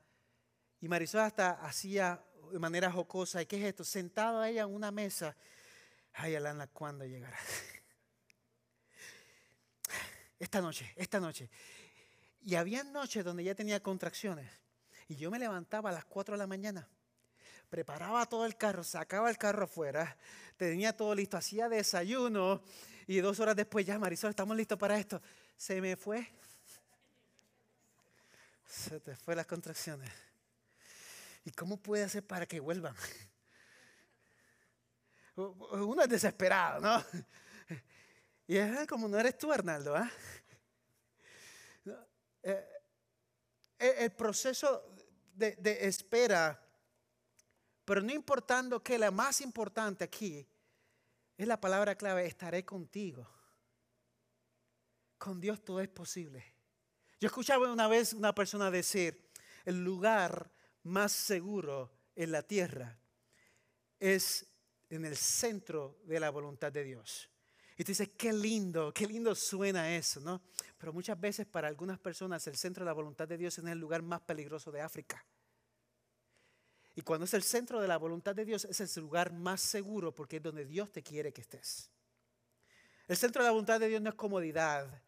y 0.81 0.89
Marisol 0.89 1.21
hasta 1.21 1.53
hacía 1.65 2.21
de 2.51 2.59
manera 2.59 2.91
jocosa, 2.91 3.43
¿y 3.43 3.47
qué 3.47 3.59
es 3.59 3.65
esto? 3.65 3.85
Sentado 3.85 4.43
ella 4.45 4.63
en 4.63 4.75
una 4.75 4.91
mesa. 4.91 5.37
Ay, 6.15 6.35
Alana, 6.35 6.67
¿cuándo 6.67 7.05
llegará? 7.05 7.39
Esta 10.39 10.61
noche, 10.61 10.93
esta 10.97 11.19
noche. 11.19 11.49
Y 12.45 12.57
había 12.57 12.85
noches 12.85 13.25
donde 13.25 13.43
ella 13.43 13.55
tenía 13.55 13.83
contracciones. 13.83 14.47
Y 15.09 15.17
yo 15.17 15.31
me 15.31 15.39
levantaba 15.39 15.91
a 15.91 15.93
las 15.93 16.05
4 16.05 16.35
de 16.35 16.39
la 16.39 16.47
mañana, 16.47 16.87
preparaba 17.71 18.27
todo 18.27 18.45
el 18.45 18.57
carro, 18.57 18.85
sacaba 18.85 19.31
el 19.31 19.39
carro 19.39 19.65
afuera, 19.65 20.17
tenía 20.57 20.95
todo 20.95 21.15
listo, 21.15 21.37
hacía 21.37 21.69
desayuno 21.69 22.63
y 23.07 23.21
dos 23.21 23.39
horas 23.41 23.57
después 23.57 23.87
ya, 23.87 23.99
Marisol, 23.99 24.31
estamos 24.31 24.57
listos 24.57 24.79
para 24.79 24.99
esto. 24.99 25.23
Se 25.57 25.81
me 25.81 25.97
fue. 25.97 26.27
Se 28.67 29.01
te 29.01 29.17
fue 29.17 29.37
las 29.37 29.47
contracciones. 29.47 30.11
¿Y 31.47 31.53
cómo 31.53 31.77
puede 31.77 32.03
hacer 32.03 32.27
para 32.27 32.45
que 32.45 32.59
vuelvan? 32.59 32.97
Uno 35.37 36.03
es 36.03 36.09
desesperado, 36.09 36.81
¿no? 36.81 37.03
Y 38.49 38.57
es 38.57 38.87
como 38.87 39.09
no 39.09 39.19
eres 39.19 39.37
tú, 39.39 39.53
Arnaldo. 39.53 39.97
¿ah? 39.97 40.11
Eh, 43.79 43.95
el 43.99 44.13
proceso 44.13 44.95
de, 45.35 45.57
de, 45.57 45.89
espera, 45.89 46.63
pero 47.85 48.01
no 48.01 48.13
importando 48.13 48.85
que 48.85 48.99
la 48.99 49.11
más 49.11 49.41
importante 49.41 50.05
aquí 50.05 50.49
es 51.37 51.47
la 51.47 51.61
palabra 51.61 51.97
clave, 51.97 52.25
estaré 52.25 52.65
contigo. 52.65 53.29
Con 55.19 55.41
Dios 55.41 55.65
todo 55.65 55.81
es 55.81 55.89
posible. 55.89 56.45
Yo 57.21 57.27
escuchaba 57.27 57.73
una 57.73 57.89
vez 57.89 58.13
una 58.13 58.33
persona 58.33 58.71
decir, 58.71 59.29
el 59.65 59.83
lugar 59.83 60.53
más 60.87 61.13
seguro 61.13 61.91
en 62.15 62.33
la 62.33 62.43
tierra 62.43 62.99
es 63.99 64.47
en 64.89 65.05
el 65.05 65.17
centro 65.17 65.99
de 66.05 66.21
la 66.21 66.31
voluntad 66.31 66.73
de 66.73 66.85
Dios. 66.85 67.29
Y 67.77 67.85
tú 67.85 67.89
dices, 67.89 68.11
qué 68.17 68.33
lindo, 68.33 68.93
qué 68.95 69.07
lindo 69.07 69.35
suena 69.35 69.95
eso, 69.95 70.21
¿no? 70.21 70.43
Pero 70.79 70.93
muchas 70.93 71.21
veces 71.21 71.47
para 71.47 71.69
algunas 71.69 71.99
personas 71.99 72.47
el 72.47 72.57
centro 72.57 72.85
de 72.85 72.87
la 72.87 72.95
voluntad 72.95 73.29
de 73.29 73.37
Dios 73.37 73.59
es 73.59 73.65
el 73.65 73.79
lugar 73.79 74.03
más 74.03 74.23
peligroso 74.23 74.73
de 74.73 74.81
África. 74.81 75.25
Y 76.95 77.03
cuando 77.03 77.27
es 77.27 77.35
el 77.35 77.43
centro 77.43 77.81
de 77.83 77.89
la 77.89 77.99
voluntad 77.99 78.35
de 78.35 78.47
Dios 78.47 78.65
es 78.65 78.81
el 78.81 79.03
lugar 79.03 79.31
más 79.31 79.61
seguro 79.61 80.15
porque 80.15 80.37
es 80.37 80.43
donde 80.43 80.65
Dios 80.65 80.91
te 80.91 81.03
quiere 81.03 81.33
que 81.33 81.43
estés. 81.43 81.91
El 83.07 83.17
centro 83.19 83.43
de 83.43 83.49
la 83.49 83.53
voluntad 83.53 83.79
de 83.79 83.89
Dios 83.89 84.01
no 84.01 84.09
es 84.09 84.17
comodidad, 84.17 85.03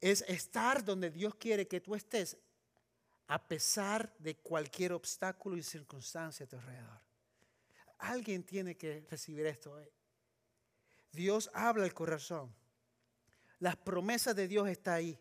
es 0.00 0.22
estar 0.28 0.84
donde 0.84 1.10
Dios 1.10 1.34
quiere 1.36 1.66
que 1.66 1.80
tú 1.80 1.94
estés 1.94 2.36
a 3.28 3.46
pesar 3.46 4.14
de 4.18 4.36
cualquier 4.36 4.92
obstáculo 4.92 5.56
y 5.56 5.62
circunstancia 5.62 6.44
a 6.44 6.48
tu 6.48 6.56
alrededor. 6.56 7.00
Alguien 7.98 8.44
tiene 8.44 8.76
que 8.76 9.04
recibir 9.10 9.46
esto 9.46 9.72
hoy. 9.72 9.88
Dios 11.12 11.50
habla 11.54 11.84
el 11.84 11.94
corazón. 11.94 12.54
Las 13.58 13.76
promesas 13.76 14.36
de 14.36 14.46
Dios 14.46 14.68
están 14.68 14.94
ahí. 14.94 15.18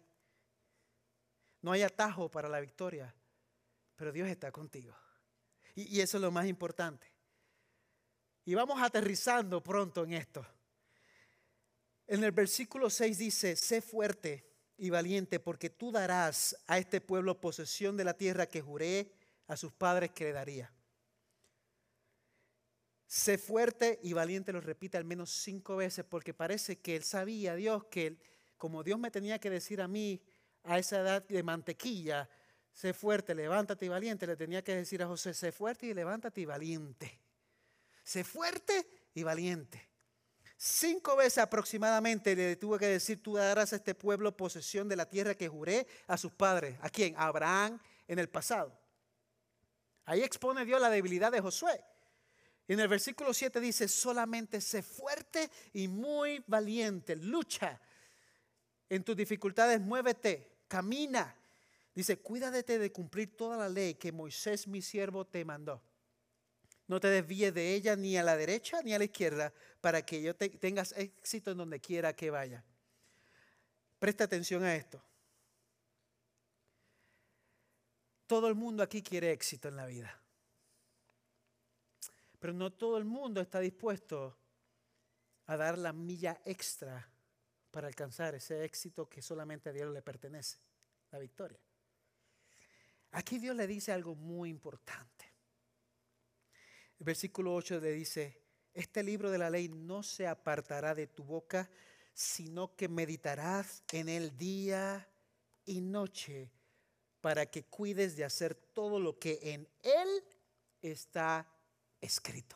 No 1.62 1.72
hay 1.72 1.82
atajo 1.82 2.30
para 2.30 2.49
la 2.49 2.60
victoria, 2.60 3.16
pero 3.95 4.12
Dios 4.12 4.28
está 4.28 4.51
contigo. 4.51 4.95
Y, 5.74 5.97
y 5.97 6.01
eso 6.01 6.18
es 6.18 6.22
lo 6.22 6.32
más 6.32 6.45
importante. 6.45 7.12
Y 8.43 8.53
vamos 8.53 8.80
aterrizando 8.82 9.64
pronto 9.64 10.03
en 10.03 10.14
esto. 10.14 10.45
En 12.06 12.24
el 12.24 12.32
versículo 12.32 12.89
6 12.89 13.18
dice, 13.18 13.56
sé 13.56 13.82
fuerte 13.82 14.55
y 14.78 14.89
valiente, 14.89 15.39
porque 15.39 15.69
tú 15.69 15.91
darás 15.91 16.57
a 16.67 16.78
este 16.78 17.01
pueblo 17.01 17.39
posesión 17.39 17.97
de 17.97 18.03
la 18.03 18.15
tierra 18.15 18.47
que 18.47 18.61
juré 18.61 19.11
a 19.47 19.57
sus 19.57 19.73
padres 19.73 20.11
que 20.11 20.26
le 20.26 20.34
daría. 20.34 20.73
Sé 23.07 23.38
fuerte 23.38 23.99
y 24.03 24.13
valiente, 24.13 24.51
lo 24.51 24.61
repite 24.61 24.97
al 24.97 25.05
menos 25.05 25.32
cinco 25.32 25.78
veces, 25.78 26.03
porque 26.05 26.34
parece 26.34 26.80
que 26.80 26.95
él 26.95 27.03
sabía, 27.03 27.55
Dios, 27.55 27.86
que 27.86 28.17
como 28.57 28.84
Dios 28.84 28.99
me 28.99 29.11
tenía 29.11 29.39
que 29.39 29.49
decir 29.49 29.82
a 29.82 29.88
mí 29.88 30.21
a 30.63 30.80
esa 30.80 30.99
edad 30.99 31.28
de 31.28 31.43
mantequilla, 31.43 32.28
sé 32.73 32.93
fuerte, 32.93 33.36
levántate 33.36 33.86
y 33.86 33.89
valiente, 33.89 34.28
le 34.28 34.36
tenía 34.36 34.63
que 34.63 34.76
decir 34.76 35.01
a 35.03 35.07
José, 35.07 35.34
sé 35.34 35.51
fuerte 35.51 35.86
y 35.86 35.93
levántate 35.93 36.41
y 36.41 36.45
valiente. 36.45 37.21
Sé 38.03 38.23
fuerte 38.23 38.88
y 39.13 39.23
valiente. 39.23 39.94
Cinco 40.58 41.18
veces 41.18 41.39
aproximadamente 41.39 42.36
le 42.36 42.56
tuve 42.56 42.80
que 42.80 42.88
decir, 42.88 43.22
tú 43.22 43.36
darás 43.36 43.74
a 43.74 43.76
este 43.76 43.93
pueblo 43.93 44.36
posesión 44.36 44.88
de 44.88 44.95
la 44.95 45.08
tierra 45.08 45.36
que 45.36 45.49
juré 45.49 45.86
a 46.08 46.18
sus 46.18 46.32
padres. 46.32 46.78
¿A 46.82 46.89
quién? 46.89 47.16
A 47.18 47.28
Abraham 47.28 47.80
en 48.08 48.20
el 48.20 48.30
pasado. 48.30 48.78
Ahí 50.06 50.24
expone 50.24 50.66
Dios 50.66 50.80
la 50.80 50.89
debilidad 50.89 51.32
de 51.32 51.41
Josué. 51.41 51.84
En 52.68 52.80
el 52.80 52.88
versículo 52.88 53.34
7 53.34 53.60
dice, 53.60 53.88
solamente 53.88 54.62
sé 54.62 54.82
fuerte 54.82 55.49
y 55.74 55.88
muy 55.88 56.43
valiente, 56.47 57.16
lucha. 57.16 57.80
En 58.89 59.03
tus 59.03 59.16
dificultades 59.16 59.82
muévete, 59.82 60.60
camina. 60.68 61.36
Dice, 61.93 62.18
cuídate 62.18 62.80
de 62.80 62.91
cumplir 62.91 63.36
toda 63.36 63.58
la 63.58 63.70
ley 63.70 63.95
que 63.95 64.12
Moisés 64.12 64.68
mi 64.68 64.82
siervo 64.82 65.26
te 65.26 65.45
mandó. 65.45 65.82
No 66.88 66.99
te 66.99 67.07
desvíes 67.07 67.53
de 67.53 67.73
ella 67.73 67.95
ni 67.95 68.17
a 68.17 68.23
la 68.23 68.38
derecha 68.38 68.81
ni 68.83 68.93
a 68.93 68.99
la 68.99 69.05
izquierda 69.05 69.53
para 69.81 70.05
que 70.05 70.21
yo 70.21 70.36
tengas 70.36 70.91
éxito 70.93 71.51
en 71.51 71.57
donde 71.57 71.79
quiera 71.79 72.15
que 72.15 72.29
vaya. 72.29 72.63
Presta 73.97 74.25
atención 74.25 74.63
a 74.63 74.75
esto. 74.75 75.01
Todo 78.27 78.47
el 78.47 78.55
mundo 78.55 78.83
aquí 78.83 79.01
quiere 79.01 79.31
éxito 79.31 79.67
en 79.67 79.75
la 79.75 79.86
vida. 79.86 80.19
Pero 82.39 82.53
no 82.53 82.71
todo 82.71 82.97
el 82.97 83.05
mundo 83.05 83.41
está 83.41 83.59
dispuesto 83.59 84.38
a 85.47 85.57
dar 85.57 85.77
la 85.77 85.93
milla 85.93 86.41
extra 86.45 87.07
para 87.71 87.88
alcanzar 87.88 88.36
ese 88.36 88.63
éxito 88.63 89.09
que 89.09 89.21
solamente 89.21 89.69
a 89.69 89.73
Dios 89.73 89.91
le 89.91 90.01
pertenece, 90.01 90.57
la 91.11 91.19
victoria. 91.19 91.59
Aquí 93.11 93.38
Dios 93.38 93.55
le 93.55 93.67
dice 93.67 93.91
algo 93.91 94.15
muy 94.15 94.49
importante. 94.49 95.34
Versículo 96.99 97.53
8 97.53 97.79
le 97.79 97.91
dice, 97.91 98.41
este 98.73 99.03
libro 99.03 99.29
de 99.31 99.37
la 99.37 99.49
ley 99.49 99.69
no 99.69 100.03
se 100.03 100.27
apartará 100.27 100.95
de 100.95 101.07
tu 101.07 101.23
boca, 101.23 101.69
sino 102.13 102.75
que 102.75 102.87
meditarás 102.87 103.83
en 103.91 104.09
el 104.09 104.37
día 104.37 105.07
y 105.65 105.81
noche 105.81 106.51
para 107.21 107.45
que 107.45 107.65
cuides 107.65 108.15
de 108.15 108.23
hacer 108.23 108.55
todo 108.55 108.99
lo 108.99 109.17
que 109.17 109.39
en 109.41 109.67
él 109.81 110.23
está 110.81 111.49
escrito. 111.99 112.55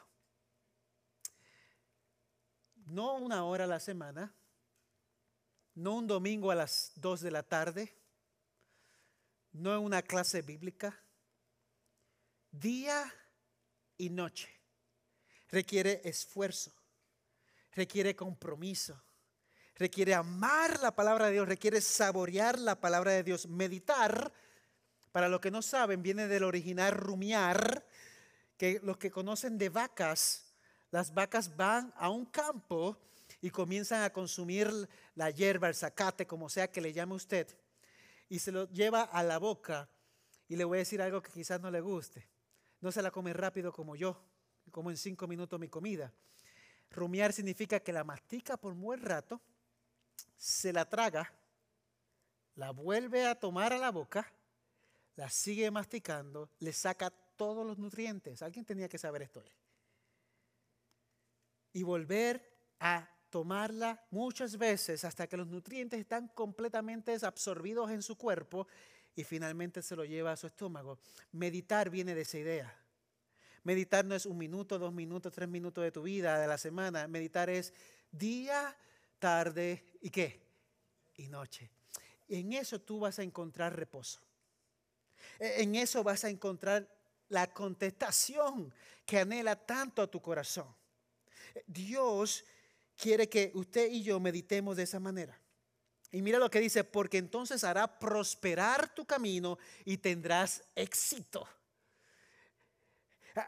No 2.85 3.15
una 3.15 3.45
hora 3.45 3.65
a 3.65 3.67
la 3.67 3.79
semana, 3.79 4.33
no 5.75 5.95
un 5.95 6.07
domingo 6.07 6.51
a 6.51 6.55
las 6.55 6.91
dos 6.95 7.21
de 7.21 7.31
la 7.31 7.43
tarde, 7.43 7.95
no 9.51 9.79
una 9.79 10.01
clase 10.01 10.41
bíblica, 10.41 11.01
día 12.51 13.11
y 13.99 14.09
noche. 14.09 14.49
Requiere 15.49 16.01
esfuerzo, 16.03 16.71
requiere 17.73 18.15
compromiso, 18.15 18.99
requiere 19.75 20.15
amar 20.15 20.79
la 20.79 20.95
palabra 20.95 21.27
de 21.27 21.33
Dios, 21.33 21.47
requiere 21.47 21.81
saborear 21.81 22.57
la 22.57 22.79
palabra 22.79 23.11
de 23.11 23.23
Dios, 23.23 23.47
meditar. 23.47 24.31
Para 25.11 25.27
los 25.27 25.39
que 25.39 25.51
no 25.51 25.61
saben, 25.61 26.01
viene 26.01 26.27
del 26.27 26.43
original 26.43 26.93
rumiar, 26.93 27.85
que 28.57 28.79
los 28.83 28.97
que 28.97 29.11
conocen 29.11 29.57
de 29.57 29.69
vacas, 29.69 30.53
las 30.91 31.13
vacas 31.13 31.55
van 31.55 31.93
a 31.97 32.09
un 32.09 32.25
campo 32.25 32.97
y 33.41 33.49
comienzan 33.49 34.03
a 34.03 34.11
consumir 34.11 34.71
la 35.15 35.29
hierba, 35.29 35.67
el 35.67 35.75
zacate, 35.75 36.27
como 36.27 36.49
sea 36.49 36.71
que 36.71 36.81
le 36.81 36.93
llame 36.93 37.15
usted, 37.15 37.47
y 38.27 38.39
se 38.39 38.51
lo 38.51 38.69
lleva 38.69 39.03
a 39.03 39.23
la 39.23 39.39
boca. 39.39 39.89
Y 40.47 40.55
le 40.55 40.63
voy 40.63 40.77
a 40.77 40.79
decir 40.79 41.01
algo 41.01 41.21
que 41.21 41.31
quizás 41.31 41.59
no 41.59 41.71
le 41.71 41.81
guste 41.81 42.27
no 42.81 42.91
se 42.91 43.01
la 43.01 43.11
come 43.11 43.33
rápido 43.33 43.71
como 43.71 43.95
yo, 43.95 44.21
como 44.71 44.89
en 44.89 44.97
cinco 44.97 45.27
minutos 45.27 45.59
mi 45.59 45.67
comida. 45.67 46.13
Rumiar 46.91 47.33
significa 47.33 47.79
que 47.79 47.93
la 47.93 48.03
mastica 48.03 48.57
por 48.57 48.73
un 48.73 48.81
buen 48.81 49.01
rato, 49.01 49.41
se 50.37 50.71
la 50.73 50.87
traga, 50.87 51.31
la 52.55 52.71
vuelve 52.71 53.25
a 53.25 53.35
tomar 53.35 53.73
a 53.73 53.77
la 53.77 53.91
boca, 53.91 54.31
la 55.15 55.29
sigue 55.29 55.69
masticando, 55.69 56.49
le 56.59 56.73
saca 56.73 57.09
todos 57.09 57.65
los 57.65 57.77
nutrientes. 57.77 58.41
Alguien 58.41 58.65
tenía 58.65 58.89
que 58.89 58.97
saber 58.97 59.21
esto. 59.21 59.43
Y 61.73 61.83
volver 61.83 62.41
a 62.79 63.07
tomarla 63.29 64.03
muchas 64.09 64.57
veces 64.57 65.03
hasta 65.03 65.27
que 65.27 65.37
los 65.37 65.47
nutrientes 65.47 65.99
están 65.99 66.29
completamente 66.29 67.15
absorbidos 67.21 67.91
en 67.91 68.01
su 68.01 68.17
cuerpo 68.17 68.67
y 69.19 69.25
finalmente 69.25 69.81
se 69.81 69.97
lo 69.97 70.05
lleva 70.05 70.31
a 70.31 70.37
su 70.37 70.47
estómago. 70.47 70.97
Meditar 71.33 71.89
viene 71.89 72.15
de 72.15 72.21
esa 72.21 72.37
idea. 72.37 72.73
Meditar 73.63 74.05
no 74.05 74.15
es 74.15 74.25
un 74.25 74.37
minuto, 74.37 74.79
dos 74.79 74.93
minutos, 74.93 75.33
tres 75.33 75.49
minutos 75.49 75.83
de 75.83 75.91
tu 75.91 76.03
vida, 76.03 76.39
de 76.39 76.47
la 76.47 76.57
semana. 76.57 77.05
Meditar 77.09 77.49
es 77.49 77.73
día, 78.13 78.77
tarde 79.19 79.83
y 80.01 80.09
qué? 80.09 80.39
Y 81.17 81.27
noche. 81.27 81.69
En 82.29 82.53
eso 82.53 82.79
tú 82.79 83.01
vas 83.01 83.19
a 83.19 83.23
encontrar 83.23 83.75
reposo. 83.75 84.21
E, 85.37 85.63
en 85.63 85.75
eso 85.75 86.01
vas 86.01 86.23
a 86.23 86.29
encontrar 86.29 86.87
la 87.27 87.53
contestación 87.53 88.73
que 89.05 89.19
anhela 89.19 89.57
tanto 89.57 90.01
a 90.01 90.07
tu 90.07 90.21
corazón. 90.21 90.73
Dios 91.67 92.45
quiere 92.95 93.27
que 93.27 93.51
usted 93.53 93.91
y 93.91 94.01
yo 94.01 94.17
meditemos 94.21 94.77
de 94.77 94.83
esa 94.83 95.01
manera. 95.01 95.37
Y 96.11 96.21
mira 96.21 96.39
lo 96.39 96.49
que 96.49 96.59
dice, 96.59 96.83
porque 96.83 97.17
entonces 97.17 97.63
hará 97.63 97.99
prosperar 97.99 98.93
tu 98.93 99.05
camino 99.05 99.59
y 99.85 99.97
tendrás 99.97 100.63
éxito. 100.75 101.47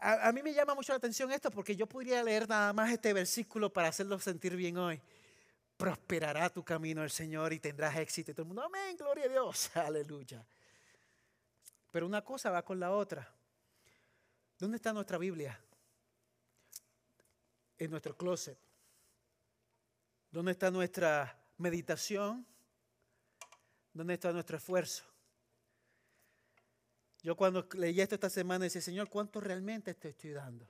A, 0.00 0.30
mí 0.32 0.42
me 0.42 0.54
llama 0.54 0.74
mucho 0.74 0.92
la 0.92 0.98
atención 0.98 1.32
esto 1.32 1.50
porque 1.50 1.74
yo 1.74 1.86
podría 1.86 2.22
leer 2.22 2.48
nada 2.48 2.72
más 2.72 2.90
este 2.90 3.12
versículo 3.12 3.72
para 3.72 3.88
hacerlo 3.88 4.18
sentir 4.20 4.54
bien 4.56 4.78
hoy. 4.78 5.00
Prosperará 5.76 6.48
tu 6.50 6.64
camino 6.64 7.02
el 7.02 7.10
Señor 7.10 7.52
y 7.52 7.58
tendrás 7.58 7.96
éxito. 7.96 8.30
Y 8.30 8.34
todo 8.34 8.42
el 8.42 8.48
mundo, 8.48 8.62
amén, 8.62 8.96
gloria 8.96 9.24
a 9.24 9.28
Dios, 9.28 9.70
aleluya. 9.76 10.46
Pero 11.90 12.06
una 12.06 12.22
cosa 12.22 12.50
va 12.50 12.64
con 12.64 12.78
la 12.78 12.92
otra. 12.92 13.28
¿Dónde 14.58 14.76
está 14.76 14.92
nuestra 14.92 15.18
Biblia? 15.18 15.58
En 17.76 17.90
nuestro 17.90 18.16
closet. 18.16 18.56
¿Dónde 20.30 20.52
está 20.52 20.70
nuestra 20.70 21.36
meditación? 21.58 22.46
¿Dónde 23.92 24.14
está 24.14 24.32
nuestro 24.32 24.56
esfuerzo? 24.56 25.04
Yo 27.22 27.36
cuando 27.36 27.68
leí 27.74 28.00
esto 28.00 28.16
esta 28.16 28.30
semana 28.30 28.64
decía, 28.64 28.80
Señor, 28.80 29.08
¿cuánto 29.08 29.40
realmente 29.40 29.94
te 29.94 30.08
estoy 30.08 30.32
dando? 30.32 30.68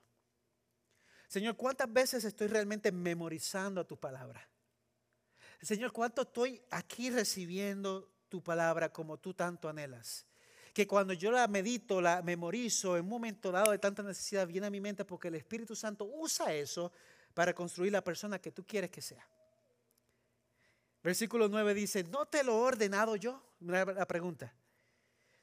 Señor, 1.29 1.57
¿cuántas 1.57 1.91
veces 1.91 2.25
estoy 2.25 2.49
realmente 2.49 2.93
memorizando 2.93 3.87
tu 3.87 3.97
palabra? 3.97 4.47
Señor, 5.63 5.93
¿cuánto 5.93 6.23
estoy 6.23 6.63
aquí 6.71 7.09
recibiendo 7.09 8.11
tu 8.29 8.43
palabra 8.43 8.93
como 8.93 9.17
tú 9.17 9.33
tanto 9.33 9.69
anhelas? 9.69 10.27
Que 10.75 10.87
cuando 10.87 11.15
yo 11.15 11.31
la 11.31 11.47
medito, 11.49 12.03
la 12.03 12.21
memorizo, 12.21 12.97
en 12.97 13.05
un 13.05 13.11
momento 13.11 13.51
dado 13.51 13.71
de 13.71 13.79
tanta 13.79 14.03
necesidad 14.03 14.47
viene 14.47 14.67
a 14.67 14.71
mi 14.71 14.81
mente 14.81 15.07
porque 15.07 15.29
el 15.29 15.37
Espíritu 15.37 15.75
Santo 15.75 16.05
usa 16.05 16.53
eso 16.53 16.93
para 17.33 17.55
construir 17.55 17.93
la 17.93 18.05
persona 18.05 18.39
que 18.39 18.53
tú 18.53 18.67
quieres 18.67 18.91
que 18.91 19.01
sea. 19.01 19.27
Versículo 21.03 21.49
9 21.49 21.75
dice, 21.75 22.05
¿no 22.05 22.27
te 22.27 22.45
lo 22.45 22.53
he 22.53 22.61
ordenado 22.61 23.17
yo? 23.17 23.43
La 23.61 24.07
pregunta. 24.07 24.55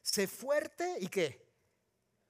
Sé 0.01 0.27
fuerte 0.27 0.97
y 0.99 1.07
qué? 1.07 1.45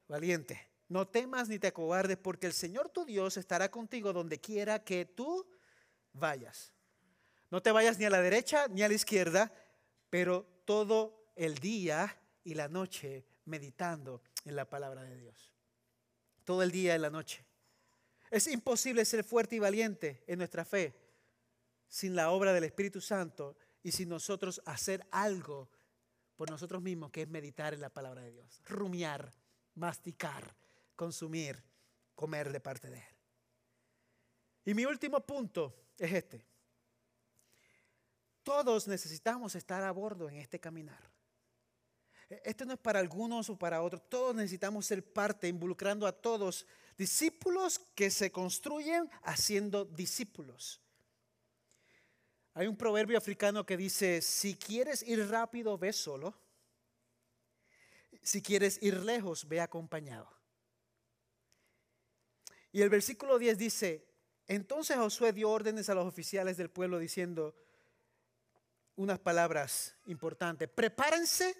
Valiente. 0.07 0.67
No 0.87 1.07
temas 1.07 1.47
ni 1.49 1.59
te 1.59 1.67
acobardes 1.67 2.17
porque 2.17 2.47
el 2.47 2.53
Señor 2.53 2.89
tu 2.89 3.05
Dios 3.05 3.37
estará 3.37 3.69
contigo 3.69 4.11
donde 4.11 4.39
quiera 4.39 4.83
que 4.83 5.05
tú 5.05 5.47
vayas. 6.13 6.73
No 7.51 7.61
te 7.61 7.71
vayas 7.71 7.99
ni 7.99 8.05
a 8.05 8.09
la 8.09 8.21
derecha 8.21 8.67
ni 8.67 8.81
a 8.81 8.87
la 8.87 8.95
izquierda, 8.95 9.53
pero 10.09 10.47
todo 10.65 11.31
el 11.35 11.59
día 11.59 12.19
y 12.43 12.55
la 12.55 12.67
noche 12.67 13.25
meditando 13.45 14.23
en 14.45 14.55
la 14.55 14.67
palabra 14.67 15.03
de 15.03 15.15
Dios. 15.15 15.53
Todo 16.43 16.63
el 16.63 16.71
día 16.71 16.95
y 16.95 16.99
la 16.99 17.11
noche. 17.11 17.45
Es 18.31 18.47
imposible 18.47 19.05
ser 19.05 19.23
fuerte 19.23 19.55
y 19.55 19.59
valiente 19.59 20.23
en 20.25 20.39
nuestra 20.39 20.65
fe 20.65 21.08
sin 21.89 22.15
la 22.15 22.31
obra 22.31 22.53
del 22.53 22.63
Espíritu 22.63 23.01
Santo 23.01 23.57
y 23.83 23.91
sin 23.91 24.07
nosotros 24.07 24.61
hacer 24.65 25.05
algo 25.11 25.69
por 26.35 26.49
nosotros 26.49 26.81
mismos, 26.81 27.11
que 27.11 27.23
es 27.23 27.27
meditar 27.27 27.73
en 27.73 27.81
la 27.81 27.89
palabra 27.89 28.21
de 28.21 28.31
Dios, 28.31 28.61
rumiar, 28.65 29.33
masticar, 29.75 30.55
consumir, 30.95 31.61
comer 32.15 32.51
de 32.51 32.59
parte 32.61 32.89
de 32.89 32.99
Él. 32.99 33.15
Y 34.65 34.73
mi 34.73 34.85
último 34.85 35.19
punto 35.25 35.75
es 35.97 36.13
este. 36.13 36.45
Todos 38.43 38.87
necesitamos 38.87 39.55
estar 39.55 39.83
a 39.83 39.91
bordo 39.91 40.29
en 40.29 40.37
este 40.37 40.59
caminar. 40.59 41.09
Esto 42.29 42.65
no 42.65 42.73
es 42.73 42.79
para 42.79 42.99
algunos 42.99 43.49
o 43.49 43.57
para 43.57 43.81
otros, 43.81 44.07
todos 44.07 44.35
necesitamos 44.35 44.85
ser 44.85 45.03
parte, 45.11 45.47
involucrando 45.47 46.05
a 46.05 46.11
todos, 46.11 46.67
discípulos 46.95 47.79
que 47.95 48.11
se 48.11 48.31
construyen 48.31 49.09
haciendo 49.23 49.85
discípulos. 49.85 50.79
Hay 52.59 52.67
un 52.67 52.75
proverbio 52.75 53.17
africano 53.17 53.65
que 53.65 53.77
dice, 53.77 54.21
si 54.21 54.53
quieres 54.53 55.01
ir 55.03 55.29
rápido, 55.29 55.77
ve 55.77 55.93
solo. 55.93 56.35
Si 58.21 58.41
quieres 58.41 58.83
ir 58.83 58.99
lejos, 58.99 59.47
ve 59.47 59.61
acompañado. 59.61 60.29
Y 62.73 62.81
el 62.81 62.89
versículo 62.89 63.39
10 63.39 63.57
dice, 63.57 64.05
entonces 64.45 64.97
Josué 64.97 65.31
dio 65.31 65.49
órdenes 65.49 65.87
a 65.87 65.93
los 65.93 66.05
oficiales 66.05 66.57
del 66.57 66.69
pueblo 66.69 66.99
diciendo 66.99 67.55
unas 68.97 69.19
palabras 69.19 69.95
importantes. 70.07 70.67
Prepárense, 70.67 71.55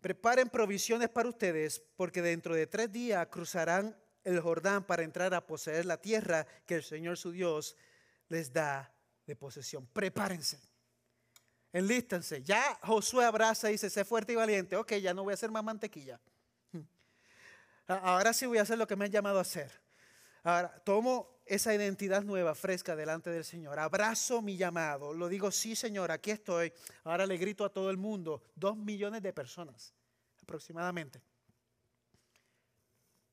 preparen 0.00 0.50
provisiones 0.50 1.08
para 1.08 1.30
ustedes, 1.30 1.82
porque 1.96 2.22
dentro 2.22 2.54
de 2.54 2.68
tres 2.68 2.92
días 2.92 3.26
cruzarán 3.26 4.00
el 4.22 4.38
Jordán 4.38 4.86
para 4.86 5.02
entrar 5.02 5.34
a 5.34 5.44
poseer 5.48 5.84
la 5.84 6.00
tierra 6.00 6.46
que 6.64 6.76
el 6.76 6.84
Señor 6.84 7.16
su 7.16 7.32
Dios 7.32 7.74
les 8.28 8.52
da 8.52 8.94
de 9.28 9.36
posesión. 9.36 9.86
Prepárense. 9.86 10.58
Enlístense. 11.72 12.42
Ya 12.42 12.78
Josué 12.82 13.26
abraza 13.26 13.68
y 13.68 13.72
dice, 13.72 13.90
sé 13.90 14.04
fuerte 14.04 14.32
y 14.32 14.36
valiente. 14.36 14.74
Ok, 14.74 14.94
ya 14.94 15.14
no 15.14 15.22
voy 15.22 15.32
a 15.32 15.34
hacer 15.34 15.50
más 15.50 15.62
mantequilla. 15.62 16.18
Ahora 17.86 18.32
sí 18.32 18.46
voy 18.46 18.58
a 18.58 18.62
hacer 18.62 18.78
lo 18.78 18.86
que 18.86 18.96
me 18.96 19.04
han 19.04 19.10
llamado 19.10 19.38
a 19.38 19.42
hacer. 19.42 19.70
Ahora 20.42 20.82
tomo 20.82 21.40
esa 21.44 21.74
identidad 21.74 22.22
nueva, 22.22 22.54
fresca 22.54 22.96
delante 22.96 23.30
del 23.30 23.44
Señor. 23.44 23.78
Abrazo 23.78 24.40
mi 24.42 24.56
llamado. 24.56 25.12
Lo 25.12 25.28
digo, 25.28 25.50
sí 25.50 25.76
Señor, 25.76 26.10
aquí 26.10 26.30
estoy. 26.30 26.72
Ahora 27.04 27.26
le 27.26 27.36
grito 27.36 27.64
a 27.64 27.68
todo 27.72 27.90
el 27.90 27.98
mundo. 27.98 28.42
Dos 28.54 28.76
millones 28.76 29.22
de 29.22 29.32
personas 29.32 29.92
aproximadamente. 30.42 31.20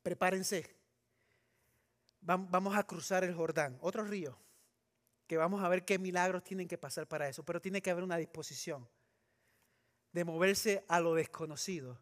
Prepárense. 0.02 0.76
Vamos 2.20 2.76
a 2.76 2.82
cruzar 2.82 3.24
el 3.24 3.34
Jordán, 3.34 3.78
otro 3.80 4.04
río 4.04 4.45
que 5.26 5.36
vamos 5.36 5.62
a 5.62 5.68
ver 5.68 5.84
qué 5.84 5.98
milagros 5.98 6.44
tienen 6.44 6.68
que 6.68 6.78
pasar 6.78 7.06
para 7.06 7.28
eso, 7.28 7.44
pero 7.44 7.60
tiene 7.60 7.82
que 7.82 7.90
haber 7.90 8.04
una 8.04 8.16
disposición 8.16 8.88
de 10.12 10.24
moverse 10.24 10.84
a 10.88 11.00
lo 11.00 11.14
desconocido 11.14 11.98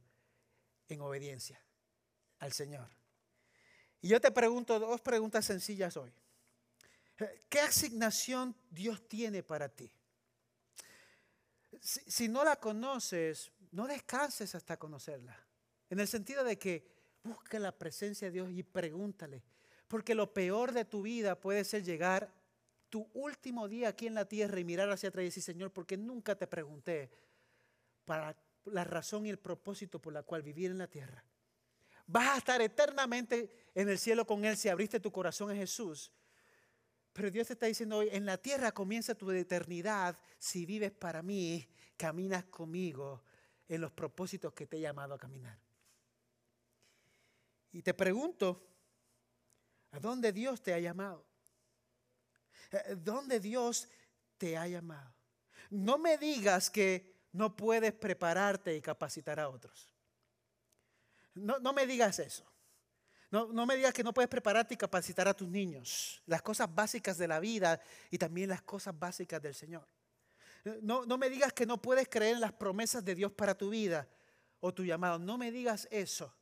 en 0.89 1.01
obediencia 1.01 1.61
al 2.39 2.53
Señor. 2.53 2.89
Y 4.01 4.09
yo 4.09 4.21
te 4.21 4.31
pregunto 4.31 4.79
dos 4.79 5.01
preguntas 5.01 5.47
sencillas 5.47 5.97
hoy. 5.97 6.13
¿Qué 7.49 7.61
asignación 7.61 8.55
Dios 8.71 9.09
tiene 9.09 9.43
para 9.43 9.69
ti? 9.69 9.91
Si, 11.81 12.01
si, 12.07 12.29
no 12.29 12.45
la 12.45 12.57
conoces, 12.57 13.51
no 13.73 13.87
descanses 13.87 14.55
hasta 14.55 14.77
conocerla. 14.77 15.39
En 15.91 16.01
el 16.01 16.09
sentido 16.09 16.45
de 16.45 16.59
que 16.59 16.95
busca 17.23 17.59
la 17.59 17.73
presencia 17.73 18.29
de 18.29 18.33
Dios 18.33 18.51
y 18.51 18.63
pregúntale. 18.63 19.43
Porque 19.89 20.15
lo 20.15 20.33
peor 20.33 20.73
de 20.73 20.85
tu 20.85 21.03
vida 21.03 21.41
puede 21.41 21.65
ser 21.65 21.83
llegar 21.83 22.33
tu 22.95 23.11
último 23.15 23.67
día 23.67 23.89
aquí 23.89 24.07
en 24.07 24.15
la 24.15 24.25
tierra 24.25 24.61
y 24.61 24.63
mirar 24.63 24.89
hacia 24.89 25.09
atrás 25.09 25.23
y 25.23 25.27
decir, 25.27 25.43
Señor, 25.43 25.73
porque 25.73 25.97
nunca 25.97 26.37
te 26.37 26.47
pregunté 26.47 27.11
para 28.05 28.37
la 28.67 28.85
razón 28.85 29.27
y 29.27 29.31
el 29.31 29.41
propósito 29.41 30.01
por 30.01 30.13
la 30.13 30.23
cual 30.23 30.45
vivir 30.45 30.71
en 30.71 30.79
la 30.79 30.87
tierra. 30.87 31.25
Vas 32.07 32.29
a 32.29 32.39
estar 32.39 32.63
eternamente 32.63 33.51
en 33.75 33.89
el 33.89 33.99
cielo 33.99 34.25
con 34.25 34.45
Él 34.45 34.57
si 34.57 34.69
abriste 34.69 35.01
tu 35.01 35.11
corazón 35.11 35.51
a 35.51 35.57
Jesús. 35.57 36.13
Pero 37.13 37.33
Dios 37.33 37.49
te 37.49 37.55
está 37.55 37.67
diciendo 37.67 37.97
hoy, 37.97 38.11
en 38.13 38.25
la 38.25 38.39
tierra 38.39 38.71
comienza 38.71 39.17
tu 39.17 39.29
eternidad 39.33 40.17
si 40.39 40.65
vives 40.65 40.93
para 40.93 41.21
mí, 41.21 41.69
caminas 41.97 42.45
conmigo 42.45 43.25
en 43.67 43.81
los 43.81 43.91
propósitos 43.91 44.53
que 44.53 44.69
te 44.69 44.77
he 44.77 44.81
llamado 44.81 45.15
a 45.15 45.19
caminar. 45.19 45.59
Y 47.73 47.83
te 47.83 47.93
pregunto, 47.93 48.65
¿a 49.91 49.99
dónde 49.99 50.33
Dios 50.33 50.63
te 50.63 50.73
ha 50.73 50.79
llamado? 50.79 51.34
Eh, 52.75 52.97
¿Dónde 52.97 53.41
Dios 53.41 53.89
te 54.37 54.57
ha 54.57 54.67
llamado? 54.67 55.15
No 55.71 55.99
me 55.99 56.19
digas 56.19 56.71
que 56.71 57.15
no 57.33 57.57
puedes 57.57 57.93
prepararte 57.93 58.77
y 58.77 58.81
capacitar 58.81 59.41
a 59.41 59.49
otros. 59.49 59.91
No, 61.35 61.59
no 61.59 61.73
me 61.73 61.87
digas 61.87 62.19
eso. 62.19 62.45
No, 63.31 63.53
no, 63.53 63.67
me 63.67 63.77
digas 63.77 63.93
que 63.93 64.05
no 64.05 64.15
puedes 64.15 64.29
prepararte 64.29 64.75
y 64.75 64.77
capacitar 64.77 65.27
a 65.27 65.35
tus 65.35 65.49
niños. 65.49 66.23
Las 66.27 66.41
cosas 66.41 66.73
básicas 66.73 67.19
de 67.19 67.27
la 67.27 67.41
vida 67.41 67.81
y 68.09 68.19
también 68.19 68.49
las 68.49 68.63
cosas 68.63 68.97
básicas 68.97 69.43
del 69.43 69.55
Señor. 69.55 69.89
No, 70.83 71.05
no 71.05 71.19
me 71.19 71.29
digas 71.29 71.53
que 71.53 71.67
no 71.67 71.83
puedes 71.83 72.09
creer 72.09 72.37
en 72.37 72.41
las 72.41 72.53
promesas 72.53 73.05
de 73.05 73.15
Dios 73.15 73.33
para 73.33 73.57
tu 73.57 73.71
vida 73.71 74.09
o 74.61 74.73
tu 74.73 74.85
llamado. 74.85 75.19
No 75.19 75.37
me 75.37 75.51
digas 75.51 75.89
eso. 75.91 76.33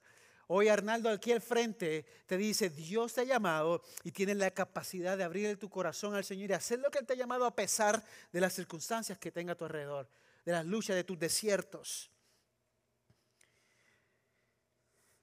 Hoy 0.54 0.68
Arnaldo 0.68 1.08
aquí 1.08 1.32
al 1.32 1.40
frente 1.40 2.04
te 2.26 2.36
dice, 2.36 2.68
Dios 2.68 3.14
te 3.14 3.22
ha 3.22 3.24
llamado 3.24 3.82
y 4.04 4.12
tienes 4.12 4.36
la 4.36 4.50
capacidad 4.50 5.16
de 5.16 5.24
abrir 5.24 5.58
tu 5.58 5.70
corazón 5.70 6.14
al 6.14 6.24
Señor 6.24 6.50
y 6.50 6.52
hacer 6.52 6.78
lo 6.78 6.90
que 6.90 6.98
Él 6.98 7.06
te 7.06 7.14
ha 7.14 7.16
llamado 7.16 7.46
a 7.46 7.56
pesar 7.56 8.04
de 8.30 8.38
las 8.38 8.52
circunstancias 8.52 9.16
que 9.16 9.32
tenga 9.32 9.54
a 9.54 9.56
tu 9.56 9.64
alrededor, 9.64 10.10
de 10.44 10.52
las 10.52 10.66
luchas, 10.66 10.94
de 10.94 11.04
tus 11.04 11.18
desiertos. 11.18 12.10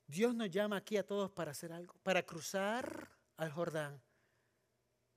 Dios 0.07 0.33
nos 0.33 0.49
llama 0.49 0.77
aquí 0.77 0.97
a 0.97 1.05
todos 1.05 1.29
para 1.29 1.51
hacer 1.51 1.73
algo, 1.73 1.93
para 2.01 2.23
cruzar 2.23 3.11
al 3.37 3.51
Jordán, 3.51 4.01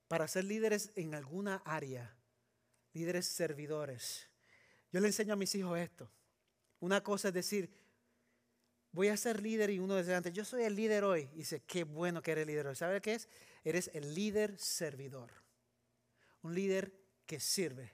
para 0.07 0.27
ser 0.27 0.43
líderes 0.43 0.91
en 0.93 1.15
alguna 1.15 1.63
área, 1.65 2.15
líderes 2.93 3.25
servidores. 3.25 4.29
Yo 4.91 4.99
le 4.99 5.07
enseño 5.07 5.33
a 5.33 5.37
mis 5.37 5.55
hijos 5.55 5.79
esto. 5.79 6.07
Una 6.81 7.01
cosa 7.01 7.29
es 7.29 7.33
decir, 7.33 7.82
voy 8.93 9.09
a 9.09 9.17
ser 9.17 9.41
líder 9.41 9.71
y 9.71 9.79
uno 9.79 9.97
dice 9.97 10.15
antes, 10.15 10.31
yo 10.31 10.45
soy 10.45 10.63
el 10.63 10.75
líder 10.75 11.03
hoy. 11.03 11.27
Y 11.33 11.39
dice, 11.39 11.61
qué 11.61 11.83
bueno 11.83 12.21
que 12.21 12.31
eres 12.31 12.47
líder 12.47 12.67
hoy. 12.67 12.75
¿Sabe 12.75 13.01
qué 13.01 13.15
es? 13.15 13.27
Eres 13.63 13.91
el 13.93 14.13
líder 14.13 14.57
servidor. 14.57 15.31
Un 16.43 16.53
líder 16.53 16.93
que 17.25 17.39
sirve. 17.39 17.91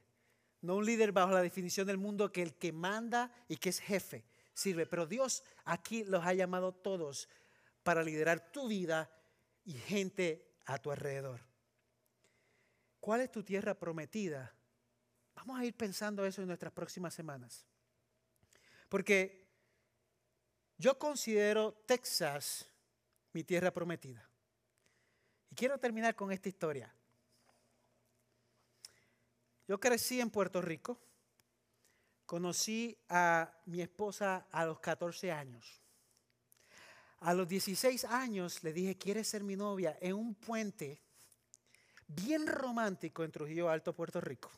No 0.61 0.75
un 0.75 0.85
líder 0.85 1.13
bajo 1.13 1.31
la 1.31 1.41
definición 1.41 1.87
del 1.87 1.97
mundo 1.97 2.31
que 2.31 2.41
el 2.41 2.53
que 2.55 2.73
manda 2.73 3.31
y 3.47 3.57
que 3.57 3.69
es 3.69 3.79
jefe 3.79 4.25
sirve. 4.53 4.85
Pero 4.85 5.07
Dios 5.07 5.43
aquí 5.63 6.03
los 6.03 6.25
ha 6.25 6.33
llamado 6.33 6.73
todos 6.73 7.29
para 7.81 8.03
liderar 8.03 8.51
tu 8.51 8.67
vida 8.67 9.09
y 9.63 9.73
gente 9.73 10.53
a 10.65 10.77
tu 10.77 10.91
alrededor. 10.91 11.39
¿Cuál 12.99 13.21
es 13.21 13.31
tu 13.31 13.41
tierra 13.41 13.73
prometida? 13.73 14.53
Vamos 15.33 15.57
a 15.57 15.63
ir 15.63 15.73
pensando 15.73 16.25
eso 16.25 16.41
en 16.41 16.47
nuestras 16.47 16.73
próximas 16.73 17.13
semanas. 17.13 17.65
Porque 18.89 19.48
yo 20.79 20.97
considero 20.97 21.73
Texas 21.85 22.65
mi 23.33 23.43
tierra 23.43 23.71
prometida. 23.71 24.27
Y 25.51 25.55
quiero 25.55 25.77
terminar 25.77 26.15
con 26.15 26.31
esta 26.31 26.47
historia. 26.47 26.91
Yo 29.67 29.79
crecí 29.79 30.21
en 30.21 30.29
Puerto 30.29 30.61
Rico. 30.61 30.97
Conocí 32.25 32.97
a 33.09 33.51
mi 33.65 33.81
esposa 33.81 34.47
a 34.51 34.65
los 34.65 34.79
14 34.79 35.31
años. 35.31 35.81
A 37.19 37.33
los 37.33 37.47
16 37.47 38.05
años 38.05 38.63
le 38.63 38.71
dije, 38.71 38.97
¿quieres 38.97 39.27
ser 39.27 39.43
mi 39.43 39.57
novia? 39.57 39.97
En 39.99 40.15
un 40.15 40.33
puente 40.33 41.01
bien 42.07 42.47
romántico 42.47 43.23
en 43.25 43.31
Trujillo 43.31 43.69
Alto, 43.69 43.93
Puerto 43.93 44.21
Rico. 44.21 44.49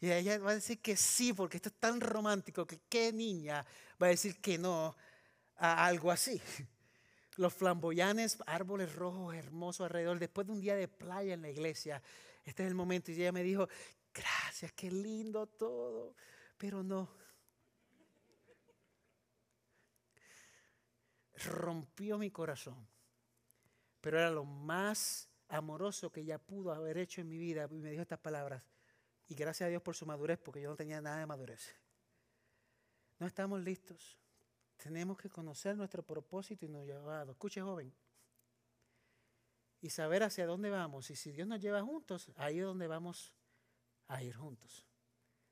Y 0.00 0.10
ella 0.10 0.38
va 0.38 0.50
a 0.50 0.54
decir 0.54 0.80
que 0.80 0.96
sí, 0.96 1.32
porque 1.32 1.56
esto 1.56 1.70
es 1.70 1.76
tan 1.76 2.00
romántico 2.00 2.66
que 2.66 2.80
qué 2.88 3.12
niña 3.12 3.64
va 4.00 4.08
a 4.08 4.10
decir 4.10 4.40
que 4.40 4.58
no 4.58 4.94
algo 5.56 6.10
así. 6.10 6.40
Los 7.36 7.52
flamboyanes, 7.52 8.38
árboles 8.46 8.94
rojos 8.94 9.34
hermosos 9.34 9.84
alrededor, 9.84 10.18
después 10.18 10.46
de 10.46 10.52
un 10.54 10.60
día 10.60 10.74
de 10.74 10.88
playa 10.88 11.34
en 11.34 11.42
la 11.42 11.50
iglesia. 11.50 12.02
Este 12.44 12.62
es 12.62 12.68
el 12.68 12.74
momento. 12.74 13.10
Y 13.10 13.14
ella 13.14 13.32
me 13.32 13.42
dijo, 13.42 13.68
gracias, 14.14 14.72
qué 14.72 14.90
lindo 14.90 15.46
todo, 15.46 16.14
pero 16.56 16.82
no. 16.82 17.08
Rompió 21.44 22.16
mi 22.16 22.30
corazón, 22.30 22.88
pero 24.00 24.18
era 24.18 24.30
lo 24.30 24.44
más 24.44 25.28
amoroso 25.48 26.10
que 26.10 26.22
ella 26.22 26.38
pudo 26.38 26.72
haber 26.72 26.96
hecho 26.96 27.20
en 27.20 27.28
mi 27.28 27.36
vida. 27.36 27.68
Y 27.70 27.82
me 27.82 27.90
dijo 27.90 28.02
estas 28.02 28.18
palabras, 28.18 28.62
y 29.28 29.34
gracias 29.34 29.66
a 29.66 29.70
Dios 29.70 29.82
por 29.82 29.94
su 29.94 30.06
madurez, 30.06 30.38
porque 30.38 30.62
yo 30.62 30.70
no 30.70 30.76
tenía 30.76 31.02
nada 31.02 31.18
de 31.18 31.26
madurez. 31.26 31.74
No 33.18 33.26
estamos 33.26 33.60
listos. 33.60 34.16
Tenemos 34.76 35.16
que 35.16 35.30
conocer 35.30 35.76
nuestro 35.76 36.02
propósito 36.02 36.66
y 36.66 36.68
nuestro 36.68 36.94
llamado. 36.94 37.32
Escuche, 37.32 37.60
joven. 37.60 37.92
Y 39.80 39.90
saber 39.90 40.22
hacia 40.22 40.46
dónde 40.46 40.70
vamos. 40.70 41.10
Y 41.10 41.16
si 41.16 41.32
Dios 41.32 41.46
nos 41.46 41.60
lleva 41.60 41.82
juntos, 41.82 42.30
ahí 42.36 42.58
es 42.58 42.64
donde 42.64 42.86
vamos 42.86 43.32
a 44.08 44.22
ir 44.22 44.34
juntos. 44.34 44.86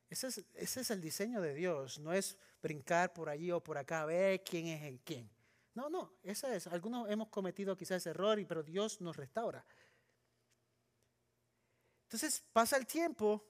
Ese 0.08 0.28
es, 0.54 0.90
el 0.90 1.00
diseño 1.00 1.40
de 1.40 1.54
Dios. 1.54 1.98
No 1.98 2.12
es 2.12 2.38
brincar 2.62 3.12
por 3.12 3.28
allí 3.28 3.50
o 3.50 3.62
por 3.62 3.78
acá 3.78 4.02
a 4.02 4.06
ver 4.06 4.44
quién 4.44 4.66
es 4.68 4.82
el 4.82 5.00
quién. 5.00 5.30
No, 5.74 5.88
no, 5.88 6.12
esa 6.22 6.54
es. 6.54 6.66
Algunos 6.68 7.10
hemos 7.10 7.28
cometido 7.28 7.76
quizás 7.76 8.06
error, 8.06 8.38
pero 8.46 8.62
Dios 8.62 9.00
nos 9.00 9.16
restaura. 9.16 9.64
Entonces 12.04 12.44
pasa 12.52 12.76
el 12.76 12.86
tiempo 12.86 13.44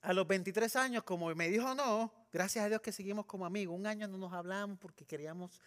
a 0.00 0.12
los 0.12 0.26
23 0.26 0.74
años, 0.76 1.04
como 1.04 1.32
me 1.34 1.48
dijo 1.48 1.74
no, 1.74 2.12
gracias 2.32 2.64
a 2.64 2.68
Dios 2.68 2.80
que 2.80 2.92
seguimos 2.92 3.26
como 3.26 3.46
amigos. 3.46 3.76
Un 3.76 3.86
año 3.86 4.08
no 4.08 4.18
nos 4.18 4.32
hablamos 4.32 4.78
porque 4.78 5.04
queríamos 5.04 5.60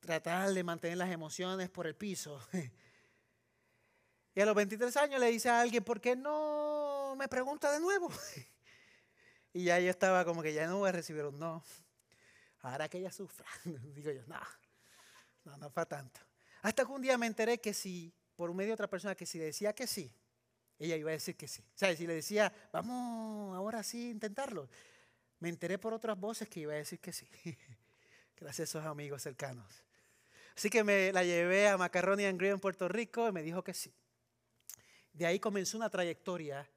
tratar 0.00 0.52
de 0.52 0.64
mantener 0.64 0.98
las 0.98 1.10
emociones 1.10 1.68
por 1.68 1.86
el 1.86 1.94
piso. 1.94 2.40
Y 4.34 4.40
a 4.42 4.44
los 4.44 4.54
23 4.54 4.94
años 4.98 5.18
le 5.18 5.30
dice 5.30 5.48
a 5.48 5.62
alguien, 5.62 5.82
¿por 5.82 5.98
qué 5.98 6.14
no 6.14 7.16
me 7.16 7.26
pregunta 7.26 7.72
de 7.72 7.80
nuevo? 7.80 8.10
Y 9.54 9.64
ya 9.64 9.80
yo 9.80 9.88
estaba 9.88 10.22
como 10.26 10.42
que 10.42 10.52
ya 10.52 10.66
no 10.66 10.80
voy 10.80 10.90
a 10.90 10.92
recibir 10.92 11.24
un 11.24 11.38
no. 11.38 11.64
Ahora 12.60 12.90
que 12.90 12.98
ella 12.98 13.10
sufra, 13.10 13.46
digo 13.94 14.12
yo, 14.12 14.20
no, 14.26 14.38
no, 15.44 15.56
no 15.56 15.70
fue 15.70 15.86
tanto. 15.86 16.20
Hasta 16.60 16.84
que 16.84 16.92
un 16.92 17.00
día 17.00 17.16
me 17.16 17.26
enteré 17.26 17.58
que 17.58 17.72
si, 17.72 18.12
por 18.34 18.52
medio 18.52 18.68
de 18.68 18.74
otra 18.74 18.90
persona, 18.90 19.14
que 19.14 19.24
si 19.24 19.38
decía 19.38 19.72
que 19.72 19.86
sí, 19.86 20.12
ella 20.78 20.96
iba 20.96 21.08
a 21.08 21.12
decir 21.12 21.36
que 21.36 21.48
sí. 21.48 21.62
O 21.74 21.78
sea, 21.78 21.96
si 21.96 22.06
le 22.06 22.14
decía, 22.14 22.52
vamos 22.70 23.56
ahora 23.56 23.82
sí 23.82 24.10
intentarlo, 24.10 24.68
me 25.40 25.48
enteré 25.48 25.78
por 25.78 25.92
otras 25.92 26.18
voces 26.18 26.48
que 26.48 26.60
iba 26.60 26.72
a 26.72 26.76
decir 26.76 27.00
que 27.00 27.12
sí. 27.12 27.28
Gracias 28.36 28.60
a 28.60 28.78
esos 28.78 28.84
amigos 28.84 29.22
cercanos. 29.22 29.84
Así 30.56 30.70
que 30.70 30.84
me 30.84 31.12
la 31.12 31.24
llevé 31.24 31.68
a 31.68 31.76
Macaroni 31.76 32.24
and 32.24 32.38
Grill 32.38 32.52
en 32.52 32.60
Puerto 32.60 32.88
Rico 32.88 33.28
y 33.28 33.32
me 33.32 33.42
dijo 33.42 33.62
que 33.62 33.74
sí. 33.74 33.94
De 35.12 35.26
ahí 35.26 35.38
comenzó 35.38 35.76
una 35.76 35.90
trayectoria 35.90 36.68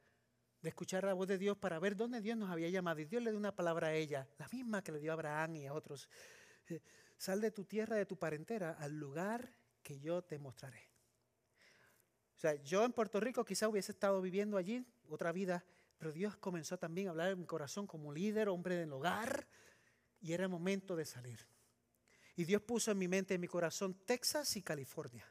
de 0.61 0.69
escuchar 0.69 1.03
la 1.05 1.13
voz 1.13 1.27
de 1.27 1.37
Dios 1.37 1.57
para 1.57 1.79
ver 1.79 1.95
dónde 1.95 2.21
Dios 2.21 2.37
nos 2.37 2.49
había 2.49 2.69
llamado. 2.69 2.99
Y 2.99 3.05
Dios 3.05 3.23
le 3.23 3.31
dio 3.31 3.39
una 3.39 3.55
palabra 3.55 3.87
a 3.87 3.93
ella, 3.93 4.27
la 4.37 4.47
misma 4.49 4.83
que 4.83 4.91
le 4.91 4.99
dio 4.99 5.11
a 5.11 5.13
Abraham 5.13 5.55
y 5.57 5.67
a 5.67 5.73
otros. 5.73 6.09
Sal 7.17 7.41
de 7.41 7.51
tu 7.51 7.65
tierra, 7.65 7.95
de 7.95 8.05
tu 8.05 8.17
parentela, 8.17 8.71
al 8.79 8.97
lugar 8.97 9.53
que 9.81 9.99
yo 9.99 10.21
te 10.21 10.39
mostraré. 10.39 10.89
O 12.35 12.39
sea, 12.39 12.55
yo 12.63 12.85
en 12.85 12.93
Puerto 12.93 13.19
Rico 13.19 13.43
quizá 13.43 13.67
hubiese 13.67 13.91
estado 13.91 14.21
viviendo 14.21 14.55
allí 14.55 14.85
otra 15.09 15.31
vida, 15.31 15.65
pero 15.99 16.13
Dios 16.13 16.37
comenzó 16.37 16.79
también 16.79 17.07
a 17.07 17.09
hablar 17.11 17.31
en 17.31 17.39
mi 17.39 17.45
corazón 17.45 17.85
como 17.85 18.13
líder, 18.13 18.47
hombre 18.47 18.75
del 18.75 18.91
hogar, 18.93 19.45
y 20.21 20.31
era 20.31 20.43
el 20.43 20.49
momento 20.49 20.95
de 20.95 21.05
salir. 21.05 21.45
Y 22.37 22.45
Dios 22.45 22.61
puso 22.61 22.89
en 22.91 22.97
mi 22.97 23.09
mente, 23.09 23.33
en 23.33 23.41
mi 23.41 23.49
corazón, 23.49 23.93
Texas 24.05 24.55
y 24.55 24.61
California. 24.61 25.29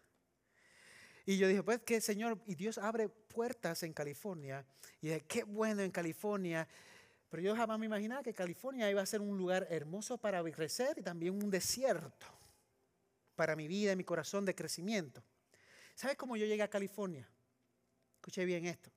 Y 1.24 1.38
yo 1.38 1.48
dije, 1.48 1.62
pues 1.62 1.80
que 1.80 2.02
Señor, 2.02 2.38
y 2.46 2.54
Dios 2.54 2.76
abre 2.76 3.08
puertas 3.08 3.82
en 3.82 3.94
California. 3.94 4.64
Y 5.00 5.08
dije, 5.08 5.24
qué 5.26 5.42
bueno 5.44 5.82
en 5.82 5.90
California. 5.90 6.68
Pero 7.30 7.42
yo 7.42 7.56
jamás 7.56 7.78
me 7.78 7.86
imaginaba 7.86 8.22
que 8.22 8.34
California 8.34 8.90
iba 8.90 9.00
a 9.00 9.06
ser 9.06 9.22
un 9.22 9.38
lugar 9.38 9.66
hermoso 9.70 10.18
para 10.18 10.42
crecer 10.52 10.98
y 10.98 11.02
también 11.02 11.34
un 11.34 11.50
desierto 11.50 12.26
para 13.34 13.56
mi 13.56 13.68
vida 13.68 13.92
y 13.92 13.96
mi 13.96 14.04
corazón 14.04 14.44
de 14.44 14.54
crecimiento. 14.54 15.22
¿Sabes 15.94 16.16
cómo 16.16 16.36
yo 16.36 16.44
llegué 16.44 16.62
a 16.62 16.68
California? 16.68 17.26
Escuché 18.16 18.44
bien 18.44 18.66
esto. 18.66 18.90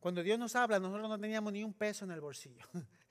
Cuando 0.00 0.22
Dios 0.22 0.38
nos 0.38 0.54
habla, 0.54 0.78
nosotros 0.78 1.08
no 1.08 1.18
teníamos 1.18 1.52
ni 1.52 1.64
un 1.64 1.74
peso 1.74 2.04
en 2.04 2.12
el 2.12 2.20
bolsillo. 2.20 2.64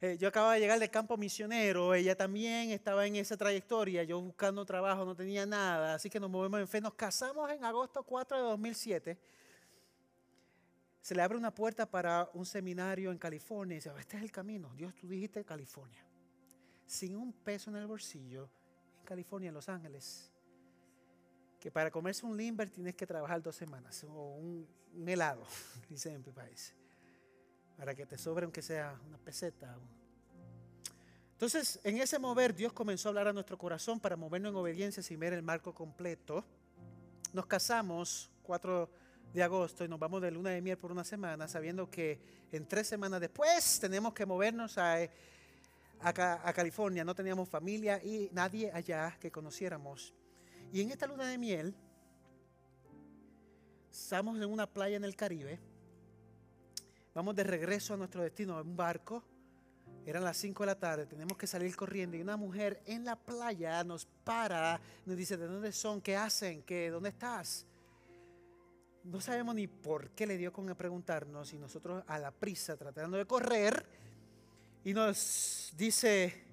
Eh, 0.00 0.16
yo 0.16 0.28
acababa 0.28 0.54
de 0.54 0.60
llegar 0.60 0.78
del 0.78 0.90
campo 0.90 1.16
misionero, 1.16 1.92
ella 1.92 2.16
también 2.16 2.70
estaba 2.70 3.04
en 3.04 3.16
esa 3.16 3.36
trayectoria, 3.36 4.04
yo 4.04 4.20
buscando 4.20 4.64
trabajo 4.64 5.04
no 5.04 5.16
tenía 5.16 5.44
nada, 5.44 5.94
así 5.94 6.08
que 6.08 6.20
nos 6.20 6.30
movemos 6.30 6.60
en 6.60 6.68
fe. 6.68 6.80
Nos 6.80 6.94
casamos 6.94 7.50
en 7.50 7.64
agosto 7.64 8.04
4 8.04 8.36
de 8.36 8.42
2007. 8.44 9.18
Se 11.00 11.16
le 11.16 11.22
abre 11.22 11.36
una 11.36 11.52
puerta 11.52 11.84
para 11.84 12.30
un 12.34 12.46
seminario 12.46 13.10
en 13.10 13.18
California 13.18 13.74
y 13.74 13.78
dice, 13.78 13.90
este 13.98 14.18
es 14.18 14.22
el 14.22 14.30
camino. 14.30 14.72
Dios, 14.76 14.94
tú 14.94 15.08
dijiste 15.08 15.44
California. 15.44 16.06
Sin 16.86 17.16
un 17.16 17.32
peso 17.32 17.68
en 17.70 17.78
el 17.78 17.88
bolsillo, 17.88 18.48
en 19.00 19.04
California, 19.04 19.48
en 19.48 19.54
Los 19.54 19.68
Ángeles 19.68 20.30
que 21.58 21.70
para 21.70 21.90
comerse 21.90 22.24
un 22.24 22.36
limber 22.36 22.70
tienes 22.70 22.94
que 22.94 23.06
trabajar 23.06 23.42
dos 23.42 23.56
semanas 23.56 24.04
o 24.04 24.36
un, 24.36 24.66
helado, 25.06 25.44
dice 25.88 26.12
en 26.12 26.22
mi 26.24 26.32
país, 26.32 26.74
para 27.76 27.94
que 27.94 28.06
te 28.06 28.18
sobre 28.18 28.44
aunque 28.44 28.62
sea 28.62 28.98
una 29.06 29.18
peseta. 29.18 29.76
Entonces, 31.32 31.78
en 31.84 31.98
ese 31.98 32.18
mover, 32.18 32.54
Dios 32.54 32.72
comenzó 32.72 33.08
a 33.08 33.10
hablar 33.10 33.28
a 33.28 33.32
nuestro 33.32 33.56
corazón 33.56 34.00
para 34.00 34.16
movernos 34.16 34.50
en 34.50 34.56
obediencia 34.56 35.02
sin 35.02 35.20
ver 35.20 35.32
el 35.32 35.42
marco 35.42 35.72
completo. 35.72 36.44
Nos 37.32 37.46
casamos 37.46 38.30
4 38.42 38.90
de 39.32 39.42
agosto 39.42 39.84
y 39.84 39.88
nos 39.88 40.00
vamos 40.00 40.20
de 40.22 40.32
luna 40.32 40.50
de 40.50 40.60
miel 40.60 40.78
por 40.78 40.90
una 40.90 41.04
semana, 41.04 41.46
sabiendo 41.46 41.88
que 41.88 42.20
en 42.50 42.66
tres 42.66 42.88
semanas 42.88 43.20
después 43.20 43.78
tenemos 43.78 44.14
que 44.14 44.26
movernos 44.26 44.78
a 44.78 45.08
California. 46.54 47.04
No 47.04 47.14
teníamos 47.14 47.48
familia 47.48 48.02
y 48.02 48.30
nadie 48.32 48.72
allá 48.72 49.16
que 49.20 49.30
conociéramos. 49.30 50.14
Y 50.72 50.82
en 50.82 50.90
esta 50.90 51.06
luna 51.06 51.26
de 51.26 51.38
miel, 51.38 51.74
estamos 53.90 54.36
en 54.36 54.44
una 54.44 54.66
playa 54.66 54.96
en 54.96 55.04
el 55.04 55.16
Caribe, 55.16 55.58
vamos 57.14 57.34
de 57.34 57.44
regreso 57.44 57.94
a 57.94 57.96
nuestro 57.96 58.22
destino 58.22 58.60
en 58.60 58.68
un 58.68 58.76
barco, 58.76 59.24
Eran 60.04 60.24
las 60.24 60.38
5 60.38 60.62
de 60.62 60.66
la 60.66 60.78
tarde, 60.78 61.06
tenemos 61.06 61.36
que 61.36 61.46
salir 61.46 61.74
corriendo 61.76 62.16
y 62.16 62.22
una 62.22 62.36
mujer 62.36 62.82
en 62.86 63.04
la 63.04 63.16
playa 63.16 63.82
nos 63.84 64.06
para, 64.24 64.80
nos 65.04 65.16
dice, 65.16 65.36
¿de 65.36 65.46
dónde 65.46 65.72
son? 65.72 66.00
¿Qué 66.00 66.16
hacen? 66.16 66.62
¿Qué, 66.62 66.90
¿Dónde 66.90 67.10
estás? 67.10 67.66
No 69.04 69.20
sabemos 69.20 69.54
ni 69.54 69.66
por 69.66 70.10
qué 70.10 70.26
le 70.26 70.38
dio 70.38 70.50
con 70.52 70.66
preguntarnos 70.74 71.52
y 71.52 71.58
nosotros 71.58 72.04
a 72.06 72.18
la 72.18 72.30
prisa 72.30 72.76
tratando 72.76 73.16
de 73.18 73.26
correr 73.26 73.86
y 74.84 74.94
nos 74.94 75.72
dice, 75.76 76.44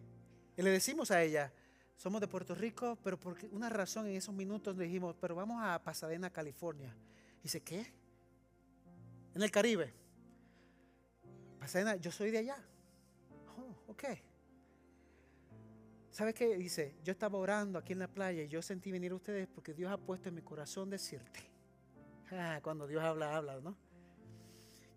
y 0.58 0.62
le 0.62 0.70
decimos 0.72 1.12
a 1.12 1.22
ella, 1.22 1.54
somos 1.96 2.22
de 2.22 2.28
Puerto 2.28 2.56
Rico, 2.56 2.98
pero 3.04 3.20
por 3.20 3.38
una 3.52 3.70
razón 3.70 4.08
en 4.08 4.16
esos 4.16 4.34
minutos 4.36 4.78
dijimos, 4.78 5.16
pero 5.20 5.36
vamos 5.36 5.62
a 5.64 5.82
Pasadena, 5.82 6.30
California. 6.30 6.96
dice, 7.42 7.62
¿qué? 7.62 7.86
En 9.34 9.42
el 9.42 9.52
Caribe. 9.52 9.94
Pasadena, 11.60 11.96
yo 11.96 12.12
soy 12.12 12.32
de 12.32 12.40
allá. 12.40 12.58
Oh, 13.58 13.92
ok. 13.92 14.04
¿Sabe 16.12 16.34
qué? 16.34 16.56
Dice, 16.58 16.96
yo 17.04 17.12
estaba 17.12 17.38
orando 17.38 17.78
aquí 17.78 17.94
en 17.94 18.00
la 18.00 18.08
playa 18.08 18.44
y 18.44 18.48
yo 18.48 18.62
sentí 18.62 18.92
venir 18.92 19.12
a 19.12 19.16
ustedes 19.16 19.48
porque 19.48 19.74
Dios 19.74 19.92
ha 19.92 19.98
puesto 19.98 20.30
en 20.30 20.36
mi 20.36 20.42
corazón 20.42 20.90
decirte. 20.90 21.40
Ah, 22.32 22.60
cuando 22.64 22.88
Dios 22.88 23.04
habla, 23.04 23.38
habla, 23.38 23.62
¿no? 23.62 23.78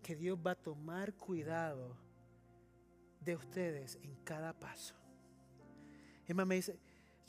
Que 0.01 0.15
Dios 0.15 0.37
va 0.43 0.51
a 0.51 0.55
tomar 0.55 1.13
cuidado 1.13 1.95
de 3.21 3.35
ustedes 3.35 3.99
en 4.01 4.15
cada 4.23 4.51
paso. 4.51 4.95
Emma 6.27 6.43
me 6.43 6.55
dice, 6.55 6.79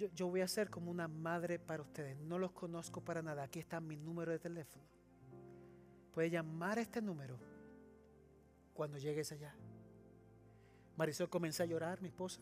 yo, 0.09 0.29
voy 0.29 0.41
a 0.41 0.49
ser 0.49 0.71
como 0.71 0.91
una 0.91 1.09
madre 1.09 1.59
para 1.59 1.83
ustedes. 1.83 2.17
No 2.19 2.39
los 2.39 2.53
conozco 2.53 3.01
para 3.01 3.23
nada. 3.23 3.43
Aquí 3.43 3.59
está 3.59 3.81
mi 3.81 3.97
número 3.97 4.33
de 4.33 4.39
teléfono. 4.39 4.85
Puede 6.13 6.31
llamar 6.31 6.79
a 6.79 6.81
este 6.83 7.01
número 7.01 7.39
cuando 8.75 8.99
llegues 8.99 9.31
allá. 9.33 9.55
Marisol 10.97 11.29
comenzó 11.29 11.63
a 11.63 11.67
llorar, 11.67 12.01
mi 12.01 12.09
esposa. 12.09 12.41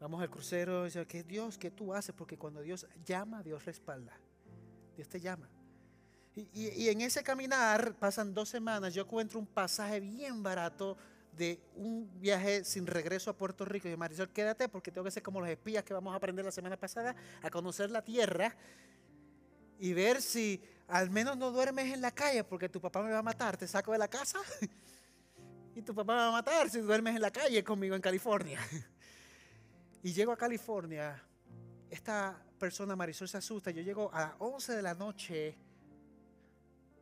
Vamos 0.00 0.20
al 0.22 0.30
crucero, 0.30 0.84
dice, 0.84 1.06
que 1.06 1.22
Dios, 1.22 1.58
¿qué 1.58 1.70
tú 1.70 1.92
haces? 1.92 2.14
Porque 2.14 2.38
cuando 2.38 2.60
Dios 2.60 2.86
llama, 3.04 3.42
Dios 3.42 3.64
respalda. 3.64 4.16
Dios 4.96 5.08
te 5.08 5.20
llama. 5.20 5.48
Y, 6.34 6.88
en 6.88 7.00
ese 7.00 7.22
caminar 7.24 7.94
pasan 7.94 8.32
dos 8.32 8.48
semanas, 8.48 8.94
yo 8.94 9.02
encuentro 9.02 9.40
un 9.40 9.46
pasaje 9.46 9.98
bien 9.98 10.42
barato 10.42 10.96
de 11.38 11.60
un 11.76 12.20
viaje 12.20 12.64
sin 12.64 12.86
regreso 12.86 13.30
a 13.30 13.36
Puerto 13.36 13.64
Rico. 13.64 13.88
Y 13.88 13.96
Marisol, 13.96 14.28
quédate 14.30 14.68
porque 14.68 14.90
tengo 14.90 15.04
que 15.04 15.10
ser 15.10 15.22
como 15.22 15.40
los 15.40 15.48
espías 15.48 15.84
que 15.84 15.94
vamos 15.94 16.12
a 16.12 16.16
aprender 16.16 16.44
la 16.44 16.50
semana 16.50 16.76
pasada, 16.76 17.14
a 17.40 17.50
conocer 17.50 17.90
la 17.90 18.02
tierra 18.02 18.54
y 19.78 19.92
ver 19.92 20.20
si 20.20 20.62
al 20.88 21.10
menos 21.10 21.36
no 21.36 21.50
duermes 21.52 21.94
en 21.94 22.00
la 22.00 22.10
calle 22.10 22.44
porque 22.44 22.68
tu 22.68 22.80
papá 22.80 23.02
me 23.02 23.12
va 23.12 23.18
a 23.18 23.22
matar. 23.22 23.56
Te 23.56 23.66
saco 23.66 23.92
de 23.92 23.98
la 23.98 24.08
casa 24.08 24.40
y 25.74 25.80
tu 25.80 25.94
papá 25.94 26.12
me 26.12 26.18
va 26.18 26.28
a 26.28 26.32
matar 26.32 26.68
si 26.68 26.80
duermes 26.80 27.14
en 27.14 27.22
la 27.22 27.30
calle 27.30 27.62
conmigo 27.64 27.94
en 27.94 28.02
California. 28.02 28.60
Y 30.00 30.12
llego 30.12 30.30
a 30.30 30.36
California, 30.36 31.20
esta 31.90 32.40
persona 32.56 32.94
Marisol 32.94 33.28
se 33.28 33.36
asusta. 33.36 33.72
Yo 33.72 33.82
llego 33.82 34.08
a 34.14 34.20
las 34.20 34.32
11 34.38 34.76
de 34.76 34.82
la 34.82 34.94
noche 34.94 35.58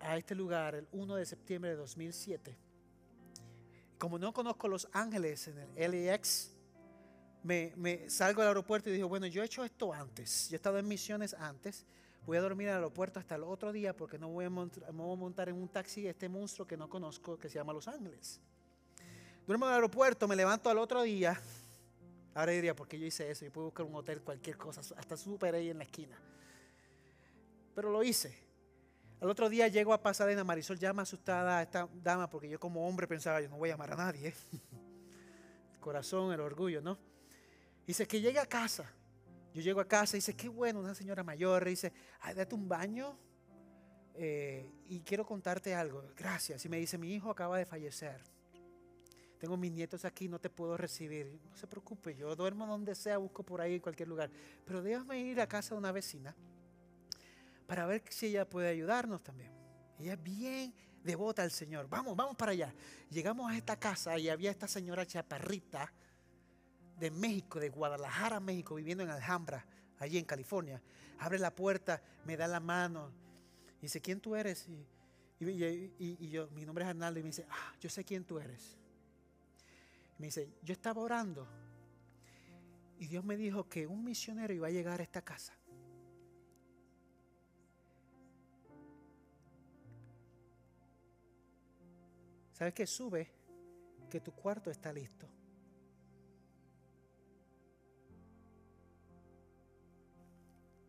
a 0.00 0.16
este 0.16 0.34
lugar 0.34 0.74
el 0.74 0.88
1 0.92 1.16
de 1.16 1.26
septiembre 1.26 1.70
de 1.70 1.76
2007. 1.76 2.56
Como 3.98 4.18
no 4.18 4.32
conozco 4.32 4.68
Los 4.68 4.88
Ángeles 4.92 5.48
en 5.48 5.58
el 5.74 6.06
LAX, 6.06 6.52
me, 7.42 7.72
me, 7.76 8.10
salgo 8.10 8.42
del 8.42 8.48
aeropuerto 8.48 8.90
y 8.90 8.92
digo, 8.92 9.08
bueno, 9.08 9.26
yo 9.26 9.42
he 9.42 9.46
hecho 9.46 9.64
esto 9.64 9.92
antes, 9.92 10.48
yo 10.48 10.54
he 10.54 10.56
estado 10.56 10.78
en 10.78 10.88
misiones 10.88 11.32
antes, 11.34 11.86
voy 12.26 12.36
a 12.36 12.40
dormir 12.40 12.66
en 12.66 12.72
el 12.72 12.76
aeropuerto 12.78 13.20
hasta 13.20 13.36
el 13.36 13.44
otro 13.44 13.72
día 13.72 13.96
porque 13.96 14.18
no 14.18 14.28
voy 14.28 14.44
a, 14.44 14.50
montar, 14.50 14.92
voy 14.92 15.12
a 15.12 15.16
montar 15.16 15.48
en 15.48 15.54
un 15.56 15.68
taxi 15.68 16.06
este 16.06 16.28
monstruo 16.28 16.66
que 16.66 16.76
no 16.76 16.88
conozco 16.88 17.38
que 17.38 17.48
se 17.48 17.54
llama 17.54 17.72
Los 17.72 17.86
Ángeles. 17.88 18.40
Duermo 19.46 19.66
en 19.66 19.70
el 19.70 19.74
aeropuerto, 19.76 20.26
me 20.26 20.34
levanto 20.34 20.68
al 20.68 20.78
otro 20.78 21.02
día. 21.02 21.40
Ahora 22.34 22.52
diría, 22.52 22.74
¿por 22.74 22.88
qué 22.88 22.98
yo 22.98 23.06
hice 23.06 23.30
eso? 23.30 23.44
Yo 23.44 23.52
puedo 23.52 23.68
buscar 23.68 23.86
un 23.86 23.94
hotel, 23.94 24.20
cualquier 24.20 24.58
cosa, 24.58 24.80
hasta 24.80 25.16
súper 25.16 25.54
ahí 25.54 25.70
en 25.70 25.78
la 25.78 25.84
esquina. 25.84 26.18
Pero 27.74 27.90
lo 27.90 28.02
hice. 28.02 28.45
Al 29.20 29.30
otro 29.30 29.48
día 29.48 29.66
llego 29.68 29.94
a 29.94 30.02
Pasadena, 30.02 30.44
Marisol 30.44 30.78
llama 30.78 31.02
asustada 31.02 31.58
a 31.58 31.62
esta 31.62 31.88
dama 32.02 32.28
porque 32.28 32.50
yo 32.50 32.60
como 32.60 32.86
hombre 32.86 33.06
pensaba, 33.06 33.40
yo 33.40 33.48
no 33.48 33.56
voy 33.56 33.70
a 33.70 33.72
llamar 33.72 33.94
a 33.94 33.96
nadie. 33.96 34.34
El 35.72 35.78
corazón, 35.80 36.32
el 36.32 36.40
orgullo, 36.40 36.82
¿no? 36.82 36.98
Dice 37.86 38.06
que 38.06 38.20
llegue 38.20 38.38
a 38.38 38.46
casa. 38.46 38.92
Yo 39.54 39.62
llego 39.62 39.80
a 39.80 39.88
casa 39.88 40.16
y 40.16 40.18
dice, 40.18 40.36
qué 40.36 40.50
bueno, 40.50 40.80
una 40.80 40.94
señora 40.94 41.24
mayor. 41.24 41.64
dice, 41.64 41.94
ay, 42.20 42.34
date 42.34 42.54
un 42.54 42.68
baño 42.68 43.16
eh, 44.14 44.70
y 44.86 45.00
quiero 45.00 45.24
contarte 45.24 45.74
algo. 45.74 46.04
Gracias. 46.14 46.62
Y 46.66 46.68
me 46.68 46.76
dice, 46.76 46.98
mi 46.98 47.14
hijo 47.14 47.30
acaba 47.30 47.56
de 47.56 47.64
fallecer. 47.64 48.20
Tengo 49.38 49.56
mis 49.56 49.72
nietos 49.72 50.04
aquí, 50.04 50.28
no 50.28 50.38
te 50.38 50.50
puedo 50.50 50.76
recibir. 50.76 51.40
No 51.48 51.56
se 51.56 51.66
preocupe, 51.66 52.14
yo 52.14 52.36
duermo 52.36 52.66
donde 52.66 52.94
sea, 52.94 53.16
busco 53.16 53.42
por 53.42 53.62
ahí 53.62 53.76
en 53.76 53.80
cualquier 53.80 54.08
lugar. 54.10 54.30
Pero 54.66 54.82
déjame 54.82 55.20
ir 55.20 55.40
a 55.40 55.46
casa 55.46 55.74
de 55.74 55.78
una 55.78 55.92
vecina 55.92 56.36
para 57.66 57.86
ver 57.86 58.02
si 58.10 58.26
ella 58.26 58.48
puede 58.48 58.68
ayudarnos 58.68 59.22
también. 59.22 59.52
Ella 59.98 60.14
es 60.14 60.22
bien 60.22 60.74
devota 61.06 61.42
al 61.42 61.50
Señor. 61.50 61.88
Vamos, 61.88 62.14
vamos 62.16 62.36
para 62.36 62.52
allá. 62.52 62.74
Llegamos 63.08 63.50
a 63.50 63.56
esta 63.56 63.78
casa 63.78 64.18
y 64.18 64.28
había 64.28 64.50
esta 64.50 64.68
señora 64.68 65.06
chaparrita 65.06 65.90
de 66.98 67.10
México, 67.10 67.60
de 67.60 67.70
Guadalajara, 67.70 68.40
México, 68.40 68.74
viviendo 68.74 69.04
en 69.04 69.10
Alhambra, 69.10 69.64
allí 69.98 70.18
en 70.18 70.24
California. 70.24 70.82
Abre 71.20 71.38
la 71.38 71.54
puerta, 71.54 72.02
me 72.24 72.36
da 72.36 72.46
la 72.46 72.60
mano. 72.60 73.10
Y 73.78 73.82
dice, 73.82 74.02
¿quién 74.02 74.20
tú 74.20 74.34
eres? 74.34 74.68
Y, 74.68 74.86
y, 75.38 76.28
yo, 76.28 76.48
mi 76.50 76.66
nombre 76.66 76.84
es 76.84 76.90
Arnaldo. 76.90 77.20
Y 77.20 77.22
me 77.22 77.28
dice, 77.28 77.46
ah, 77.48 77.74
yo 77.80 77.88
sé 77.88 78.04
quién 78.04 78.24
tú 78.24 78.38
eres. 78.38 78.76
me 80.18 80.26
dice, 80.26 80.50
yo 80.62 80.72
estaba 80.72 81.00
orando. 81.00 81.46
Y 82.98 83.06
Dios 83.06 83.24
me 83.24 83.36
dijo 83.36 83.68
que 83.68 83.86
un 83.86 84.02
misionero 84.04 84.52
iba 84.52 84.66
a 84.66 84.70
llegar 84.70 85.00
a 85.00 85.02
esta 85.02 85.22
casa. 85.22 85.52
¿Sabes 92.56 92.72
qué? 92.72 92.86
Sube, 92.86 93.28
que 94.08 94.18
tu 94.18 94.32
cuarto 94.32 94.70
está 94.70 94.90
listo. 94.90 95.28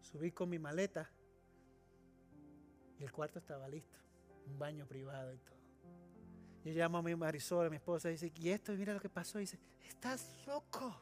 Subí 0.01 0.32
con 0.32 0.49
mi 0.49 0.59
maleta 0.59 1.09
y 2.97 3.03
el 3.03 3.11
cuarto 3.11 3.39
estaba 3.39 3.68
listo. 3.68 3.99
Un 4.45 4.57
baño 4.57 4.88
privado 4.88 5.34
y 5.34 5.39
todo. 5.39 5.57
Yo 6.63 6.72
llamo 6.72 6.99
a 6.99 7.01
mi 7.01 7.13
Marisol, 7.18 7.68
a 7.68 7.70
mi 7.70 7.76
esposa, 7.76 8.07
y 8.07 8.13
dice, 8.13 8.32
¿y 8.34 8.47
esto? 8.47 8.72
mira 8.72 8.93
lo 8.93 9.01
que 9.01 9.09
pasó. 9.09 9.38
Y 9.39 9.41
dice, 9.41 9.59
estás 9.89 10.45
loco. 10.47 10.95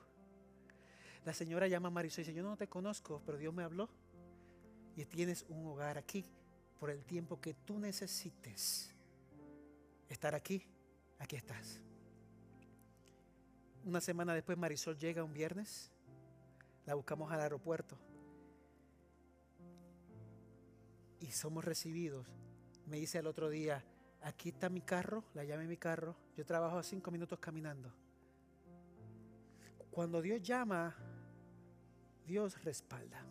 La 1.26 1.34
señora 1.36 1.68
llama 1.68 1.90
a 1.90 1.92
Marisol 1.92 2.22
y 2.22 2.24
dice, 2.24 2.34
yo 2.36 2.42
no 2.42 2.58
te 2.58 2.68
conozco, 2.68 3.22
pero 3.24 3.38
Dios 3.38 3.54
me 3.54 3.62
habló. 3.62 3.88
Y 4.96 5.06
tienes 5.06 5.46
un 5.48 5.68
hogar 5.68 6.00
aquí 6.00 6.26
por 6.80 6.90
el 6.90 7.06
tiempo 7.06 7.40
que 7.40 7.54
tú 7.54 7.78
necesites 7.78 8.95
estar 10.10 10.36
aquí, 10.36 10.64
aquí 11.20 11.36
estás. 11.36 11.82
Una 13.84 14.02
semana 14.02 14.34
después 14.34 14.58
Marisol 14.58 14.98
llega 14.98 15.24
un 15.24 15.34
viernes, 15.34 15.92
la 16.86 16.96
buscamos 16.96 17.32
al 17.32 17.42
aeropuerto 17.42 17.98
y 21.20 21.32
somos 21.32 21.64
recibidos. 21.64 22.26
Me 22.88 22.98
dice 22.98 23.20
el 23.20 23.28
otro 23.28 23.50
día, 23.50 23.84
aquí 24.22 24.50
está 24.50 24.70
mi 24.70 24.82
carro, 24.82 25.24
la 25.34 25.44
llamé 25.44 25.68
mi 25.68 25.78
carro, 25.78 26.16
yo 26.36 26.46
trabajo 26.46 26.78
a 26.78 26.84
cinco 26.84 27.12
minutos 27.12 27.40
caminando. 27.40 27.92
Cuando 29.92 30.22
Dios 30.22 30.42
llama, 30.42 30.96
Dios 32.26 32.64
respalda. 32.64 33.26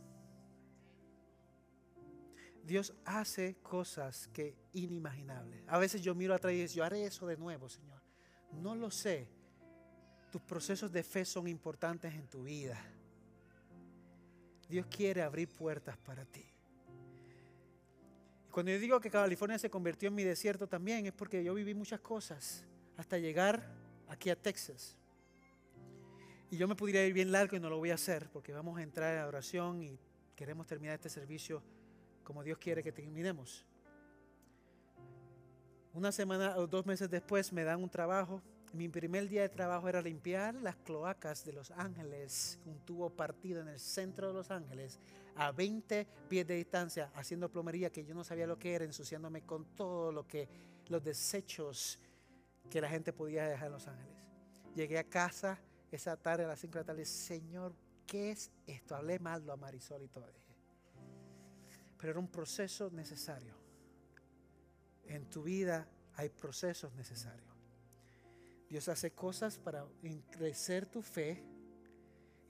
Dios 2.67 2.95
hace 3.05 3.57
cosas 3.63 4.29
que 4.33 4.57
inimaginables. 4.73 5.63
A 5.67 5.79
veces 5.79 6.01
yo 6.01 6.15
miro 6.15 6.35
atrás 6.35 6.53
y 6.55 6.57
digo, 6.57 6.73
yo 6.73 6.85
haré 6.85 7.05
eso 7.05 7.27
de 7.27 7.37
nuevo, 7.37 7.69
Señor. 7.69 8.01
No 8.53 8.75
lo 8.75 8.91
sé. 8.91 9.29
Tus 10.31 10.41
procesos 10.41 10.91
de 10.91 11.03
fe 11.03 11.25
son 11.25 11.47
importantes 11.47 12.15
en 12.15 12.27
tu 12.27 12.45
vida. 12.45 12.81
Dios 14.69 14.87
quiere 14.87 15.23
abrir 15.23 15.49
puertas 15.49 15.97
para 15.99 16.25
ti. 16.25 16.45
Cuando 18.51 18.73
yo 18.73 18.79
digo 18.79 19.01
que 19.01 19.11
California 19.11 19.59
se 19.59 19.69
convirtió 19.69 20.09
en 20.09 20.15
mi 20.15 20.23
desierto 20.23 20.67
también 20.67 21.07
es 21.07 21.13
porque 21.13 21.45
yo 21.45 21.55
viví 21.55 21.75
muchas 21.75 22.01
cosas 22.01 22.65
hasta 22.97 23.19
llegar 23.19 23.69
aquí 24.09 24.31
a 24.31 24.37
Texas. 24.37 24.97
Y 26.51 26.57
yo 26.57 26.67
me 26.67 26.77
pudiera 26.77 27.05
ir 27.05 27.13
bien 27.13 27.31
largo 27.31 27.57
y 27.57 27.61
no 27.61 27.69
lo 27.69 27.79
voy 27.79 27.91
a 27.91 27.95
hacer 27.95 28.31
porque 28.33 28.53
vamos 28.53 28.79
a 28.79 28.83
entrar 28.83 29.19
a 29.19 29.27
oración 29.27 29.83
y 29.83 29.99
queremos 30.35 30.67
terminar 30.67 30.95
este 30.95 31.09
servicio 31.09 31.63
como 32.25 32.43
Dios 32.43 32.59
quiere 32.59 32.83
que 32.83 32.93
terminemos. 32.93 33.65
Una 35.93 36.11
semana 36.11 36.57
o 36.57 36.67
dos 36.67 36.85
meses 36.87 37.09
después 37.09 37.53
me 37.53 37.63
dan 37.63 37.81
un 37.81 37.89
trabajo. 37.89 38.43
Mi 38.73 38.89
primer 38.89 39.29
día 39.29 39.43
de 39.43 39.49
trabajo 39.49 39.89
era 39.89 40.03
limpiar 40.03 40.57
las 40.57 40.75
cloacas 40.75 41.45
de 41.45 41.53
Los 41.53 41.71
Ángeles, 41.71 42.59
un 42.67 42.81
tubo 42.81 43.11
partido 43.11 43.61
en 43.61 43.69
el 43.69 43.79
centro 43.79 44.27
de 44.27 44.35
Los 44.35 44.51
Ángeles, 44.51 44.99
a 45.37 45.53
20 45.53 46.09
pies 46.29 46.45
de 46.49 46.57
distancia, 46.57 47.13
haciendo 47.15 47.49
plomería 47.49 47.91
que 47.91 48.05
yo 48.05 48.13
no 48.13 48.25
sabía 48.25 48.49
lo 48.49 48.59
que 48.59 48.75
era, 48.75 48.85
ensuciándome 48.85 49.43
con 49.43 49.65
todo 49.77 50.11
lo 50.11 50.27
que 50.27 50.49
los 50.89 51.05
desechos 51.05 52.01
que 52.69 52.81
la 52.81 52.89
gente 52.89 53.13
podía 53.13 53.47
dejar 53.47 53.69
en 53.69 53.73
Los 53.75 53.87
Ángeles. 53.87 54.17
Llegué 54.75 54.99
a 54.99 55.05
casa 55.05 55.61
esa 55.93 56.17
tarde 56.17 56.45
a 56.45 56.49
las 56.49 56.59
5 56.59 56.73
de 56.73 56.81
la 56.81 56.85
tarde, 56.85 57.05
Señor, 57.05 57.73
¿qué 58.05 58.33
es 58.33 58.51
esto? 58.67 58.97
Hablé 58.97 59.21
mal 59.21 59.49
a 59.49 59.57
Marisol 59.57 60.03
y 60.03 60.09
todo. 60.09 60.44
Pero 62.05 62.11
era 62.11 62.21
un 62.21 62.29
proceso 62.29 62.91
necesario. 62.91 63.55
En 65.07 65.25
tu 65.31 65.45
vida 65.45 65.89
hay 66.17 66.29
procesos 66.29 66.93
necesarios. 66.93 67.49
Dios 68.69 68.91
hace 68.91 69.13
cosas 69.13 69.57
para 69.57 69.87
crecer 70.31 70.85
tu 70.85 71.01
fe 71.01 71.43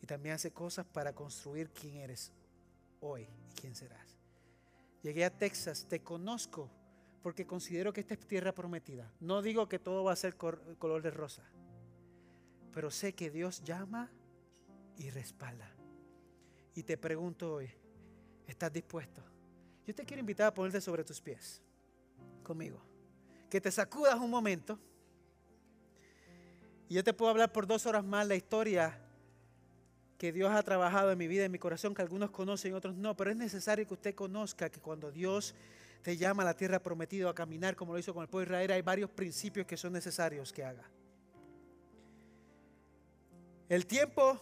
y 0.02 0.06
también 0.06 0.34
hace 0.34 0.50
cosas 0.50 0.84
para 0.86 1.14
construir 1.14 1.70
quién 1.70 1.98
eres 1.98 2.32
hoy 2.98 3.28
y 3.48 3.52
quién 3.52 3.76
serás. 3.76 4.18
Llegué 5.02 5.24
a 5.24 5.30
Texas, 5.30 5.86
te 5.88 6.02
conozco 6.02 6.68
porque 7.22 7.46
considero 7.46 7.92
que 7.92 8.00
esta 8.00 8.14
es 8.14 8.26
tierra 8.26 8.52
prometida. 8.52 9.12
No 9.20 9.40
digo 9.40 9.68
que 9.68 9.78
todo 9.78 10.02
va 10.02 10.14
a 10.14 10.16
ser 10.16 10.34
color 10.34 11.00
de 11.00 11.12
rosa, 11.12 11.44
pero 12.72 12.90
sé 12.90 13.12
que 13.12 13.30
Dios 13.30 13.62
llama 13.62 14.10
y 14.98 15.10
respalda. 15.10 15.72
Y 16.74 16.82
te 16.82 16.98
pregunto 16.98 17.54
hoy, 17.54 17.70
¿estás 18.48 18.72
dispuesto? 18.72 19.32
Yo 19.86 19.94
te 19.94 20.04
quiero 20.04 20.20
invitar 20.20 20.46
a 20.46 20.54
ponerte 20.54 20.80
sobre 20.80 21.04
tus 21.04 21.20
pies 21.20 21.60
conmigo. 22.42 22.80
Que 23.50 23.60
te 23.60 23.70
sacudas 23.70 24.18
un 24.18 24.30
momento. 24.30 24.78
Y 26.88 26.94
yo 26.94 27.04
te 27.04 27.12
puedo 27.12 27.30
hablar 27.30 27.52
por 27.52 27.66
dos 27.66 27.86
horas 27.86 28.04
más 28.04 28.26
la 28.26 28.34
historia 28.34 29.00
que 30.18 30.32
Dios 30.32 30.52
ha 30.52 30.62
trabajado 30.62 31.10
en 31.12 31.18
mi 31.18 31.26
vida, 31.26 31.44
en 31.44 31.52
mi 31.52 31.58
corazón, 31.58 31.94
que 31.94 32.02
algunos 32.02 32.30
conocen 32.30 32.72
y 32.72 32.74
otros 32.74 32.94
no, 32.94 33.16
pero 33.16 33.30
es 33.30 33.36
necesario 33.36 33.86
que 33.86 33.94
usted 33.94 34.14
conozca 34.14 34.70
que 34.70 34.80
cuando 34.80 35.10
Dios 35.10 35.54
te 36.02 36.16
llama 36.16 36.42
a 36.42 36.46
la 36.46 36.54
tierra 36.54 36.78
prometida 36.78 37.28
a 37.28 37.34
caminar 37.34 37.74
como 37.76 37.92
lo 37.92 37.98
hizo 37.98 38.14
con 38.14 38.22
el 38.22 38.28
pueblo 38.28 38.56
de 38.56 38.64
Israel, 38.64 38.70
hay 38.72 38.82
varios 38.82 39.10
principios 39.10 39.66
que 39.66 39.76
son 39.76 39.92
necesarios 39.92 40.52
que 40.52 40.64
haga. 40.64 40.84
El 43.68 43.86
tiempo 43.86 44.40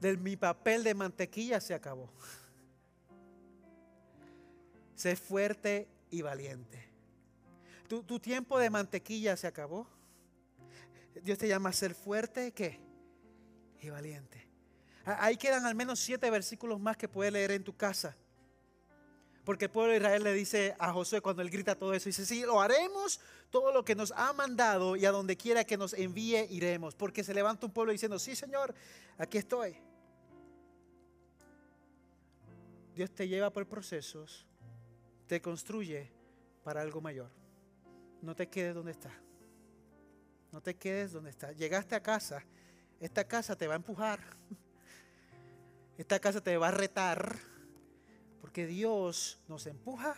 de 0.00 0.16
mi 0.16 0.36
papel 0.36 0.84
de 0.84 0.94
mantequilla 0.94 1.60
se 1.60 1.74
acabó. 1.74 2.10
Sé 4.98 5.14
fuerte 5.14 5.86
y 6.10 6.22
valiente. 6.22 6.90
Tu, 7.86 8.18
tiempo 8.18 8.58
de 8.58 8.68
mantequilla 8.68 9.36
se 9.36 9.46
acabó. 9.46 9.86
Dios 11.22 11.38
te 11.38 11.46
llama 11.46 11.68
a 11.68 11.72
ser 11.72 11.94
fuerte, 11.94 12.50
¿qué? 12.50 12.80
Y 13.80 13.90
valiente. 13.90 14.44
Ahí 15.04 15.36
quedan 15.36 15.66
al 15.66 15.76
menos 15.76 16.00
siete 16.00 16.28
versículos 16.32 16.80
más 16.80 16.96
que 16.96 17.06
puedes 17.06 17.32
leer 17.32 17.52
en 17.52 17.62
tu 17.62 17.76
casa. 17.76 18.16
Porque 19.44 19.66
el 19.66 19.70
pueblo 19.70 19.92
de 19.92 19.98
Israel 19.98 20.24
le 20.24 20.32
dice 20.32 20.74
a 20.80 20.92
Josué 20.92 21.20
cuando 21.20 21.42
él 21.42 21.50
grita 21.50 21.76
todo 21.76 21.94
eso, 21.94 22.08
dice, 22.08 22.26
sí, 22.26 22.42
lo 22.42 22.60
haremos 22.60 23.20
todo 23.50 23.72
lo 23.72 23.84
que 23.84 23.94
nos 23.94 24.10
ha 24.16 24.32
mandado 24.32 24.96
y 24.96 25.06
a 25.06 25.12
donde 25.12 25.36
quiera 25.36 25.62
que 25.62 25.76
nos 25.76 25.94
envíe 25.94 26.44
iremos. 26.50 26.96
Porque 26.96 27.22
se 27.22 27.32
levanta 27.34 27.66
un 27.66 27.72
pueblo 27.72 27.92
diciendo, 27.92 28.18
sí 28.18 28.34
Señor, 28.34 28.74
aquí 29.16 29.38
estoy. 29.38 29.76
Dios 32.96 33.12
te 33.12 33.28
lleva 33.28 33.52
por 33.52 33.64
procesos, 33.68 34.47
te 35.28 35.40
construye 35.40 36.10
para 36.64 36.80
algo 36.80 37.00
mayor. 37.00 37.30
No 38.22 38.34
te 38.34 38.48
quedes 38.48 38.74
donde 38.74 38.92
estás. 38.92 39.12
No 40.50 40.60
te 40.60 40.74
quedes 40.74 41.12
donde 41.12 41.30
estás. 41.30 41.56
Llegaste 41.56 41.94
a 41.94 42.02
casa, 42.02 42.42
esta 42.98 43.28
casa 43.28 43.54
te 43.54 43.68
va 43.68 43.74
a 43.74 43.76
empujar. 43.76 44.18
Esta 45.98 46.20
casa 46.20 46.40
te 46.40 46.56
va 46.56 46.68
a 46.68 46.70
retar 46.70 47.36
porque 48.40 48.68
Dios 48.68 49.40
nos 49.48 49.66
empuja 49.66 50.14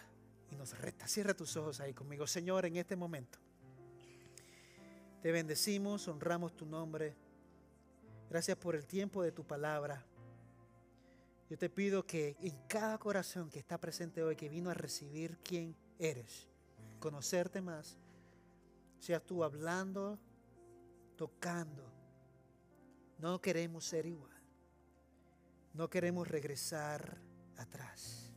y 0.51 0.57
nos 0.57 0.79
reta. 0.79 1.09
Cierra 1.09 1.33
tus 1.33 1.57
ojos 1.57 1.81
ahí 1.81 1.95
conmigo, 1.95 2.27
Señor, 2.27 2.67
en 2.67 2.77
este 2.77 2.97
momento. 2.97 3.39
Te 5.23 5.33
bendecimos, 5.33 6.07
honramos 6.07 6.55
tu 6.55 6.67
nombre. 6.67 7.17
Gracias 8.29 8.59
por 8.59 8.77
el 8.77 8.87
tiempo 8.87 9.23
de 9.23 9.33
tu 9.33 9.43
palabra. 9.43 10.05
Yo 11.51 11.59
te 11.59 11.69
pido 11.69 12.07
que 12.07 12.37
en 12.39 12.57
cada 12.69 12.97
corazón 12.99 13.51
que 13.51 13.59
está 13.59 13.77
presente 13.77 14.23
hoy, 14.23 14.37
que 14.37 14.49
vino 14.49 14.71
a 14.71 14.75
recibir 14.75 15.37
quién 15.39 15.75
eres, 15.99 16.49
conocerte 17.01 17.61
más, 17.61 17.99
seas 19.01 19.27
tú 19.27 19.43
hablando, 19.43 20.17
tocando. 21.17 21.93
No 23.19 23.41
queremos 23.41 23.85
ser 23.85 24.07
igual. 24.07 24.31
No 25.75 25.91
queremos 25.91 26.29
regresar 26.29 27.21
atrás. 27.57 28.33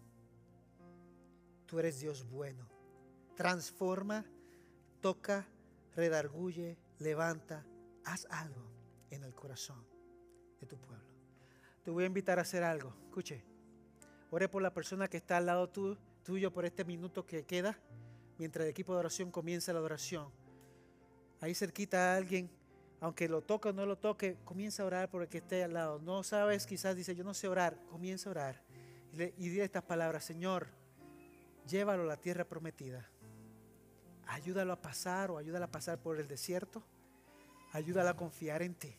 Tú 1.67 1.77
eres 1.77 1.99
Dios 1.99 2.27
bueno. 2.27 2.67
Transforma, 3.35 4.25
toca, 5.01 5.47
redarguye, 5.95 6.79
levanta, 6.97 7.63
haz 8.05 8.25
algo 8.31 8.71
en 9.11 9.23
el 9.23 9.35
corazón 9.35 9.85
de 10.59 10.65
tu 10.65 10.79
pueblo. 10.79 11.12
Te 11.83 11.91
voy 11.91 12.03
a 12.03 12.07
invitar 12.07 12.39
a 12.39 12.43
hacer 12.43 12.63
algo. 12.63 12.93
Escuche, 13.05 13.43
ore 14.31 14.47
por 14.47 14.61
la 14.61 14.73
persona 14.73 15.07
que 15.07 15.17
está 15.17 15.37
al 15.37 15.45
lado 15.45 15.69
tuyo 15.69 16.51
por 16.51 16.65
este 16.65 16.85
minuto 16.85 17.25
que 17.25 17.43
queda, 17.43 17.77
mientras 18.37 18.63
el 18.63 18.71
equipo 18.71 18.93
de 18.93 18.99
oración 18.99 19.31
comienza 19.31 19.73
la 19.73 19.81
oración. 19.81 20.29
Ahí 21.41 21.53
cerquita 21.53 22.13
a 22.13 22.17
alguien, 22.17 22.49
aunque 23.01 23.27
lo 23.27 23.41
toque 23.41 23.69
o 23.69 23.73
no 23.73 23.85
lo 23.85 23.97
toque, 23.97 24.37
comienza 24.45 24.83
a 24.83 24.85
orar 24.85 25.09
por 25.09 25.23
el 25.23 25.27
que 25.27 25.39
esté 25.39 25.63
al 25.63 25.73
lado. 25.73 25.99
No 25.99 26.23
sabes, 26.23 26.65
quizás 26.65 26.95
dice, 26.95 27.15
yo 27.15 27.23
no 27.23 27.33
sé 27.33 27.49
orar, 27.49 27.77
comienza 27.89 28.29
a 28.29 28.31
orar 28.31 28.61
y 29.13 29.49
dile 29.49 29.63
estas 29.63 29.83
palabras, 29.83 30.23
Señor, 30.23 30.67
llévalo 31.67 32.03
a 32.03 32.07
la 32.07 32.17
tierra 32.17 32.45
prometida. 32.45 33.07
Ayúdalo 34.25 34.73
a 34.73 34.81
pasar 34.81 35.29
o 35.31 35.37
ayúdalo 35.37 35.65
a 35.65 35.71
pasar 35.71 35.99
por 35.99 36.19
el 36.19 36.27
desierto. 36.27 36.81
Ayúdalo 37.73 38.09
a 38.09 38.15
confiar 38.15 38.61
en 38.61 38.73
ti. 38.73 38.95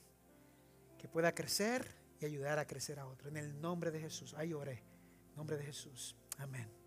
Que 0.99 1.09
pueda 1.09 1.35
crecer 1.35 2.04
ayudar 2.25 2.59
a 2.59 2.66
crecer 2.66 2.99
a 2.99 3.07
otro. 3.07 3.29
En 3.29 3.37
el 3.37 3.61
nombre 3.61 3.91
de 3.91 4.01
Jesús. 4.01 4.35
Ahí 4.35 4.53
oré. 4.53 4.83
En 5.31 5.37
nombre 5.37 5.57
de 5.57 5.64
Jesús. 5.64 6.16
Amén. 6.39 6.84